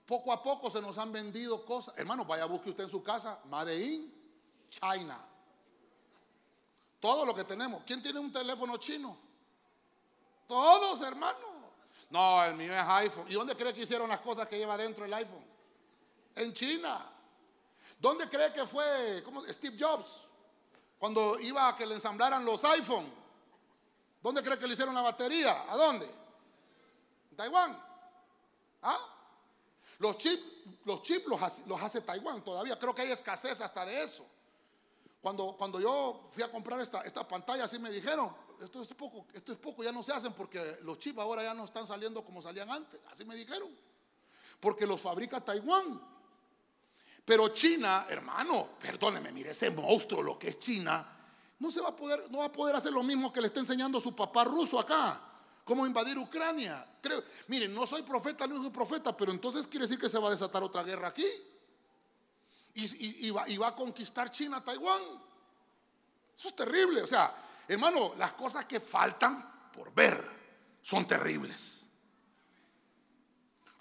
Poco 0.07 0.33
a 0.33 0.43
poco 0.43 0.71
se 0.71 0.81
nos 0.81 0.97
han 0.97 1.13
vendido 1.13 1.63
cosas. 1.67 1.93
Hermano, 1.99 2.25
vaya, 2.25 2.47
busque 2.47 2.71
usted 2.71 2.85
en 2.85 2.89
su 2.89 3.03
casa, 3.03 3.39
Made 3.51 3.79
in 3.85 4.11
China. 4.71 5.23
Todo 7.01 7.27
lo 7.27 7.35
que 7.35 7.45
tenemos. 7.45 7.83
¿Quién 7.85 8.03
tiene 8.03 8.19
un 8.19 8.33
teléfono 8.33 8.79
chino? 8.79 9.15
Todos, 10.47 11.03
hermano. 11.03 11.37
No, 12.09 12.45
el 12.45 12.55
mío 12.55 12.73
es 12.73 12.83
iPhone. 12.83 13.27
¿Y 13.29 13.35
dónde 13.35 13.55
cree 13.55 13.75
que 13.75 13.83
hicieron 13.83 14.09
las 14.09 14.21
cosas 14.21 14.49
que 14.49 14.57
lleva 14.57 14.79
dentro 14.79 15.05
el 15.05 15.13
iPhone? 15.13 15.45
En 16.35 16.55
China. 16.55 17.13
¿Dónde 18.01 18.27
cree 18.27 18.55
que 18.55 18.65
fue 18.65 19.23
¿cómo? 19.23 19.43
Steve 19.49 19.77
Jobs? 19.79 20.32
Cuando 21.03 21.41
iba 21.41 21.67
a 21.67 21.75
que 21.75 21.85
le 21.85 21.95
ensamblaran 21.95 22.45
los 22.45 22.63
iPhone. 22.63 23.13
¿Dónde 24.23 24.41
cree 24.41 24.57
que 24.57 24.69
le 24.69 24.75
hicieron 24.75 24.95
la 24.95 25.01
batería? 25.01 25.65
¿A 25.69 25.77
dónde? 25.77 26.07
¿En 27.29 27.37
Taiwán? 27.37 27.77
¿Ah? 28.83 28.99
Los 29.99 30.17
chips 30.17 30.45
los, 30.85 31.03
chip 31.03 31.27
los, 31.27 31.43
hace, 31.83 32.03
Taiwán 32.03 32.45
todavía. 32.45 32.79
Creo 32.79 32.95
que 32.95 33.03
hay 33.03 33.11
escasez 33.11 33.61
hasta 33.61 33.85
de 33.85 34.01
eso. 34.01 34.25
Cuando, 35.21 35.57
cuando 35.59 35.81
yo 35.81 36.29
fui 36.31 36.45
a 36.45 36.53
comprar 36.53 36.81
esta, 36.81 37.03
esta 37.03 37.27
pantalla, 37.27 37.65
así 37.65 37.81
me 37.81 37.91
dijeron, 37.91 38.33
esto 38.61 38.81
es, 38.81 38.95
poco, 38.95 39.27
esto 39.33 39.51
es 39.51 39.59
poco, 39.59 39.83
ya 39.83 39.91
no 39.91 40.05
se 40.05 40.13
hacen 40.13 40.33
porque 40.35 40.79
los 40.83 41.01
chips 41.01 41.19
ahora 41.19 41.43
ya 41.43 41.53
no 41.53 41.65
están 41.65 41.85
saliendo 41.85 42.25
como 42.25 42.41
salían 42.41 42.71
antes. 42.71 43.01
Así 43.11 43.25
me 43.25 43.35
dijeron. 43.35 43.77
Porque 44.61 44.87
los 44.87 45.01
fabrica 45.01 45.41
Taiwán. 45.41 46.12
Pero 47.25 47.49
China, 47.49 48.07
hermano, 48.09 48.71
perdóneme, 48.81 49.31
mire 49.31 49.51
ese 49.51 49.71
monstruo, 49.71 50.23
lo 50.23 50.39
que 50.39 50.49
es 50.49 50.59
China, 50.59 51.07
no 51.59 51.71
se 51.71 51.81
va 51.81 51.91
a 51.91 51.97
poder, 51.97 52.29
no 52.31 52.39
va 52.39 52.47
a 52.47 52.53
poder 52.53 52.75
hacer 52.75 52.93
lo 52.93 53.05
mismo 53.05 53.33
que 53.33 53.41
le 53.41 53.47
está 53.47 53.61
enseñando 53.61 54.01
su 54.01 54.15
papá 54.15 54.45
ruso 54.45 54.81
acá. 54.81 55.21
Cómo 55.65 55.87
invadir 55.87 56.19
Ucrania. 56.19 56.85
Creo, 57.01 57.23
miren, 57.47 57.73
no 57.73 57.87
soy 57.87 58.03
profeta, 58.03 58.49
no 58.49 58.61
soy 58.61 58.71
profeta, 58.71 59.17
pero 59.17 59.31
entonces 59.31 59.69
quiere 59.69 59.85
decir 59.85 59.99
que 59.99 60.09
se 60.09 60.19
va 60.19 60.27
a 60.27 60.33
desatar 60.33 60.63
otra 60.65 60.83
guerra 60.83 61.09
aquí. 61.09 61.27
Y, 62.75 63.31
va, 63.31 63.49
y 63.49 63.57
va 63.59 63.69
a 63.69 63.77
conquistar 63.77 64.31
China, 64.31 64.65
Taiwán. 64.65 65.03
Eso 66.37 66.49
es 66.49 66.57
terrible. 66.57 67.03
O 67.03 67.07
sea, 67.07 67.33
hermano, 67.69 68.15
las 68.17 68.33
cosas 68.33 68.65
que 68.65 68.81
faltan 68.81 69.71
por 69.71 69.95
ver 69.95 70.21
son 70.81 71.07
terribles. 71.07 71.85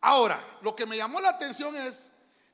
Ahora, 0.02 0.40
lo 0.62 0.76
que 0.76 0.86
me 0.86 0.98
llamó 0.98 1.20
la 1.20 1.30
atención 1.30 1.76
es 1.76 2.12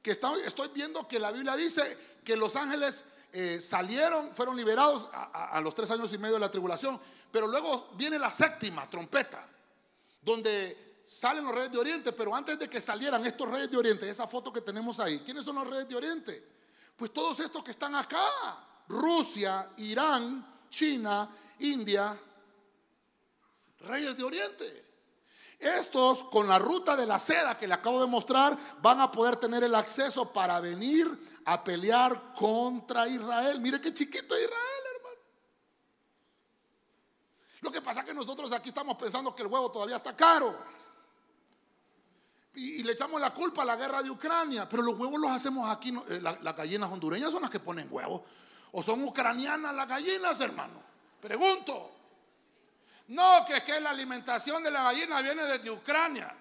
que 0.08 0.46
estoy 0.46 0.70
viendo 0.70 1.06
que 1.06 1.20
la 1.20 1.32
Biblia 1.32 1.56
dice 1.58 2.22
que 2.24 2.38
los 2.38 2.56
ángeles 2.56 3.04
eh, 3.34 3.60
salieron, 3.60 4.34
fueron 4.34 4.56
liberados 4.56 5.06
a, 5.12 5.60
los 5.60 5.76
tres 5.76 5.92
años 5.92 6.14
y 6.14 6.18
medio 6.18 6.36
de 6.36 6.40
la 6.40 6.50
tribulación, 6.50 6.98
pero 7.30 7.46
luego 7.46 7.90
viene 7.96 8.18
la 8.18 8.32
séptima 8.32 8.90
trompeta, 8.90 9.46
donde 10.22 11.02
salen 11.06 11.44
los 11.44 11.54
reyes 11.54 11.74
de 11.74 11.78
Oriente, 11.78 12.14
pero 12.14 12.34
antes 12.34 12.58
de 12.58 12.70
que 12.70 12.80
salieran 12.80 13.26
estos 13.26 13.50
reyes 13.50 13.70
de 13.70 13.76
Oriente, 13.76 14.10
esa 14.10 14.28
foto 14.28 14.54
que 14.54 14.62
tenemos 14.62 14.98
ahí, 15.02 15.20
¿quiénes 15.20 15.44
son 15.44 15.56
los 15.56 15.68
reyes 15.68 15.90
de 15.90 15.96
Oriente? 15.96 16.48
Pues 16.96 17.12
todos 17.12 17.42
estos 17.42 17.62
que 17.62 17.72
están 17.72 17.94
acá, 17.94 18.66
Rusia, 18.88 19.72
Irán, 19.76 20.64
China, 20.70 21.30
India, 21.60 22.18
reyes 23.82 24.16
de 24.16 24.24
Oriente. 24.24 24.87
Estos, 25.60 26.26
con 26.26 26.48
la 26.48 26.60
ruta 26.60 26.96
de 26.96 27.06
la 27.06 27.18
seda 27.18 27.58
que 27.58 27.68
le 27.68 27.74
acabo 27.74 28.02
de 28.02 28.08
mostrar, 28.08 28.58
van 28.82 29.02
a 29.02 29.12
poder 29.12 29.38
tener 29.38 29.64
el 29.64 29.74
acceso 29.74 30.32
para 30.32 30.60
venir 30.60 31.08
a 31.46 31.64
pelear 31.64 32.34
contra 32.34 33.08
Israel. 33.08 33.60
Mire 33.60 33.82
qué 33.82 33.92
chiquito 33.92 34.36
Israel, 34.36 34.84
hermano. 34.96 35.22
Lo 37.62 37.72
que 37.72 37.82
pasa 37.82 38.02
es 38.02 38.06
que 38.06 38.14
nosotros 38.14 38.52
aquí 38.52 38.70
estamos 38.70 38.98
pensando 38.98 39.34
que 39.34 39.42
el 39.42 39.48
huevo 39.48 39.72
todavía 39.72 39.96
está 39.96 40.16
caro. 40.16 40.56
Y, 42.54 42.84
le 42.84 42.94
echamos 42.94 43.20
la 43.20 43.34
culpa 43.34 43.62
a 43.64 43.66
la 43.66 43.76
guerra 43.76 44.04
de 44.04 44.12
Ucrania. 44.12 44.68
Pero 44.70 44.84
los 44.84 44.98
huevos 44.98 45.20
los 45.20 45.32
hacemos 45.32 45.70
aquí. 45.70 45.96
Eh, 46.10 46.20
las 46.22 46.56
gallinas 46.56 46.92
hondureñas 46.92 47.32
son 47.32 47.42
las 47.42 47.52
que 47.52 47.60
ponen 47.60 47.88
huevos. 47.90 48.22
¿O 48.72 48.84
son 48.84 49.04
ucranianas 49.04 49.74
las 49.74 49.88
gallinas, 49.88 50.40
hermano? 50.40 50.82
Pregunto. 51.20 51.97
No, 53.08 53.46
que 53.46 53.58
es 53.58 53.64
que 53.64 53.80
la 53.80 53.92
alimentación 53.92 54.62
de 54.64 54.72
la 54.72 54.84
gallina 54.84 55.22
viene 55.22 55.44
desde 55.44 55.72
Ucrania. 55.72 56.36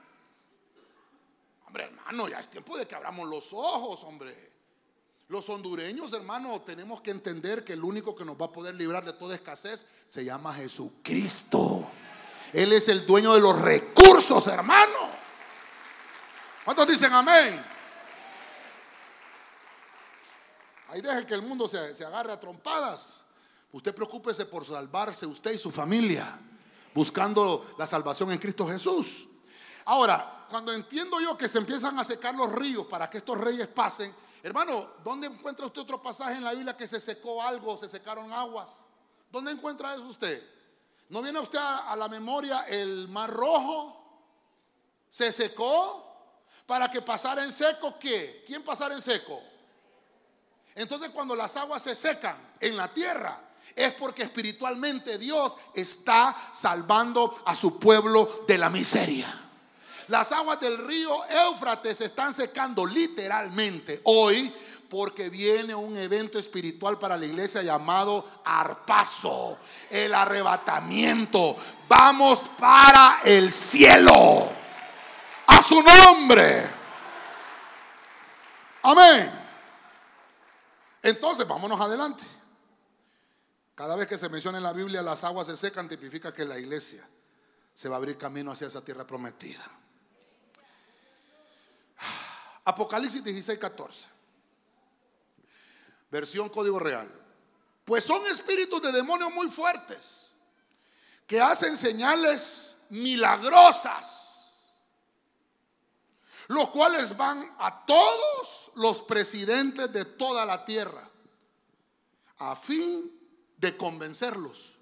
Hombre, 1.66 1.84
hermano, 1.84 2.28
ya 2.28 2.40
es 2.40 2.48
tiempo 2.48 2.76
de 2.76 2.86
que 2.86 2.94
abramos 2.94 3.28
los 3.28 3.52
ojos, 3.52 4.02
hombre. 4.02 4.52
Los 5.28 5.48
hondureños, 5.48 6.12
hermano, 6.12 6.62
tenemos 6.62 7.00
que 7.00 7.10
entender 7.10 7.64
que 7.64 7.72
el 7.72 7.84
único 7.84 8.14
que 8.14 8.24
nos 8.24 8.40
va 8.40 8.46
a 8.46 8.52
poder 8.52 8.74
librar 8.74 9.04
de 9.04 9.12
toda 9.12 9.34
escasez 9.34 9.86
se 10.06 10.24
llama 10.24 10.54
Jesucristo. 10.54 11.90
Él 12.52 12.72
es 12.72 12.88
el 12.88 13.06
dueño 13.06 13.34
de 13.34 13.40
los 13.40 13.60
recursos, 13.60 14.46
hermano. 14.46 15.10
¿Cuántos 16.64 16.86
dicen 16.86 17.12
amén? 17.12 17.64
Ahí 20.88 21.00
deje 21.00 21.26
que 21.26 21.34
el 21.34 21.42
mundo 21.42 21.68
se, 21.68 21.94
se 21.94 22.04
agarre 22.04 22.32
a 22.32 22.40
trompadas. 22.40 23.24
Usted 23.72 23.94
preocúpese 23.94 24.46
por 24.46 24.64
salvarse 24.64 25.26
usted 25.26 25.52
y 25.52 25.58
su 25.58 25.70
familia 25.70 26.38
buscando 26.96 27.62
la 27.76 27.86
salvación 27.86 28.32
en 28.32 28.38
Cristo 28.38 28.66
Jesús. 28.66 29.28
Ahora, 29.84 30.46
cuando 30.48 30.72
entiendo 30.72 31.20
yo 31.20 31.36
que 31.36 31.46
se 31.46 31.58
empiezan 31.58 31.98
a 31.98 32.04
secar 32.04 32.34
los 32.34 32.50
ríos 32.50 32.86
para 32.86 33.10
que 33.10 33.18
estos 33.18 33.36
reyes 33.36 33.68
pasen, 33.68 34.14
hermano, 34.42 34.88
¿dónde 35.04 35.26
encuentra 35.26 35.66
usted 35.66 35.82
otro 35.82 36.02
pasaje 36.02 36.36
en 36.36 36.44
la 36.44 36.54
Biblia 36.54 36.74
que 36.74 36.86
se 36.86 36.98
secó 36.98 37.42
algo, 37.42 37.76
se 37.76 37.86
secaron 37.86 38.32
aguas? 38.32 38.86
¿Dónde 39.30 39.52
encuentra 39.52 39.94
eso 39.94 40.06
usted? 40.06 40.42
¿No 41.10 41.20
viene 41.20 41.38
usted 41.38 41.58
a, 41.58 41.92
a 41.92 41.96
la 41.96 42.08
memoria 42.08 42.62
el 42.66 43.08
mar 43.08 43.30
rojo? 43.30 44.02
¿Se 45.10 45.30
secó? 45.30 46.02
Para 46.64 46.90
que 46.90 47.02
pasara 47.02 47.44
en 47.44 47.52
seco, 47.52 47.98
¿qué? 47.98 48.42
¿Quién 48.46 48.64
pasara 48.64 48.94
en 48.94 49.02
seco? 49.02 49.38
Entonces 50.74 51.10
cuando 51.10 51.36
las 51.36 51.54
aguas 51.58 51.82
se 51.82 51.94
secan 51.94 52.54
en 52.58 52.74
la 52.74 52.88
tierra, 52.88 53.45
es 53.74 53.92
porque 53.94 54.22
espiritualmente 54.22 55.18
Dios 55.18 55.56
está 55.74 56.36
salvando 56.52 57.42
a 57.44 57.54
su 57.54 57.78
pueblo 57.78 58.44
de 58.46 58.58
la 58.58 58.70
miseria. 58.70 59.42
Las 60.08 60.30
aguas 60.30 60.60
del 60.60 60.78
río 60.78 61.24
Éufrates 61.26 61.98
se 61.98 62.04
están 62.04 62.32
secando 62.32 62.86
literalmente 62.86 64.00
hoy 64.04 64.52
porque 64.88 65.28
viene 65.28 65.74
un 65.74 65.96
evento 65.96 66.38
espiritual 66.38 66.98
para 66.98 67.16
la 67.16 67.26
iglesia 67.26 67.62
llamado 67.62 68.24
arpazo, 68.44 69.58
el 69.90 70.14
arrebatamiento. 70.14 71.56
Vamos 71.88 72.48
para 72.56 73.20
el 73.24 73.50
cielo. 73.50 74.48
A 75.48 75.62
su 75.62 75.82
nombre. 75.82 76.66
Amén. 78.82 79.30
Entonces, 81.02 81.46
vámonos 81.46 81.80
adelante. 81.80 82.22
Cada 83.76 83.94
vez 83.94 84.08
que 84.08 84.16
se 84.16 84.30
menciona 84.30 84.56
en 84.56 84.64
la 84.64 84.72
Biblia 84.72 85.02
las 85.02 85.22
aguas 85.22 85.46
se 85.46 85.56
secan, 85.56 85.86
tipifica 85.86 86.32
que 86.32 86.46
la 86.46 86.58
iglesia 86.58 87.06
se 87.74 87.90
va 87.90 87.96
a 87.96 87.98
abrir 87.98 88.16
camino 88.16 88.50
hacia 88.50 88.68
esa 88.68 88.82
tierra 88.82 89.06
prometida. 89.06 89.70
Apocalipsis 92.64 93.22
16, 93.22 93.58
14. 93.58 94.08
Versión 96.10 96.48
Código 96.48 96.78
Real. 96.78 97.08
Pues 97.84 98.02
son 98.02 98.26
espíritus 98.26 98.80
de 98.80 98.92
demonios 98.92 99.30
muy 99.30 99.48
fuertes 99.48 100.32
que 101.26 101.38
hacen 101.38 101.76
señales 101.76 102.78
milagrosas, 102.88 104.56
los 106.48 106.70
cuales 106.70 107.14
van 107.14 107.54
a 107.58 107.84
todos 107.84 108.72
los 108.76 109.02
presidentes 109.02 109.92
de 109.92 110.06
toda 110.06 110.46
la 110.46 110.64
tierra 110.64 111.10
a 112.38 112.56
fin 112.56 113.16
de 113.56 113.76
convencerlos 113.76 114.76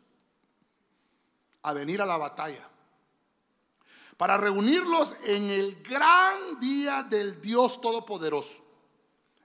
a 1.62 1.72
venir 1.72 2.02
a 2.02 2.06
la 2.06 2.16
batalla 2.16 2.68
para 4.16 4.36
reunirlos 4.36 5.16
en 5.24 5.50
el 5.50 5.82
gran 5.82 6.60
día 6.60 7.02
del 7.02 7.40
Dios 7.40 7.80
Todopoderoso. 7.80 8.62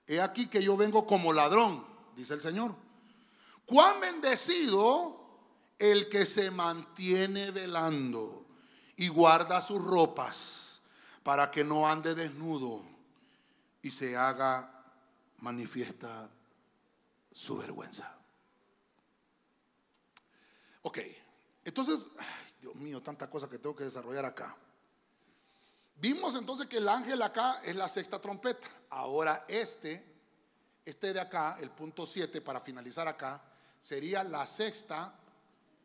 He 0.06 0.22
aquí 0.22 0.48
que 0.48 0.62
yo 0.62 0.78
vengo 0.78 1.06
como 1.06 1.34
ladrón, 1.34 1.86
dice 2.16 2.34
el 2.34 2.42
Señor. 2.42 2.76
Cuán 3.66 4.00
bendecido 4.00 5.20
el 5.78 6.10
que 6.10 6.26
se 6.26 6.52
mantiene 6.52 7.52
velando 7.52 8.46
y 8.98 9.08
guarda 9.08 9.62
sus 9.62 9.84
ropas 9.84 10.82
para 11.24 11.50
que 11.50 11.64
no 11.64 11.88
ande 11.88 12.16
desnudo 12.16 12.84
y 13.82 13.92
se 13.92 14.18
haga 14.18 14.84
manifiesta 15.40 16.30
su 17.32 17.58
vergüenza. 17.58 18.19
Ok, 20.82 21.00
entonces, 21.66 22.08
Dios 22.62 22.76
mío, 22.76 23.02
tanta 23.02 23.30
cosa 23.30 23.50
que 23.50 23.60
tengo 23.60 23.76
que 23.76 23.84
desarrollar 23.84 24.26
acá. 24.26 24.56
Vimos 25.96 26.36
entonces 26.36 26.68
que 26.68 26.78
el 26.78 26.88
ángel 26.88 27.22
acá 27.22 27.62
es 27.64 27.76
la 27.76 27.88
sexta 27.88 28.20
trompeta. 28.20 28.68
Ahora 28.90 29.46
este, 29.48 30.04
este 30.86 31.14
de 31.14 31.20
acá, 31.20 31.58
el 31.60 31.72
punto 31.72 32.06
7, 32.06 32.40
para 32.42 32.62
finalizar 32.62 33.08
acá, 33.08 33.42
sería 33.80 34.24
la 34.24 34.48
sexta 34.48 35.14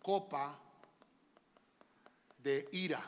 copa 0.01 0.57
de 2.39 2.69
ira. 2.73 3.03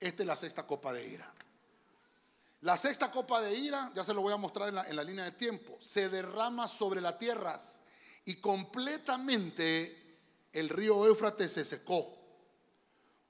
Esta 0.00 0.22
es 0.22 0.26
la 0.26 0.36
sexta 0.36 0.66
copa 0.66 0.92
de 0.94 1.06
ira. 1.06 1.30
La 2.62 2.78
sexta 2.78 3.10
copa 3.10 3.42
de 3.42 3.54
ira, 3.54 3.92
ya 3.94 4.02
se 4.02 4.14
lo 4.14 4.22
voy 4.22 4.32
a 4.32 4.38
mostrar 4.38 4.70
en 4.70 4.76
la, 4.76 4.88
en 4.88 4.96
la 4.96 5.04
línea 5.04 5.24
de 5.24 5.32
tiempo, 5.32 5.76
se 5.80 6.08
derrama 6.08 6.66
sobre 6.66 7.02
la 7.02 7.18
tierra 7.18 7.58
y 8.24 8.36
completamente 8.36 10.04
el 10.52 10.68
río 10.68 11.06
Éufrates 11.06 11.52
se 11.52 11.64
secó. 11.64 12.16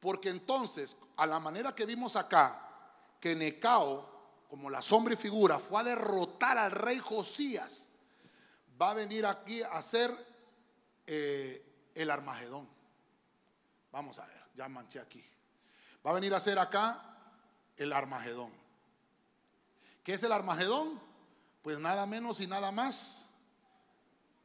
Porque 0.01 0.29
entonces, 0.29 0.97
a 1.17 1.27
la 1.27 1.41
manera 1.41 1.75
que 1.75 1.87
vimos 1.87 2.17
acá, 2.17 2.61
que 3.19 3.35
Necao, 3.35 4.45
como 4.49 4.69
la 4.69 4.83
sombra 4.83 5.15
y 5.15 5.17
figura, 5.17 5.59
fue 5.59 5.81
a 5.81 5.85
derrotar 5.85 6.59
al 6.59 6.71
rey 6.71 6.99
Josías, 6.99 7.89
va 8.81 8.91
a 8.91 8.95
venir 8.95 9.25
aquí 9.25 9.63
a 9.63 9.73
hacer 9.73 10.15
eh, 11.07 11.91
el 11.95 12.11
Armagedón. 12.11 12.69
Vamos 13.91 14.19
a 14.19 14.27
ver, 14.27 14.43
ya 14.55 14.69
manché 14.69 15.01
aquí. 15.01 15.25
Va 16.07 16.11
a 16.11 16.15
venir 16.15 16.35
a 16.35 16.37
hacer 16.37 16.59
acá 16.59 17.17
el 17.77 17.93
Armagedón. 17.93 18.53
¿Qué 20.03 20.15
es 20.15 20.23
el 20.23 20.33
Armagedón? 20.33 21.01
Pues 21.63 21.79
nada 21.79 22.05
menos 22.05 22.41
y 22.41 22.47
nada 22.47 22.71
más 22.71 23.29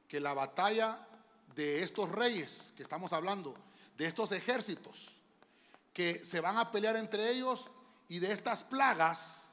que 0.10 0.20
la 0.20 0.34
batalla 0.34 1.07
de 1.55 1.84
estos 1.84 2.12
reyes 2.12 2.74
que 2.76 2.84
estamos 2.84 3.14
hablando, 3.14 3.55
de 3.95 4.07
estos 4.07 4.32
ejércitos 4.32 5.18
que 5.93 6.26
se 6.26 6.39
van 6.39 6.57
a 6.57 6.72
pelear 6.72 6.97
entre 6.97 7.30
ellos 7.30 7.70
y 8.07 8.20
de 8.20 8.32
estas 8.32 8.64
plagas 8.64 9.51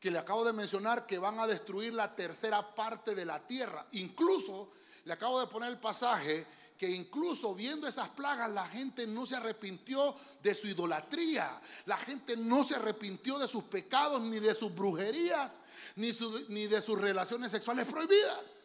que 0.00 0.10
le 0.10 0.18
acabo 0.18 0.44
de 0.44 0.52
mencionar 0.52 1.06
que 1.06 1.18
van 1.18 1.38
a 1.38 1.46
destruir 1.46 1.92
la 1.92 2.14
tercera 2.14 2.74
parte 2.74 3.14
de 3.14 3.24
la 3.24 3.46
tierra. 3.46 3.86
Incluso 3.92 4.70
le 5.04 5.12
acabo 5.12 5.38
de 5.38 5.46
poner 5.46 5.70
el 5.70 5.78
pasaje 5.78 6.46
que 6.78 6.88
incluso 6.88 7.54
viendo 7.54 7.86
esas 7.86 8.08
plagas 8.10 8.50
la 8.50 8.66
gente 8.66 9.06
no 9.06 9.26
se 9.26 9.36
arrepintió 9.36 10.14
de 10.42 10.54
su 10.54 10.66
idolatría, 10.66 11.60
la 11.86 11.96
gente 11.96 12.36
no 12.36 12.64
se 12.64 12.74
arrepintió 12.74 13.38
de 13.38 13.46
sus 13.46 13.64
pecados, 13.64 14.20
ni 14.20 14.40
de 14.40 14.54
sus 14.54 14.74
brujerías, 14.74 15.60
ni, 15.96 16.10
ni 16.48 16.66
de 16.66 16.80
sus 16.80 16.98
relaciones 16.98 17.52
sexuales 17.52 17.86
prohibidas. 17.86 18.63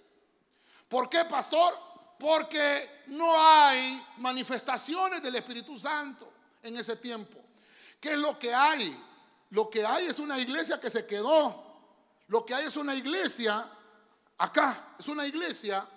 ¿Por 0.89 1.07
qué, 1.07 1.23
pastor? 1.25 1.77
Porque 2.17 3.03
no 3.07 3.31
hay 3.39 4.05
manifestaciones 4.17 5.21
del 5.21 5.35
Espíritu 5.35 5.77
Santo 5.77 6.33
en 6.63 6.75
ese 6.75 6.95
tiempo. 6.97 7.39
¿Qué 8.01 8.13
es 8.13 8.17
lo 8.17 8.37
que 8.37 8.53
hay? 8.53 8.99
Lo 9.51 9.69
que 9.69 9.85
hay 9.85 10.07
es 10.07 10.19
una 10.19 10.37
iglesia 10.39 10.79
que 10.79 10.89
se 10.89 11.05
quedó. 11.05 11.63
Lo 12.27 12.45
que 12.45 12.55
hay 12.55 12.65
es 12.65 12.75
una 12.75 12.95
iglesia, 12.95 13.69
acá, 14.37 14.95
es 14.99 15.07
una 15.07 15.25
iglesia 15.25 15.87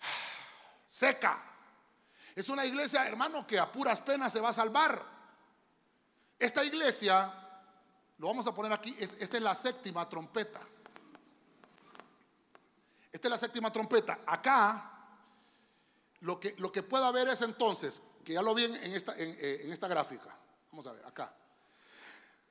seca. 0.86 1.42
Es 2.34 2.48
una 2.48 2.64
iglesia, 2.64 3.06
hermano, 3.06 3.46
que 3.46 3.58
a 3.58 3.70
puras 3.70 4.00
penas 4.00 4.32
se 4.32 4.40
va 4.40 4.48
a 4.48 4.54
salvar. 4.54 5.04
Esta 6.38 6.64
iglesia, 6.64 7.32
lo 8.18 8.26
vamos 8.26 8.46
a 8.46 8.54
poner 8.54 8.72
aquí, 8.72 8.96
esta 8.98 9.36
es 9.36 9.42
la 9.42 9.54
séptima 9.54 10.08
trompeta. 10.08 10.60
La 13.28 13.36
séptima 13.36 13.72
trompeta. 13.72 14.20
Acá 14.26 14.92
lo 16.22 16.38
que, 16.38 16.54
lo 16.58 16.70
que 16.70 16.82
pueda 16.82 17.10
ver 17.10 17.28
es 17.28 17.42
entonces, 17.42 18.02
que 18.24 18.34
ya 18.34 18.42
lo 18.42 18.54
vi 18.54 18.64
en 18.64 18.94
esta, 18.94 19.14
eh, 19.16 19.62
en, 19.64 19.72
esta 19.72 19.88
gráfica, 19.88 20.36
vamos 20.70 20.86
a 20.86 20.92
ver, 20.92 21.04
acá. 21.04 21.34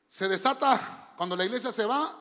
Se 0.08 0.28
desata 0.28 1.14
cuando 1.16 1.36
la 1.38 1.46
iglesia 1.46 1.72
se 1.72 1.86
va, 1.86 2.18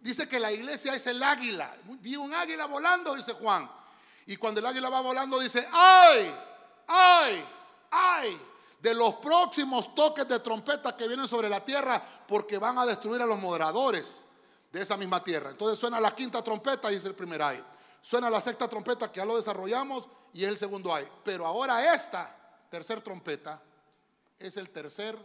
dice 0.00 0.28
que 0.28 0.40
la 0.40 0.50
iglesia 0.50 0.94
es 0.94 1.06
el 1.06 1.22
águila. 1.22 1.76
Vi 2.00 2.16
un 2.16 2.34
águila 2.34 2.66
volando, 2.66 3.14
dice 3.14 3.34
Juan. 3.34 3.70
Y 4.26 4.36
cuando 4.36 4.58
el 4.58 4.66
águila 4.66 4.88
va 4.88 5.00
volando, 5.00 5.38
dice, 5.38 5.66
¡ay! 5.72 6.34
¡ay! 6.88 7.44
¡ay! 7.90 8.40
De 8.80 8.92
los 8.94 9.14
próximos 9.16 9.94
toques 9.94 10.26
de 10.26 10.40
trompeta 10.40 10.96
que 10.96 11.06
vienen 11.06 11.28
sobre 11.28 11.48
la 11.48 11.64
tierra, 11.64 12.02
porque 12.26 12.58
van 12.58 12.78
a 12.78 12.86
destruir 12.86 13.22
a 13.22 13.26
los 13.26 13.38
moderadores 13.38 14.24
de 14.72 14.80
esa 14.80 14.96
misma 14.96 15.22
tierra. 15.22 15.50
Entonces 15.50 15.78
suena 15.78 16.00
la 16.00 16.14
quinta 16.14 16.42
trompeta, 16.42 16.88
dice 16.88 17.06
el 17.06 17.14
primer 17.14 17.42
ay. 17.42 17.64
Suena 18.00 18.30
la 18.30 18.40
sexta 18.40 18.68
trompeta, 18.68 19.10
que 19.10 19.18
ya 19.18 19.24
lo 19.24 19.36
desarrollamos, 19.36 20.08
y 20.32 20.44
es 20.44 20.48
el 20.48 20.56
segundo 20.56 20.94
ay. 20.94 21.06
Pero 21.24 21.46
ahora 21.46 21.94
esta 21.94 22.36
tercer 22.70 23.00
trompeta 23.00 23.62
es 24.38 24.56
el 24.56 24.70
tercer, 24.70 25.18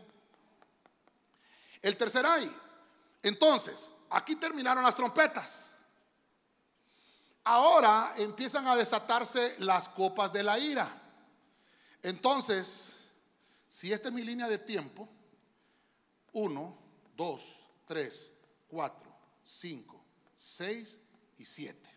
el 1.82 1.96
tercer 1.96 2.26
ay. 2.26 2.54
Entonces, 3.22 3.92
aquí 4.10 4.36
terminaron 4.36 4.84
las 4.84 4.96
trompetas. 4.96 5.66
Ahora 7.44 8.14
empiezan 8.18 8.68
a 8.68 8.76
desatarse 8.76 9.56
las 9.60 9.88
copas 9.90 10.34
de 10.34 10.44
la 10.44 10.58
ira. 10.58 11.02
Entonces, 12.02 12.94
si 13.68 13.94
esta 13.94 14.10
es 14.10 14.14
mi 14.14 14.24
línea 14.24 14.48
de 14.48 14.58
tiempo, 14.58 15.08
1, 16.34 16.78
2, 17.16 17.66
3, 17.86 18.34
4, 18.68 19.16
5, 19.44 20.06
6 20.36 21.02
y 21.38 21.46
7. 21.46 21.95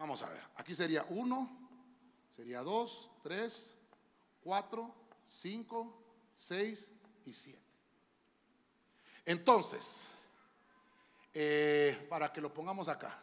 Vamos 0.00 0.22
a 0.22 0.30
ver, 0.30 0.42
aquí 0.56 0.74
sería 0.74 1.04
1, 1.10 1.50
sería 2.30 2.62
2, 2.62 3.10
3, 3.22 3.74
4, 4.42 4.94
5, 5.26 6.02
6 6.32 6.92
y 7.26 7.32
7. 7.34 7.60
Entonces, 9.26 10.08
eh, 11.34 12.06
para 12.08 12.32
que 12.32 12.40
lo 12.40 12.52
pongamos 12.54 12.88
acá, 12.88 13.22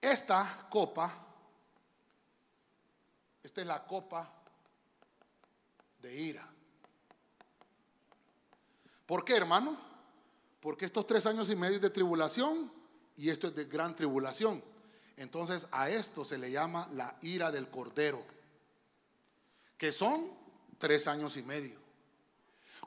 esta 0.00 0.68
copa, 0.70 1.14
esta 3.42 3.60
es 3.60 3.66
la 3.66 3.84
copa 3.86 4.32
de 6.00 6.18
ira. 6.18 6.48
¿Por 9.04 9.22
qué, 9.22 9.36
hermano? 9.36 9.78
Porque 10.62 10.86
estos 10.86 11.06
tres 11.06 11.26
años 11.26 11.50
y 11.50 11.56
medio 11.56 11.78
de 11.78 11.90
tribulación 11.90 12.72
y 13.16 13.28
esto 13.28 13.48
es 13.48 13.54
de 13.54 13.66
gran 13.66 13.94
tribulación. 13.94 14.71
Entonces 15.16 15.66
a 15.70 15.88
esto 15.88 16.24
se 16.24 16.38
le 16.38 16.50
llama 16.50 16.88
la 16.92 17.16
ira 17.22 17.50
del 17.50 17.68
cordero, 17.68 18.24
que 19.76 19.92
son 19.92 20.30
tres 20.78 21.06
años 21.06 21.36
y 21.36 21.42
medio. 21.42 21.80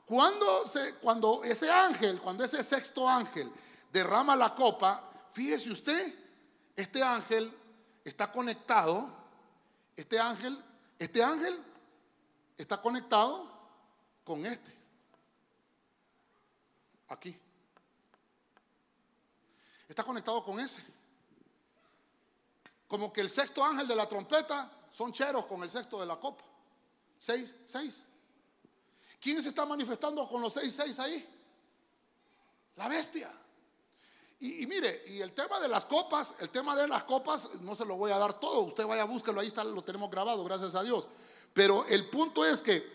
Cuando, 0.04 0.66
se, 0.66 0.94
cuando 0.96 1.42
ese 1.44 1.70
ángel, 1.70 2.20
cuando 2.20 2.44
ese 2.44 2.62
sexto 2.62 3.08
ángel 3.08 3.50
derrama 3.92 4.36
la 4.36 4.54
copa, 4.54 5.10
fíjese 5.32 5.70
usted, 5.70 6.14
este 6.76 7.02
ángel 7.02 7.52
está 8.04 8.30
conectado, 8.30 9.10
este 9.96 10.18
ángel, 10.18 10.62
este 10.98 11.22
ángel 11.22 11.58
está 12.56 12.80
conectado 12.80 13.50
con 14.24 14.44
este. 14.46 14.72
Aquí. 17.08 17.36
Está 19.88 20.04
conectado 20.04 20.42
con 20.42 20.60
ese. 20.60 20.95
Como 22.88 23.12
que 23.12 23.20
el 23.20 23.28
sexto 23.28 23.64
ángel 23.64 23.88
de 23.88 23.96
la 23.96 24.08
trompeta 24.08 24.70
son 24.92 25.12
cheros 25.12 25.46
con 25.46 25.62
el 25.62 25.70
sexto 25.70 26.00
de 26.00 26.06
la 26.06 26.16
copa. 26.16 26.44
Seis, 27.18 27.54
seis. 27.64 28.02
¿Quién 29.20 29.42
se 29.42 29.48
está 29.48 29.66
manifestando 29.66 30.28
con 30.28 30.40
los 30.40 30.52
seis, 30.52 30.74
seis 30.74 30.98
ahí? 30.98 31.26
La 32.76 32.88
bestia. 32.88 33.32
Y, 34.38 34.66
mire, 34.66 35.02
y 35.06 35.20
el 35.20 35.32
tema 35.32 35.58
de 35.58 35.68
las 35.68 35.86
copas, 35.86 36.34
el 36.40 36.50
tema 36.50 36.76
de 36.76 36.86
las 36.86 37.04
copas, 37.04 37.60
no 37.62 37.74
se 37.74 37.86
lo 37.86 37.96
voy 37.96 38.12
a 38.12 38.18
dar 38.18 38.38
todo. 38.38 38.60
Usted 38.60 38.86
vaya, 38.86 39.04
búsquelo, 39.04 39.40
ahí 39.40 39.46
está, 39.46 39.64
lo 39.64 39.82
tenemos 39.82 40.10
grabado, 40.10 40.44
gracias 40.44 40.74
a 40.74 40.82
Dios. 40.82 41.08
Pero 41.54 41.86
el 41.86 42.10
punto 42.10 42.44
es 42.44 42.60
que 42.60 42.86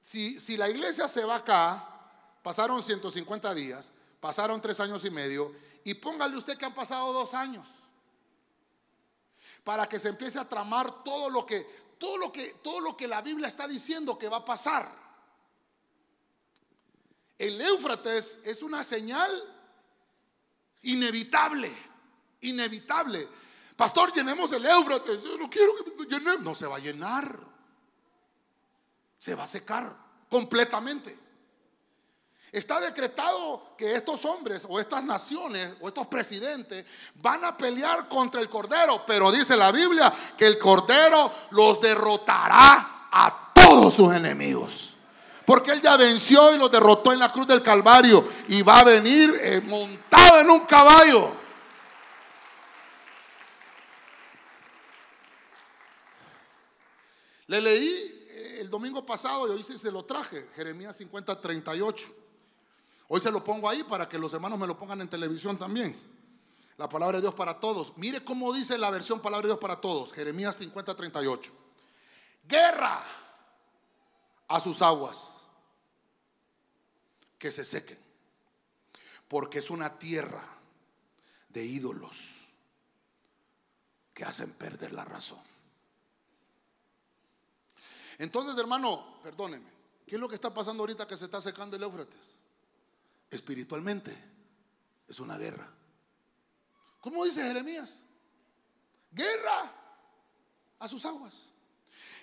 si, 0.00 0.38
si 0.38 0.58
la 0.58 0.68
iglesia 0.68 1.08
se 1.08 1.24
va 1.24 1.36
acá, 1.36 1.88
pasaron 2.42 2.82
150 2.82 3.54
días, 3.54 3.90
pasaron 4.20 4.60
tres 4.60 4.78
años 4.78 5.04
y 5.06 5.10
medio, 5.10 5.52
y 5.84 5.94
póngale 5.94 6.36
usted 6.36 6.58
que 6.58 6.66
han 6.66 6.74
pasado 6.74 7.14
dos 7.14 7.32
años 7.32 7.66
para 9.64 9.88
que 9.88 9.98
se 9.98 10.08
empiece 10.08 10.38
a 10.38 10.48
tramar 10.48 11.04
todo 11.04 11.30
lo 11.30 11.46
que 11.46 11.82
todo 11.98 12.16
lo 12.16 12.32
que 12.32 12.56
todo 12.62 12.80
lo 12.80 12.96
que 12.96 13.06
la 13.06 13.22
Biblia 13.22 13.46
está 13.46 13.68
diciendo 13.68 14.18
que 14.18 14.28
va 14.28 14.38
a 14.38 14.44
pasar. 14.44 15.02
El 17.38 17.60
Éufrates 17.60 18.38
es 18.44 18.62
una 18.62 18.84
señal 18.84 19.30
inevitable, 20.82 21.72
inevitable. 22.40 23.28
Pastor, 23.76 24.12
llenemos 24.12 24.52
el 24.52 24.64
Éufrates. 24.66 25.22
Yo 25.22 25.36
no 25.36 25.48
quiero 25.48 25.72
que 25.76 26.04
llenemos. 26.04 26.42
No 26.42 26.54
se 26.54 26.66
va 26.66 26.76
a 26.76 26.80
llenar. 26.80 27.38
Se 29.18 29.34
va 29.34 29.44
a 29.44 29.48
secar 29.48 29.96
completamente. 30.28 31.18
Está 32.52 32.80
decretado 32.80 33.74
que 33.78 33.94
estos 33.94 34.26
hombres 34.26 34.66
o 34.68 34.78
estas 34.78 35.02
naciones 35.02 35.74
o 35.80 35.88
estos 35.88 36.06
presidentes 36.06 36.84
van 37.14 37.42
a 37.46 37.56
pelear 37.56 38.10
contra 38.10 38.42
el 38.42 38.50
Cordero, 38.50 39.04
pero 39.06 39.32
dice 39.32 39.56
la 39.56 39.72
Biblia 39.72 40.12
que 40.36 40.46
el 40.46 40.58
Cordero 40.58 41.32
los 41.52 41.80
derrotará 41.80 43.08
a 43.10 43.52
todos 43.54 43.94
sus 43.94 44.14
enemigos. 44.14 44.98
Porque 45.46 45.70
Él 45.70 45.80
ya 45.80 45.96
venció 45.96 46.54
y 46.54 46.58
los 46.58 46.70
derrotó 46.70 47.14
en 47.14 47.20
la 47.20 47.32
cruz 47.32 47.46
del 47.46 47.62
Calvario 47.62 48.22
y 48.48 48.60
va 48.60 48.80
a 48.80 48.84
venir 48.84 49.34
eh, 49.40 49.62
montado 49.62 50.40
en 50.40 50.50
un 50.50 50.66
caballo. 50.66 51.32
Le 57.46 57.62
leí 57.62 58.26
eh, 58.28 58.58
el 58.60 58.68
domingo 58.68 59.06
pasado 59.06 59.48
y 59.48 59.50
hoy 59.50 59.62
se 59.62 59.90
lo 59.90 60.04
traje, 60.04 60.48
Jeremías 60.54 60.94
50, 60.98 61.40
38. 61.40 62.21
Hoy 63.14 63.20
se 63.20 63.30
lo 63.30 63.44
pongo 63.44 63.68
ahí 63.68 63.84
para 63.84 64.08
que 64.08 64.18
los 64.18 64.32
hermanos 64.32 64.58
me 64.58 64.66
lo 64.66 64.78
pongan 64.78 65.02
en 65.02 65.08
televisión 65.10 65.58
también. 65.58 65.94
La 66.78 66.88
palabra 66.88 67.18
de 67.18 67.20
Dios 67.20 67.34
para 67.34 67.60
todos. 67.60 67.92
Mire 67.98 68.24
cómo 68.24 68.54
dice 68.54 68.78
la 68.78 68.88
versión 68.88 69.20
palabra 69.20 69.42
de 69.42 69.48
Dios 69.48 69.58
para 69.60 69.78
todos. 69.82 70.14
Jeremías 70.14 70.56
50, 70.56 70.94
38. 70.94 71.52
Guerra 72.48 73.04
a 74.48 74.60
sus 74.60 74.80
aguas. 74.80 75.42
Que 77.38 77.52
se 77.52 77.66
sequen. 77.66 77.98
Porque 79.28 79.58
es 79.58 79.68
una 79.68 79.98
tierra 79.98 80.48
de 81.50 81.66
ídolos 81.66 82.48
que 84.14 84.24
hacen 84.24 84.52
perder 84.52 84.94
la 84.94 85.04
razón. 85.04 85.42
Entonces, 88.16 88.56
hermano, 88.56 89.20
perdóneme, 89.22 89.68
¿qué 90.06 90.14
es 90.14 90.20
lo 90.20 90.30
que 90.30 90.34
está 90.34 90.54
pasando 90.54 90.82
ahorita 90.82 91.06
que 91.06 91.18
se 91.18 91.26
está 91.26 91.42
secando 91.42 91.76
el 91.76 91.82
Éufrates? 91.82 92.41
Espiritualmente 93.32 94.16
es 95.08 95.18
una 95.18 95.36
guerra. 95.38 95.68
¿Cómo 97.00 97.24
dice 97.24 97.42
Jeremías? 97.42 98.02
Guerra 99.10 99.72
a 100.78 100.86
sus 100.86 101.04
aguas. 101.04 101.50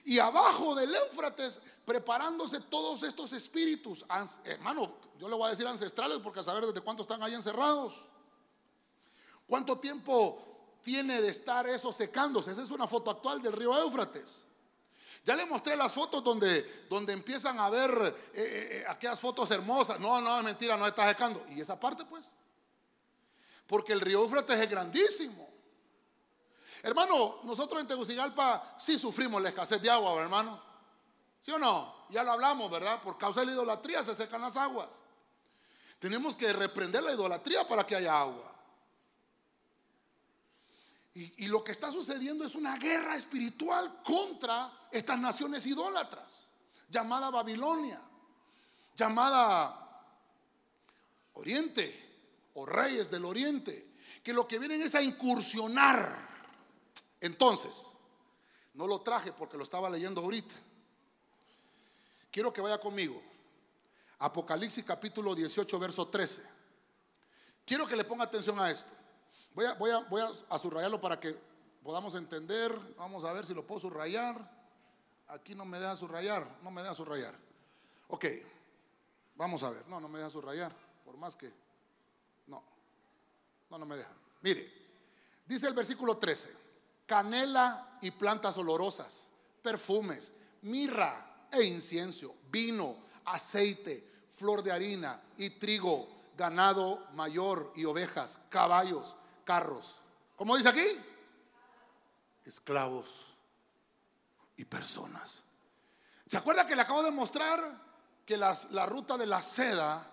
Y 0.06 0.20
abajo 0.20 0.76
del 0.76 0.94
Éufrates, 0.96 1.60
preparándose 1.84 2.62
todos 2.62 3.04
estos 3.04 3.34
espíritus, 3.34 4.06
hermano, 4.46 4.94
yo 5.18 5.28
le 5.28 5.36
voy 5.36 5.48
a 5.48 5.50
decir 5.50 5.68
ancestrales 5.68 6.20
porque 6.20 6.40
a 6.40 6.44
saber 6.44 6.66
desde 6.66 6.82
cuánto 6.82 7.02
están 7.02 7.22
ahí 7.22 7.34
encerrados. 7.34 7.96
¿Cuánto 9.48 9.80
tiempo 9.80 10.78
tiene 10.82 11.22
de 11.22 11.30
estar 11.30 11.68
eso 11.68 11.92
secándose? 11.92 12.52
Esa 12.52 12.64
es 12.64 12.72
una 12.72 12.88
foto 12.88 13.12
actual 13.12 13.42
del 13.42 13.54
río 13.54 13.78
Éufrates. 13.78 14.46
Ya 15.30 15.36
le 15.36 15.46
mostré 15.46 15.76
las 15.76 15.94
fotos 15.94 16.24
donde, 16.24 16.88
donde 16.90 17.14
empiezan 17.14 17.60
a 17.60 17.70
ver 17.70 17.92
eh, 18.34 18.42
eh, 18.42 18.68
eh, 18.80 18.86
aquellas 18.88 19.20
fotos 19.20 19.52
hermosas. 19.52 20.00
No, 20.00 20.20
no, 20.20 20.40
es 20.40 20.44
mentira, 20.44 20.76
no 20.76 20.88
está 20.88 21.08
secando. 21.08 21.46
¿Y 21.52 21.62
esa 21.62 21.80
parte 21.80 22.04
pues? 22.04 22.32
Porque 23.68 23.94
el 23.94 24.02
río 24.02 24.24
Eufrates 24.24 24.60
es 24.60 24.68
grandísimo. 24.68 25.48
Hermano, 26.82 27.42
nosotros 27.44 27.80
en 27.80 27.88
Tegucigalpa 27.88 28.76
sí 28.80 28.98
sufrimos 28.98 29.40
la 29.40 29.50
escasez 29.50 29.80
de 29.80 29.92
agua, 29.92 30.20
hermano. 30.20 30.60
¿Sí 31.40 31.52
o 31.52 31.60
no? 31.60 32.08
Ya 32.10 32.24
lo 32.24 32.32
hablamos, 32.32 32.72
¿verdad? 32.72 33.00
Por 33.00 33.16
causa 33.16 33.42
de 33.42 33.46
la 33.46 33.52
idolatría 33.52 34.02
se 34.02 34.16
secan 34.16 34.42
las 34.42 34.58
aguas. 34.58 35.04
Tenemos 36.00 36.36
que 36.36 36.52
reprender 36.54 37.04
la 37.04 37.14
idolatría 37.14 37.68
para 37.68 37.86
que 37.86 37.96
haya 37.96 38.20
agua. 38.20 38.52
Y, 41.14 41.46
lo 41.46 41.64
que 41.64 41.72
está 41.72 41.92
sucediendo 41.92 42.46
es 42.46 42.56
una 42.56 42.78
guerra 42.78 43.16
espiritual 43.16 44.02
contra 44.02 44.79
estas 44.92 45.20
naciones 45.20 45.66
idólatras, 45.66 46.50
llamada 46.90 47.30
Babilonia, 47.30 48.02
llamada 48.96 49.86
Oriente 51.34 52.50
o 52.56 52.66
reyes 52.66 53.10
del 53.10 53.26
Oriente, 53.26 53.94
que 54.24 54.34
lo 54.34 54.48
que 54.48 54.60
vienen 54.60 54.82
es 54.82 54.96
a 54.96 55.02
incursionar. 55.02 56.28
Entonces, 57.22 57.90
no 58.74 58.88
lo 58.88 59.02
traje 59.02 59.32
porque 59.34 59.58
lo 59.58 59.64
estaba 59.64 59.90
leyendo 59.90 60.22
ahorita. 60.22 60.56
Quiero 62.32 62.54
que 62.54 62.62
vaya 62.62 62.80
conmigo. 62.80 63.22
Apocalipsis 64.20 64.84
capítulo 64.84 65.34
18, 65.34 65.80
verso 65.80 66.08
13. 66.08 66.44
Quiero 67.66 67.88
que 67.88 67.96
le 67.96 68.04
ponga 68.04 68.26
atención 68.26 68.60
a 68.60 68.70
esto. 68.70 68.92
Voy 69.54 69.66
a, 69.66 69.74
voy, 69.74 69.92
a, 69.92 70.00
voy 70.00 70.22
a, 70.50 70.60
subrayarlo 70.60 71.00
para 71.00 71.20
que 71.20 71.38
podamos 71.84 72.16
entender. 72.16 72.74
Vamos 72.98 73.24
a 73.24 73.34
ver 73.34 73.46
si 73.46 73.54
lo 73.54 73.66
puedo 73.66 73.82
subrayar. 73.82 74.59
Aquí 75.30 75.54
no 75.54 75.64
me 75.64 75.80
deja 75.80 75.96
subrayar, 75.96 76.58
no 76.64 76.72
me 76.72 76.82
deja 76.82 76.96
subrayar. 76.96 77.36
Ok, 78.08 78.26
vamos 79.36 79.62
a 79.62 79.70
ver. 79.70 79.88
No, 79.88 80.00
no 80.00 80.10
me 80.10 80.18
deja 80.18 80.30
subrayar, 80.32 80.76
por 81.06 81.18
más 81.18 81.36
que... 81.36 81.54
No, 82.48 82.64
no, 83.70 83.78
no 83.78 83.86
me 83.86 83.96
deja. 83.96 84.12
Mire, 84.42 84.72
dice 85.46 85.68
el 85.68 85.76
versículo 85.76 86.18
13, 86.18 86.52
canela 87.06 88.00
y 88.02 88.10
plantas 88.10 88.58
olorosas, 88.58 89.30
perfumes, 89.62 90.34
mirra 90.64 91.48
e 91.52 91.64
incienso, 91.64 92.36
vino, 92.50 92.98
aceite, 93.26 94.26
flor 94.32 94.64
de 94.64 94.72
harina 94.72 95.22
y 95.38 95.52
trigo 95.60 96.08
ganado 96.36 97.06
mayor 97.14 97.72
y 97.76 97.86
ovejas, 97.86 98.40
caballos, 98.50 99.16
carros. 99.44 100.02
¿Cómo 100.36 100.58
dice 100.58 100.70
aquí? 100.70 100.88
Esclavos 102.46 103.29
y 104.60 104.66
personas. 104.66 105.44
¿Se 106.26 106.38
acuerda 106.38 106.68
que 106.68 106.76
le 106.76 106.82
acabo 106.82 107.02
de 107.02 107.12
mostrar 107.12 107.90
que 108.26 108.38
la 108.38 108.86
ruta 108.86 109.18
de 109.18 109.26
la 109.26 109.42
seda 109.42 110.06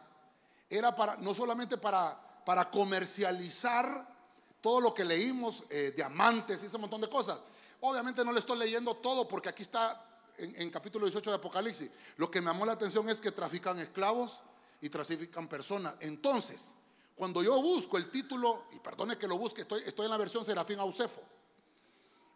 era 0.68 0.94
para 0.94 1.16
no 1.16 1.34
solamente 1.34 1.76
para, 1.76 2.18
para 2.44 2.70
comercializar 2.70 4.16
todo 4.60 4.80
lo 4.80 4.94
que 4.94 5.04
leímos, 5.04 5.64
eh, 5.68 5.92
diamantes 5.94 6.62
y 6.62 6.66
ese 6.66 6.78
montón 6.78 7.00
de 7.00 7.10
cosas? 7.10 7.40
Obviamente 7.80 8.24
no 8.24 8.32
le 8.32 8.38
estoy 8.38 8.58
leyendo 8.58 8.94
todo 8.96 9.28
porque 9.28 9.50
aquí 9.50 9.62
está 9.62 10.02
en, 10.38 10.62
en 10.62 10.70
capítulo 10.70 11.04
18 11.04 11.30
de 11.30 11.36
Apocalipsis. 11.36 11.90
Lo 12.16 12.30
que 12.30 12.40
me 12.40 12.46
llamó 12.46 12.64
la 12.64 12.72
atención 12.72 13.08
es 13.10 13.20
que 13.20 13.32
trafican 13.32 13.78
esclavos, 13.78 14.40
y 14.80 14.88
trafican 14.88 15.48
personas. 15.48 15.96
Entonces, 16.00 16.72
Cuando 17.16 17.42
yo 17.42 17.62
busco 17.62 17.96
el 17.96 18.10
título, 18.10 18.64
y 18.72 18.78
perdone 18.78 19.16
que 19.16 19.26
lo 19.26 19.38
busque, 19.38 19.62
estoy, 19.62 19.82
estoy 19.86 20.04
en 20.04 20.10
la 20.10 20.18
versión 20.18 20.44
Serafín 20.44 20.78
Ausefo. 20.78 21.22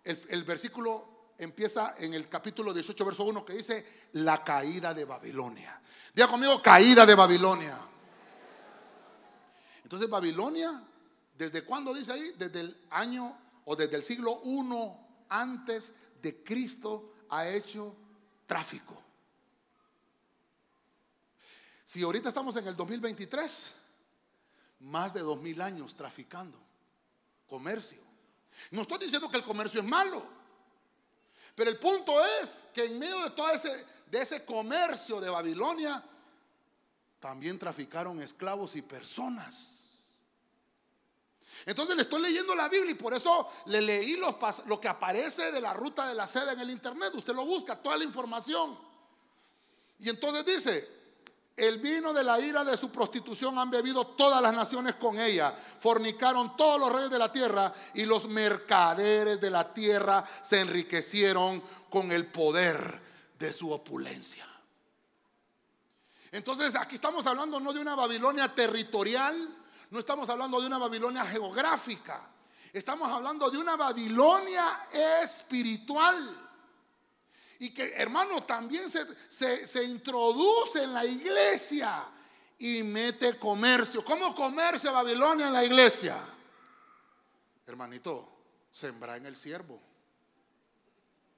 El, 0.03 0.19
el 0.31 0.43
versículo 0.45 1.20
empieza 1.41 1.95
en 1.99 2.13
el 2.15 2.29
capítulo 2.29 2.73
18, 2.73 3.05
verso 3.05 3.25
1, 3.25 3.45
que 3.45 3.55
dice 3.55 4.09
la 4.13 4.45
caída 4.45 4.93
de 4.93 5.07
Babilonia. 5.07 5.81
Diga 6.15 6.29
conmigo, 6.29 6.61
caída 6.61 7.07
de 7.07 7.15
Babilonia. 7.15 7.79
Entonces, 9.83 10.09
Babilonia, 10.09 10.83
¿desde 11.37 11.65
cuándo 11.65 11.95
dice 11.95 12.13
ahí? 12.13 12.33
Desde 12.37 12.61
el 12.61 12.87
año 12.91 13.37
o 13.65 13.75
desde 13.75 13.97
el 13.97 14.03
siglo 14.03 14.41
1 14.41 15.09
antes 15.31 15.95
de 16.21 16.45
Cristo 16.45 17.15
ha 17.31 17.49
hecho 17.49 17.97
tráfico. 18.47 19.03
Si 21.85 22.03
ahorita 22.03 22.29
estamos 22.29 22.55
en 22.57 22.69
el 22.69 22.77
2023, 22.77 23.75
más 24.81 25.15
de 25.15 25.21
dos 25.21 25.41
mil 25.41 25.61
años 25.61 25.97
traficando, 25.97 26.59
comercio. 27.49 28.03
No 28.71 28.83
estoy 28.83 28.99
diciendo 28.99 29.31
que 29.31 29.39
el 29.39 29.43
comercio 29.43 29.81
es 29.81 29.87
malo, 29.87 30.40
pero 31.61 31.73
el 31.73 31.79
punto 31.79 32.25
es 32.41 32.69
que 32.73 32.87
en 32.87 32.99
medio 32.99 33.23
de 33.23 33.31
todo 33.33 33.51
ese, 33.51 33.85
de 34.11 34.23
ese 34.23 34.47
comercio 34.47 35.21
de 35.21 35.29
Babilonia, 35.29 36.03
también 37.19 37.59
traficaron 37.59 38.19
esclavos 38.23 38.77
y 38.77 38.81
personas. 38.81 40.23
Entonces 41.67 41.97
le 41.97 42.01
estoy 42.01 42.23
leyendo 42.23 42.55
la 42.55 42.67
Biblia 42.71 42.93
y 42.93 42.95
por 42.95 43.13
eso 43.13 43.47
le 43.67 43.83
leí 43.83 44.17
los, 44.17 44.37
lo 44.69 44.81
que 44.81 44.89
aparece 44.89 45.53
de 45.53 45.61
la 45.61 45.75
ruta 45.75 46.09
de 46.09 46.15
la 46.15 46.27
seda 46.27 46.53
en 46.53 46.61
el 46.61 46.71
internet. 46.71 47.13
Usted 47.13 47.35
lo 47.35 47.45
busca, 47.45 47.77
toda 47.77 47.99
la 47.99 48.05
información. 48.05 48.79
Y 49.99 50.09
entonces 50.09 50.47
dice, 50.47 50.89
el 51.61 51.79
vino 51.79 52.15
de 52.15 52.25
la 52.25 52.41
ira 52.41 52.65
de 52.65 52.77
su 52.77 52.91
prostitución 52.91 53.59
han 53.59 53.71
bebido 53.71 54.07
todas 54.07 54.41
las 54.41 54.55
naciones 54.55 54.95
con 54.95 55.21
ella. 55.21 55.55
Fornicaron 55.79 56.57
todos 56.57 56.81
los 56.81 56.91
reyes 56.91 57.11
de 57.11 57.19
la 57.19 57.31
tierra 57.31 57.73
y 57.95 58.07
los 58.07 58.27
mercaderes 58.29 59.39
de 59.41 59.51
la 59.51 59.73
tierra 59.73 60.25
se 60.41 60.61
enriquecieron 60.61 61.63
con 61.91 62.13
el 62.13 62.27
poder 62.27 63.03
de 63.39 63.53
su 63.53 63.71
opulencia. 63.71 64.47
Entonces 66.33 66.75
aquí 66.77 66.95
estamos 66.95 67.27
hablando 67.27 67.61
no 67.61 67.75
de 67.75 67.81
una 67.81 67.95
Babilonia 67.95 68.55
territorial, 68.55 69.59
no 69.91 69.99
estamos 69.99 70.31
hablando 70.31 70.61
de 70.61 70.67
una 70.67 70.79
Babilonia 70.79 71.27
geográfica, 71.27 72.27
estamos 72.73 73.13
hablando 73.13 73.51
de 73.51 73.59
una 73.59 73.77
Babilonia 73.77 74.89
espiritual 75.23 76.50
y 77.61 77.75
que 77.75 77.93
hermano 77.95 78.43
también 78.43 78.89
se, 78.89 79.85
introduce 79.85 80.83
en 80.83 80.95
la 80.95 81.05
iglesia 81.05 82.07
y 82.59 82.83
mete 82.83 83.39
comercio. 83.39 84.03
¿Cómo 84.03 84.35
comercia 84.35 84.91
Babilonia 84.91 85.49
en 85.49 85.53
la 85.53 85.63
iglesia? 85.65 86.19
Hermanito, 87.67 88.27
sembra 88.73 89.19
en 89.19 89.27
el 89.27 89.37
siervo. 89.37 89.79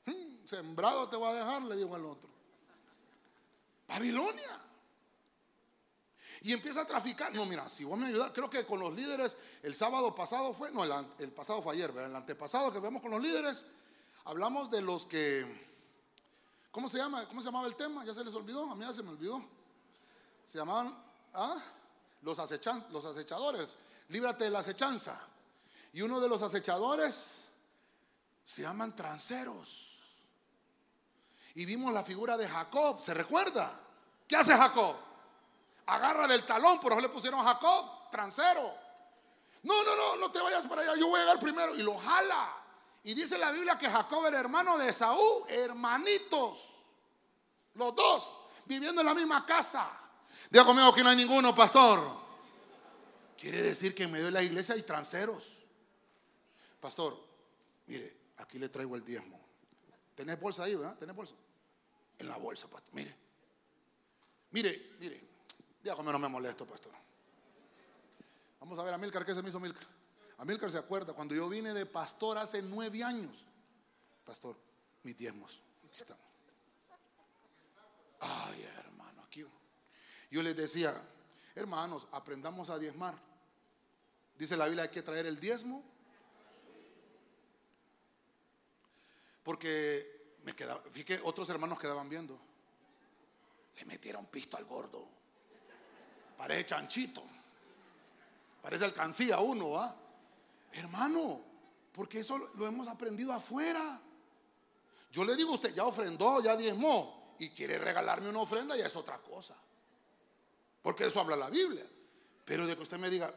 Hmm, 0.06 0.46
sembrado 0.46 1.08
te 1.08 1.16
va 1.16 1.30
a 1.30 1.34
dejar, 1.34 1.62
le 1.62 1.76
digo 1.76 1.92
al 1.96 2.06
otro. 2.06 2.30
Babilonia. 3.88 4.60
Y 6.42 6.52
empieza 6.52 6.82
a 6.82 6.86
traficar. 6.86 7.34
No, 7.34 7.46
mira, 7.46 7.68
si 7.68 7.82
vos 7.82 7.98
me 7.98 8.06
ayudas, 8.06 8.30
creo 8.32 8.48
que 8.48 8.64
con 8.64 8.78
los 8.78 8.94
líderes, 8.94 9.36
el 9.64 9.74
sábado 9.74 10.14
pasado 10.14 10.54
fue, 10.54 10.70
no, 10.70 10.84
el, 11.18 11.32
pasado 11.32 11.62
fue 11.62 11.74
ayer, 11.74 11.90
el 11.90 12.14
antepasado 12.14 12.72
que 12.72 12.78
vemos 12.78 13.02
con 13.02 13.10
los 13.10 13.20
líderes, 13.20 13.66
hablamos 14.24 14.70
de 14.70 14.82
los 14.82 15.04
que 15.04 15.71
¿Cómo 16.72 16.88
se 16.88 16.96
llama? 16.96 17.28
¿Cómo 17.28 17.42
se 17.42 17.46
llamaba 17.46 17.66
el 17.66 17.76
tema? 17.76 18.02
¿Ya 18.02 18.14
se 18.14 18.24
les 18.24 18.34
olvidó? 18.34 18.70
A 18.70 18.74
mí 18.74 18.84
ya 18.84 18.92
se 18.94 19.02
me 19.02 19.10
olvidó. 19.10 19.44
Se 20.46 20.56
llamaban 20.56 20.96
¿ah? 21.34 21.56
los, 22.22 22.38
los 22.90 23.04
acechadores. 23.04 23.76
Líbrate 24.08 24.44
de 24.44 24.50
la 24.50 24.60
acechanza. 24.60 25.20
Y 25.92 26.00
uno 26.00 26.18
de 26.18 26.28
los 26.30 26.40
acechadores 26.40 27.44
se 28.42 28.62
llaman 28.62 28.96
tranceros. 28.96 29.98
Y 31.54 31.66
vimos 31.66 31.92
la 31.92 32.02
figura 32.02 32.38
de 32.38 32.48
Jacob. 32.48 33.02
¿Se 33.02 33.12
recuerda? 33.12 33.78
¿Qué 34.26 34.36
hace 34.36 34.56
Jacob? 34.56 34.96
Agarra 35.84 36.26
del 36.26 36.46
talón, 36.46 36.80
por 36.80 36.92
eso 36.92 37.02
le 37.02 37.10
pusieron 37.10 37.44
Jacob, 37.44 38.08
transero. 38.10 38.72
No, 39.64 39.84
no, 39.84 39.94
no, 39.94 40.16
no 40.16 40.32
te 40.32 40.40
vayas 40.40 40.66
para 40.66 40.82
allá, 40.82 40.96
yo 40.96 41.08
voy 41.08 41.20
a 41.20 41.24
llegar 41.24 41.38
primero. 41.38 41.74
Y 41.74 41.82
lo 41.82 41.98
jala. 41.98 42.61
Y 43.04 43.14
dice 43.14 43.36
la 43.36 43.50
Biblia 43.50 43.76
que 43.76 43.88
Jacob 43.88 44.26
era 44.26 44.38
hermano 44.38 44.78
de 44.78 44.92
Saúl, 44.92 45.44
hermanitos. 45.48 46.68
Los 47.74 47.94
dos 47.96 48.34
viviendo 48.66 49.00
en 49.00 49.06
la 49.06 49.14
misma 49.14 49.44
casa. 49.44 49.90
Diga 50.50 50.64
conmigo 50.64 50.94
que 50.94 51.02
no 51.02 51.08
hay 51.08 51.16
ninguno, 51.16 51.54
pastor. 51.54 52.00
Quiere 53.36 53.62
decir 53.62 53.94
que 53.94 54.04
en 54.04 54.12
medio 54.12 54.26
de 54.26 54.30
la 54.30 54.42
iglesia 54.42 54.74
hay 54.74 54.82
tranceros. 54.82 55.50
Pastor, 56.80 57.18
mire, 57.86 58.16
aquí 58.38 58.58
le 58.58 58.68
traigo 58.68 58.94
el 58.94 59.04
diezmo. 59.04 59.40
¿Tenés 60.14 60.38
bolsa 60.38 60.64
ahí, 60.64 60.74
verdad? 60.74 60.96
¿Tenés 60.96 61.16
bolsa? 61.16 61.34
En 62.18 62.28
la 62.28 62.36
bolsa, 62.36 62.68
pastor. 62.68 62.94
Mire. 62.94 63.16
Mire, 64.52 64.92
mire. 65.00 65.20
Diga 65.82 65.96
conmigo, 65.96 66.12
no 66.12 66.18
me 66.20 66.28
molesto, 66.28 66.66
pastor. 66.66 66.92
Vamos 68.60 68.78
a 68.78 68.84
ver 68.84 68.94
a 68.94 68.98
Milcar, 68.98 69.24
¿qué 69.24 69.34
se 69.34 69.42
me 69.42 69.48
hizo 69.48 69.58
Milcar? 69.58 69.86
Amílcar 70.42 70.72
se 70.72 70.78
acuerda, 70.78 71.12
cuando 71.12 71.36
yo 71.36 71.48
vine 71.48 71.72
de 71.72 71.86
pastor 71.86 72.36
hace 72.36 72.60
nueve 72.60 73.04
años, 73.04 73.46
pastor, 74.24 74.58
mis 75.04 75.16
diezmos. 75.16 75.62
Ay, 78.18 78.68
hermano, 78.76 79.22
aquí. 79.22 79.46
Yo 80.32 80.42
les 80.42 80.56
decía, 80.56 81.00
hermanos, 81.54 82.08
aprendamos 82.10 82.70
a 82.70 82.78
diezmar. 82.80 83.14
Dice 84.36 84.56
la 84.56 84.64
Biblia, 84.64 84.82
hay 84.82 84.88
que 84.88 85.02
traer 85.02 85.26
el 85.26 85.38
diezmo. 85.38 85.80
Porque 89.44 90.38
me 90.42 90.56
quedaba, 90.56 90.82
fíjate, 90.90 91.20
otros 91.22 91.48
hermanos 91.50 91.78
quedaban 91.78 92.08
viendo. 92.08 92.36
Le 93.76 93.84
metieron 93.84 94.26
pisto 94.26 94.56
al 94.56 94.64
gordo. 94.64 95.06
Parece 96.36 96.66
chanchito. 96.66 97.22
Parece 98.60 98.84
alcancía 98.84 99.38
uno, 99.38 99.78
¿ah? 99.78 99.98
Hermano, 100.72 101.44
porque 101.92 102.20
eso 102.20 102.38
lo 102.38 102.66
hemos 102.66 102.88
aprendido 102.88 103.32
afuera. 103.32 104.00
Yo 105.10 105.24
le 105.24 105.36
digo 105.36 105.50
a 105.50 105.54
usted, 105.54 105.74
ya 105.74 105.84
ofrendó, 105.84 106.40
ya 106.42 106.56
diezmó, 106.56 107.36
y 107.38 107.50
quiere 107.50 107.78
regalarme 107.78 108.30
una 108.30 108.40
ofrenda, 108.40 108.76
ya 108.76 108.86
es 108.86 108.96
otra 108.96 109.18
cosa. 109.18 109.54
Porque 110.80 111.04
eso 111.04 111.20
habla 111.20 111.36
la 111.36 111.50
Biblia. 111.50 111.86
Pero 112.44 112.66
de 112.66 112.76
que 112.76 112.82
usted 112.82 112.98
me 112.98 113.10
diga, 113.10 113.32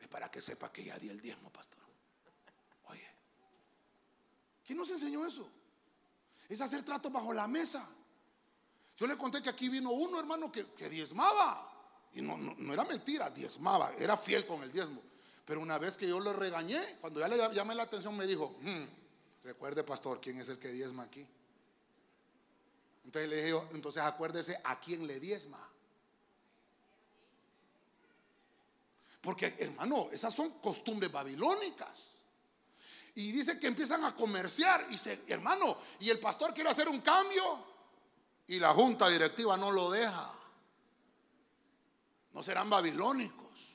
es 0.00 0.08
para 0.08 0.30
que 0.30 0.40
sepa 0.40 0.72
que 0.72 0.84
ya 0.84 0.98
di 0.98 1.08
el 1.08 1.20
diezmo, 1.20 1.50
pastor. 1.50 1.80
Oye, 2.88 3.08
¿quién 4.64 4.76
nos 4.76 4.90
enseñó 4.90 5.24
eso? 5.24 5.48
Es 6.48 6.60
hacer 6.60 6.82
trato 6.82 7.10
bajo 7.10 7.32
la 7.32 7.46
mesa. 7.46 7.88
Yo 8.96 9.06
le 9.06 9.16
conté 9.16 9.40
que 9.40 9.48
aquí 9.48 9.68
vino 9.68 9.90
uno, 9.90 10.18
hermano, 10.18 10.50
que, 10.50 10.88
diezmaba. 10.88 11.68
Y 12.14 12.20
no, 12.20 12.36
no 12.36 12.72
era 12.74 12.84
mentira, 12.84 13.30
diezmaba, 13.30 13.94
era 13.96 14.16
fiel 14.16 14.44
con 14.46 14.62
el 14.62 14.70
diezmo. 14.70 15.00
Pero 15.44 15.60
una 15.60 15.78
vez 15.78 15.96
que 15.96 16.08
yo 16.08 16.20
lo 16.20 16.32
regañé, 16.32 16.80
cuando 17.00 17.20
ya 17.20 17.28
le 17.28 17.36
llamé 17.54 17.74
la 17.74 17.82
atención, 17.84 18.16
me 18.16 18.26
dijo, 18.26 18.56
hmm, 18.60 18.84
recuerde 19.44 19.82
pastor, 19.82 20.20
¿quién 20.20 20.38
es 20.38 20.48
el 20.48 20.58
que 20.58 20.68
diezma 20.68 21.04
aquí? 21.04 21.26
Entonces 23.04 23.28
le 23.28 23.42
dije 23.44 23.62
entonces 23.72 24.02
acuérdese 24.02 24.60
a 24.62 24.78
quién 24.80 25.06
le 25.06 25.18
diezma. 25.18 25.68
Porque 29.20 29.56
hermano, 29.58 30.08
esas 30.12 30.34
son 30.34 30.50
costumbres 30.58 31.10
babilónicas. 31.10 32.18
Y 33.14 33.30
dice 33.30 33.58
que 33.58 33.66
empiezan 33.66 34.04
a 34.04 34.16
comerciar 34.16 34.86
y 34.90 35.30
hermano, 35.30 35.76
y 36.00 36.08
el 36.08 36.18
pastor 36.18 36.54
quiere 36.54 36.70
hacer 36.70 36.88
un 36.88 37.00
cambio 37.00 37.72
y 38.46 38.58
la 38.58 38.72
junta 38.72 39.08
directiva 39.08 39.56
no 39.56 39.70
lo 39.70 39.90
deja. 39.90 40.32
No 42.32 42.42
serán 42.42 42.70
babilónicos. 42.70 43.74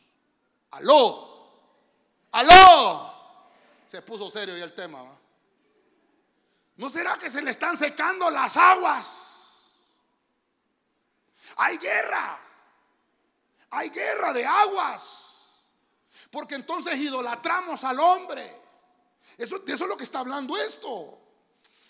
Aló. 0.72 1.27
¡Aló! 2.32 3.14
Se 3.88 4.02
puso 4.02 4.30
serio 4.30 4.58
y 4.58 4.62
el 4.62 4.74
tema. 4.74 5.04
¿No 6.76 6.90
será 6.90 7.16
que 7.16 7.30
se 7.30 7.42
le 7.42 7.52
están 7.52 7.76
secando 7.76 8.30
las 8.30 8.56
aguas? 8.58 9.72
Hay 11.56 11.78
guerra. 11.78 12.40
Hay 13.72 13.90
guerra 13.90 14.34
de 14.34 14.46
aguas. 14.46 15.58
Porque 16.30 16.56
entonces 16.56 16.96
idolatramos 16.98 17.84
al 17.84 18.00
hombre. 18.00 18.62
Eso, 19.38 19.60
de 19.60 19.74
eso 19.74 19.86
es 19.86 19.90
lo 19.90 19.98
que 19.98 20.04
está 20.04 20.20
hablando 20.20 20.58
esto. 20.58 21.27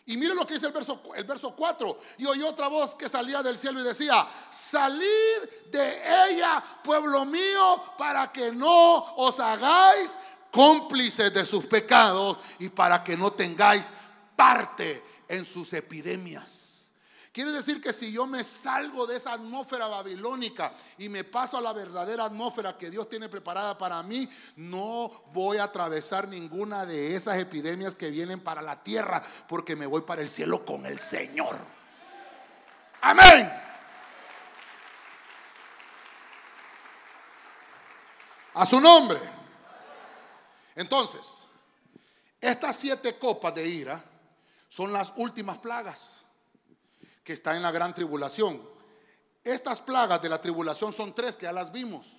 Y 0.08 0.16
mire 0.16 0.34
lo 0.34 0.48
que 0.48 0.54
dice 0.54 0.68
el 0.68 0.74
verso, 0.74 1.02
el 1.16 1.26
verso 1.26 1.54
4. 1.54 2.00
Y 2.18 2.26
oí 2.26 2.42
otra 2.42 2.70
voz 2.70 2.96
que 2.96 3.10
salía 3.10 3.44
del 3.44 3.58
cielo 3.58 3.82
y 3.82 3.84
decía, 3.84 4.28
salid 4.50 5.68
de 5.70 6.02
ella, 6.30 6.64
pueblo 6.82 7.26
mío, 7.26 7.84
para 7.98 8.32
que 8.32 8.52
no 8.54 9.16
os 9.18 9.38
hagáis 9.40 10.18
cómplices 10.50 11.34
de 11.34 11.44
sus 11.44 11.66
pecados 11.66 12.40
y 12.60 12.70
para 12.70 13.04
que 13.04 13.18
no 13.18 13.34
tengáis 13.34 13.92
parte 14.34 15.04
en 15.28 15.44
sus 15.44 15.74
epidemias. 15.74 16.67
Quiere 17.38 17.52
decir 17.52 17.80
que 17.80 17.94
si 17.94 18.12
yo 18.12 18.26
me 18.26 18.44
salgo 18.44 19.06
de 19.06 19.16
esa 19.16 19.34
atmósfera 19.34 19.86
babilónica 19.86 20.74
y 20.98 21.08
me 21.08 21.24
paso 21.24 21.56
a 21.56 21.62
la 21.62 21.72
verdadera 21.72 22.26
atmósfera 22.26 22.76
que 22.76 22.90
Dios 22.90 23.08
tiene 23.08 23.30
preparada 23.30 23.78
para 23.78 24.02
mí, 24.02 24.28
no 24.56 25.12
voy 25.34 25.60
a 25.60 25.66
atravesar 25.66 26.28
ninguna 26.28 26.84
de 26.88 27.16
esas 27.16 27.38
epidemias 27.38 27.94
que 27.94 28.10
vienen 28.10 28.40
para 28.40 28.64
la 28.64 28.82
tierra, 28.82 29.22
porque 29.48 29.76
me 29.76 29.86
voy 29.86 30.02
para 30.02 30.24
el 30.24 30.30
cielo 30.30 30.66
con 30.66 30.88
el 30.88 30.98
Señor. 30.98 31.60
Amén. 33.02 33.54
A 38.56 38.66
su 38.66 38.82
nombre. 38.82 39.20
Entonces, 40.74 41.48
estas 42.42 42.76
siete 42.78 43.20
copas 43.20 43.54
de 43.54 43.68
ira 43.68 44.04
son 44.70 44.92
las 44.92 45.14
últimas 45.18 45.60
plagas 45.60 46.24
que 47.28 47.34
están 47.34 47.58
en 47.58 47.64
la 47.64 47.72
gran 47.72 47.94
tribulación. 47.94 48.58
Estas 49.44 49.82
plagas 49.82 50.22
de 50.22 50.30
la 50.30 50.40
tribulación 50.40 50.94
son 50.94 51.14
tres 51.14 51.36
que 51.36 51.44
ya 51.44 51.52
las 51.52 51.74
vimos, 51.74 52.16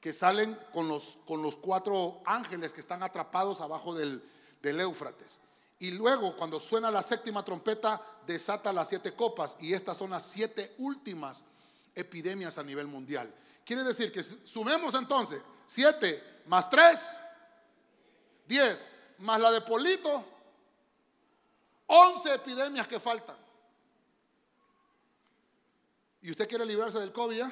que 0.00 0.14
salen 0.14 0.58
con 0.72 0.88
los, 0.88 1.18
con 1.26 1.42
los 1.42 1.56
cuatro 1.56 2.22
ángeles 2.24 2.72
que 2.72 2.80
están 2.80 3.02
atrapados 3.02 3.60
abajo 3.60 3.92
del, 3.92 4.26
del 4.62 4.80
Éufrates. 4.80 5.38
Y 5.78 5.90
luego, 5.90 6.34
cuando 6.36 6.58
suena 6.58 6.90
la 6.90 7.02
séptima 7.02 7.44
trompeta, 7.44 8.00
desata 8.26 8.72
las 8.72 8.88
siete 8.88 9.14
copas. 9.14 9.58
Y 9.60 9.74
estas 9.74 9.98
son 9.98 10.08
las 10.08 10.24
siete 10.24 10.74
últimas 10.78 11.44
epidemias 11.94 12.56
a 12.56 12.62
nivel 12.62 12.86
mundial. 12.86 13.30
Quiere 13.62 13.84
decir 13.84 14.10
que 14.10 14.22
sumemos 14.22 14.94
entonces 14.94 15.42
siete 15.66 16.40
más 16.46 16.70
tres, 16.70 17.20
diez, 18.46 18.82
más 19.18 19.38
la 19.38 19.50
de 19.50 19.60
Polito, 19.60 20.24
once 21.88 22.32
epidemias 22.32 22.88
que 22.88 22.98
faltan. 22.98 23.43
¿Y 26.24 26.30
usted 26.30 26.48
quiere 26.48 26.64
librarse 26.64 26.98
del 26.98 27.12
COVID? 27.12 27.42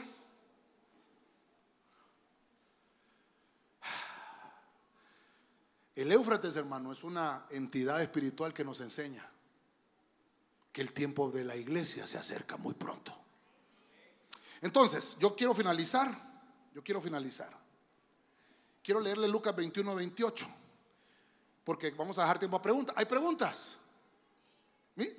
El 5.94 6.10
Éufrates, 6.10 6.56
hermano, 6.56 6.90
es 6.90 7.04
una 7.04 7.44
entidad 7.50 8.00
espiritual 8.00 8.54
que 8.54 8.64
nos 8.64 8.80
enseña 8.80 9.28
que 10.72 10.80
el 10.80 10.94
tiempo 10.94 11.30
de 11.30 11.44
la 11.44 11.54
iglesia 11.54 12.06
se 12.06 12.16
acerca 12.16 12.56
muy 12.56 12.72
pronto. 12.72 13.14
Entonces, 14.62 15.18
yo 15.20 15.36
quiero 15.36 15.52
finalizar, 15.52 16.10
yo 16.74 16.82
quiero 16.82 17.02
finalizar. 17.02 17.52
Quiero 18.82 19.00
leerle 19.00 19.28
Lucas 19.28 19.54
21, 19.54 19.94
28, 19.94 20.46
porque 21.62 21.90
vamos 21.90 22.16
a 22.16 22.22
dejar 22.22 22.38
tiempo 22.38 22.56
a 22.56 22.62
preguntas. 22.62 22.96
¿Hay 22.96 23.04
preguntas? 23.04 23.76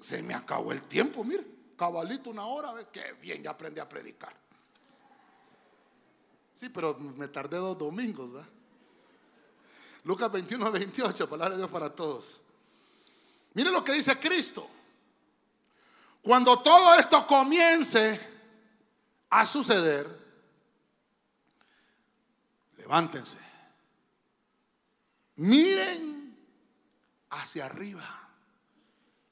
Se 0.02 0.24
me 0.24 0.34
acabó 0.34 0.72
el 0.72 0.82
tiempo, 0.88 1.24
mire, 1.24 1.53
cabalito 1.76 2.30
una 2.30 2.46
hora, 2.46 2.74
qué 2.92 3.14
bien, 3.14 3.44
ya 3.44 3.52
aprendí 3.52 3.80
a 3.80 3.88
predicar. 3.88 4.36
Sí, 6.54 6.70
pero 6.70 6.98
me 6.98 7.28
tardé 7.28 7.58
dos 7.58 7.78
domingos, 7.78 8.32
¿verdad? 8.32 8.50
Lucas 10.04 10.32
21, 10.32 10.72
28, 10.72 11.30
palabra 11.30 11.56
de 11.56 11.62
Dios 11.62 11.72
para 11.72 11.90
todos. 11.90 12.42
Mire 13.54 13.72
lo 13.72 13.84
que 13.84 13.94
dice 13.94 14.20
Cristo. 14.20 14.70
Cuando 16.22 16.62
todo 16.62 16.96
esto 16.96 17.26
comience 17.28 18.20
a 19.30 19.46
suceder, 19.46 20.08
levántense, 22.78 23.38
miren 25.36 26.38
hacia 27.30 27.66
arriba 27.66 28.30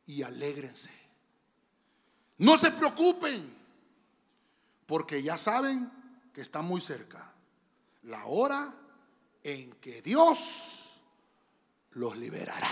y 0.06 0.24
alégrense. 0.24 1.01
No 2.42 2.58
se 2.58 2.72
preocupen, 2.72 3.56
porque 4.88 5.22
ya 5.22 5.38
saben 5.38 5.92
que 6.34 6.42
está 6.42 6.64
muy 6.64 6.82
cerca 6.82 7.32
la 8.02 8.26
hora 8.26 8.74
en 9.44 9.74
que 9.74 10.02
Dios 10.02 11.00
los 11.92 12.18
liberará. 12.18 12.68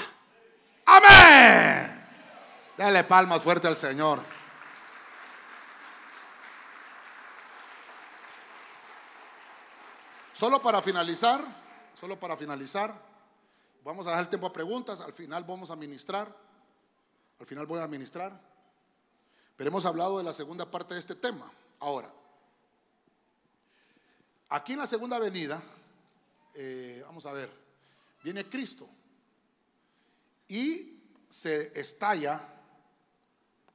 Amén. 0.88 2.04
Dale 2.76 3.04
palmas 3.04 3.44
fuerte 3.44 3.68
al 3.68 3.76
Señor. 3.76 4.24
Solo 10.34 10.64
para 10.64 10.82
finalizar, 10.82 11.46
solo 11.94 12.20
para 12.20 12.36
finalizar, 12.36 13.00
vamos 13.84 14.08
a 14.08 14.20
el 14.20 14.30
tiempo 14.30 14.48
a 14.48 14.52
preguntas, 14.52 15.00
al 15.02 15.14
final 15.14 15.44
vamos 15.44 15.70
a 15.70 15.76
ministrar, 15.76 16.36
al 17.40 17.46
final 17.46 17.68
voy 17.68 17.82
a 17.82 17.88
ministrar, 17.88 18.49
pero 19.60 19.72
hemos 19.72 19.86
hablado 19.86 20.20
de 20.20 20.24
la 20.24 20.32
segunda 20.32 20.72
parte 20.72 20.94
de 20.94 21.02
este 21.02 21.16
tema. 21.16 21.52
Ahora, 21.82 22.10
aquí 24.48 24.72
en 24.72 24.80
la 24.80 24.88
segunda 24.88 25.20
venida, 25.20 25.62
eh, 26.56 27.04
vamos 27.06 27.26
a 27.26 27.34
ver, 27.34 27.52
viene 28.24 28.48
Cristo 28.48 28.88
y 30.48 31.04
se 31.28 31.78
estalla 31.78 32.42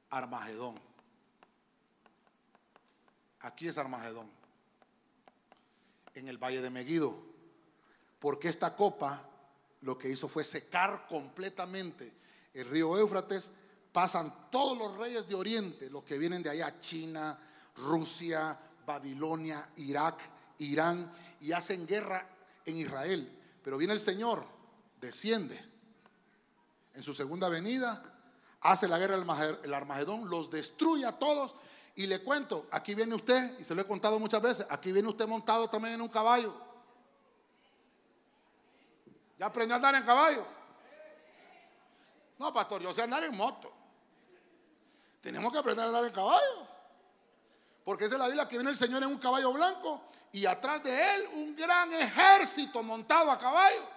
Armagedón. 0.09 0.79
Aquí 3.41 3.67
es 3.67 3.77
Armagedón, 3.77 4.27
en 6.15 6.27
el 6.27 6.39
valle 6.39 6.63
de 6.63 6.71
Meguido, 6.71 7.15
porque 8.17 8.47
esta 8.47 8.75
copa 8.75 9.21
lo 9.81 9.99
que 9.99 10.09
hizo 10.09 10.27
fue 10.27 10.43
secar 10.43 11.05
completamente 11.05 12.11
el 12.55 12.67
río 12.69 12.97
Éufrates, 12.97 13.51
pasan 13.95 14.49
todos 14.51 14.77
los 14.77 14.97
reyes 14.97 15.25
de 15.25 15.35
Oriente, 15.35 15.89
los 15.89 16.03
que 16.03 16.17
vienen 16.17 16.43
de 16.43 16.49
allá, 16.49 16.77
China, 16.79 17.39
Rusia, 17.77 18.59
Babilonia, 18.85 19.69
Irak, 19.77 20.19
Irán, 20.57 21.09
y 21.39 21.53
hacen 21.53 21.87
guerra 21.87 22.27
en 22.65 22.75
Israel. 22.75 23.31
Pero 23.63 23.77
viene 23.77 23.93
el 23.93 24.01
Señor, 24.01 24.45
desciende 24.99 25.63
en 26.93 27.03
su 27.03 27.13
segunda 27.13 27.47
venida, 27.47 28.03
hace 28.59 28.89
la 28.89 28.99
guerra 28.99 29.15
del 29.15 29.73
Armagedón, 29.73 30.29
los 30.29 30.51
destruye 30.51 31.05
a 31.05 31.17
todos. 31.17 31.55
Y 31.95 32.05
le 32.05 32.21
cuento, 32.21 32.67
aquí 32.71 32.95
viene 32.95 33.15
usted, 33.15 33.57
y 33.59 33.63
se 33.63 33.73
lo 33.73 33.81
he 33.81 33.87
contado 33.87 34.19
muchas 34.19 34.41
veces, 34.41 34.67
aquí 34.69 34.91
viene 34.91 35.07
usted 35.07 35.25
montado 35.25 35.69
también 35.69 35.93
en 35.93 36.01
un 36.01 36.09
caballo. 36.09 36.53
¿Ya 39.39 39.45
aprendió 39.45 39.75
a 39.75 39.77
andar 39.77 39.95
en 39.95 40.03
caballo? 40.03 40.45
No, 42.37 42.51
pastor, 42.51 42.81
yo 42.81 42.93
sé 42.93 43.01
andar 43.01 43.23
en 43.23 43.37
moto. 43.37 43.74
Tenemos 45.25 45.51
que 45.51 45.57
aprender 45.57 45.83
a 45.83 45.87
andar 45.87 46.05
en 46.05 46.11
caballo. 46.11 46.67
Porque 47.83 48.05
esa 48.05 48.13
es 48.13 48.19
la 48.19 48.27
Biblia 48.27 48.47
que 48.47 48.57
viene 48.57 48.69
el 48.69 48.75
Señor 48.75 49.01
en 49.01 49.09
un 49.09 49.17
caballo 49.17 49.51
blanco 49.53 50.03
y 50.31 50.45
atrás 50.45 50.83
de 50.83 51.15
él 51.15 51.29
un 51.33 51.55
gran 51.55 51.91
ejército 51.93 52.83
montado 52.83 53.31
a 53.31 53.39
caballo. 53.39 53.89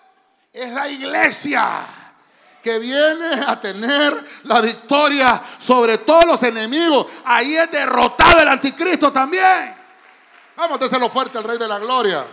Es 0.51 0.71
la 0.71 0.89
iglesia 0.89 1.85
que 2.63 2.79
viene 2.79 3.45
a 3.47 3.61
tener 3.61 4.27
la 4.45 4.63
victoria 4.63 5.43
sobre 5.59 5.99
todos 5.99 6.25
los 6.25 6.43
enemigos. 6.45 7.07
Ahí 7.27 7.57
es 7.57 7.71
derrotado 7.71 8.41
el 8.41 8.49
anticristo 8.49 9.13
también. 9.13 9.77
Vamos 10.57 10.91
a 10.91 10.99
lo 10.99 11.11
fuerte 11.11 11.37
al 11.37 11.45
Rey 11.45 11.59
de 11.59 11.69
la 11.69 11.79
Gloria. 11.79 12.25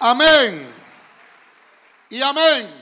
Amén. 0.00 0.68
Y 2.10 2.20
amén. 2.20 2.75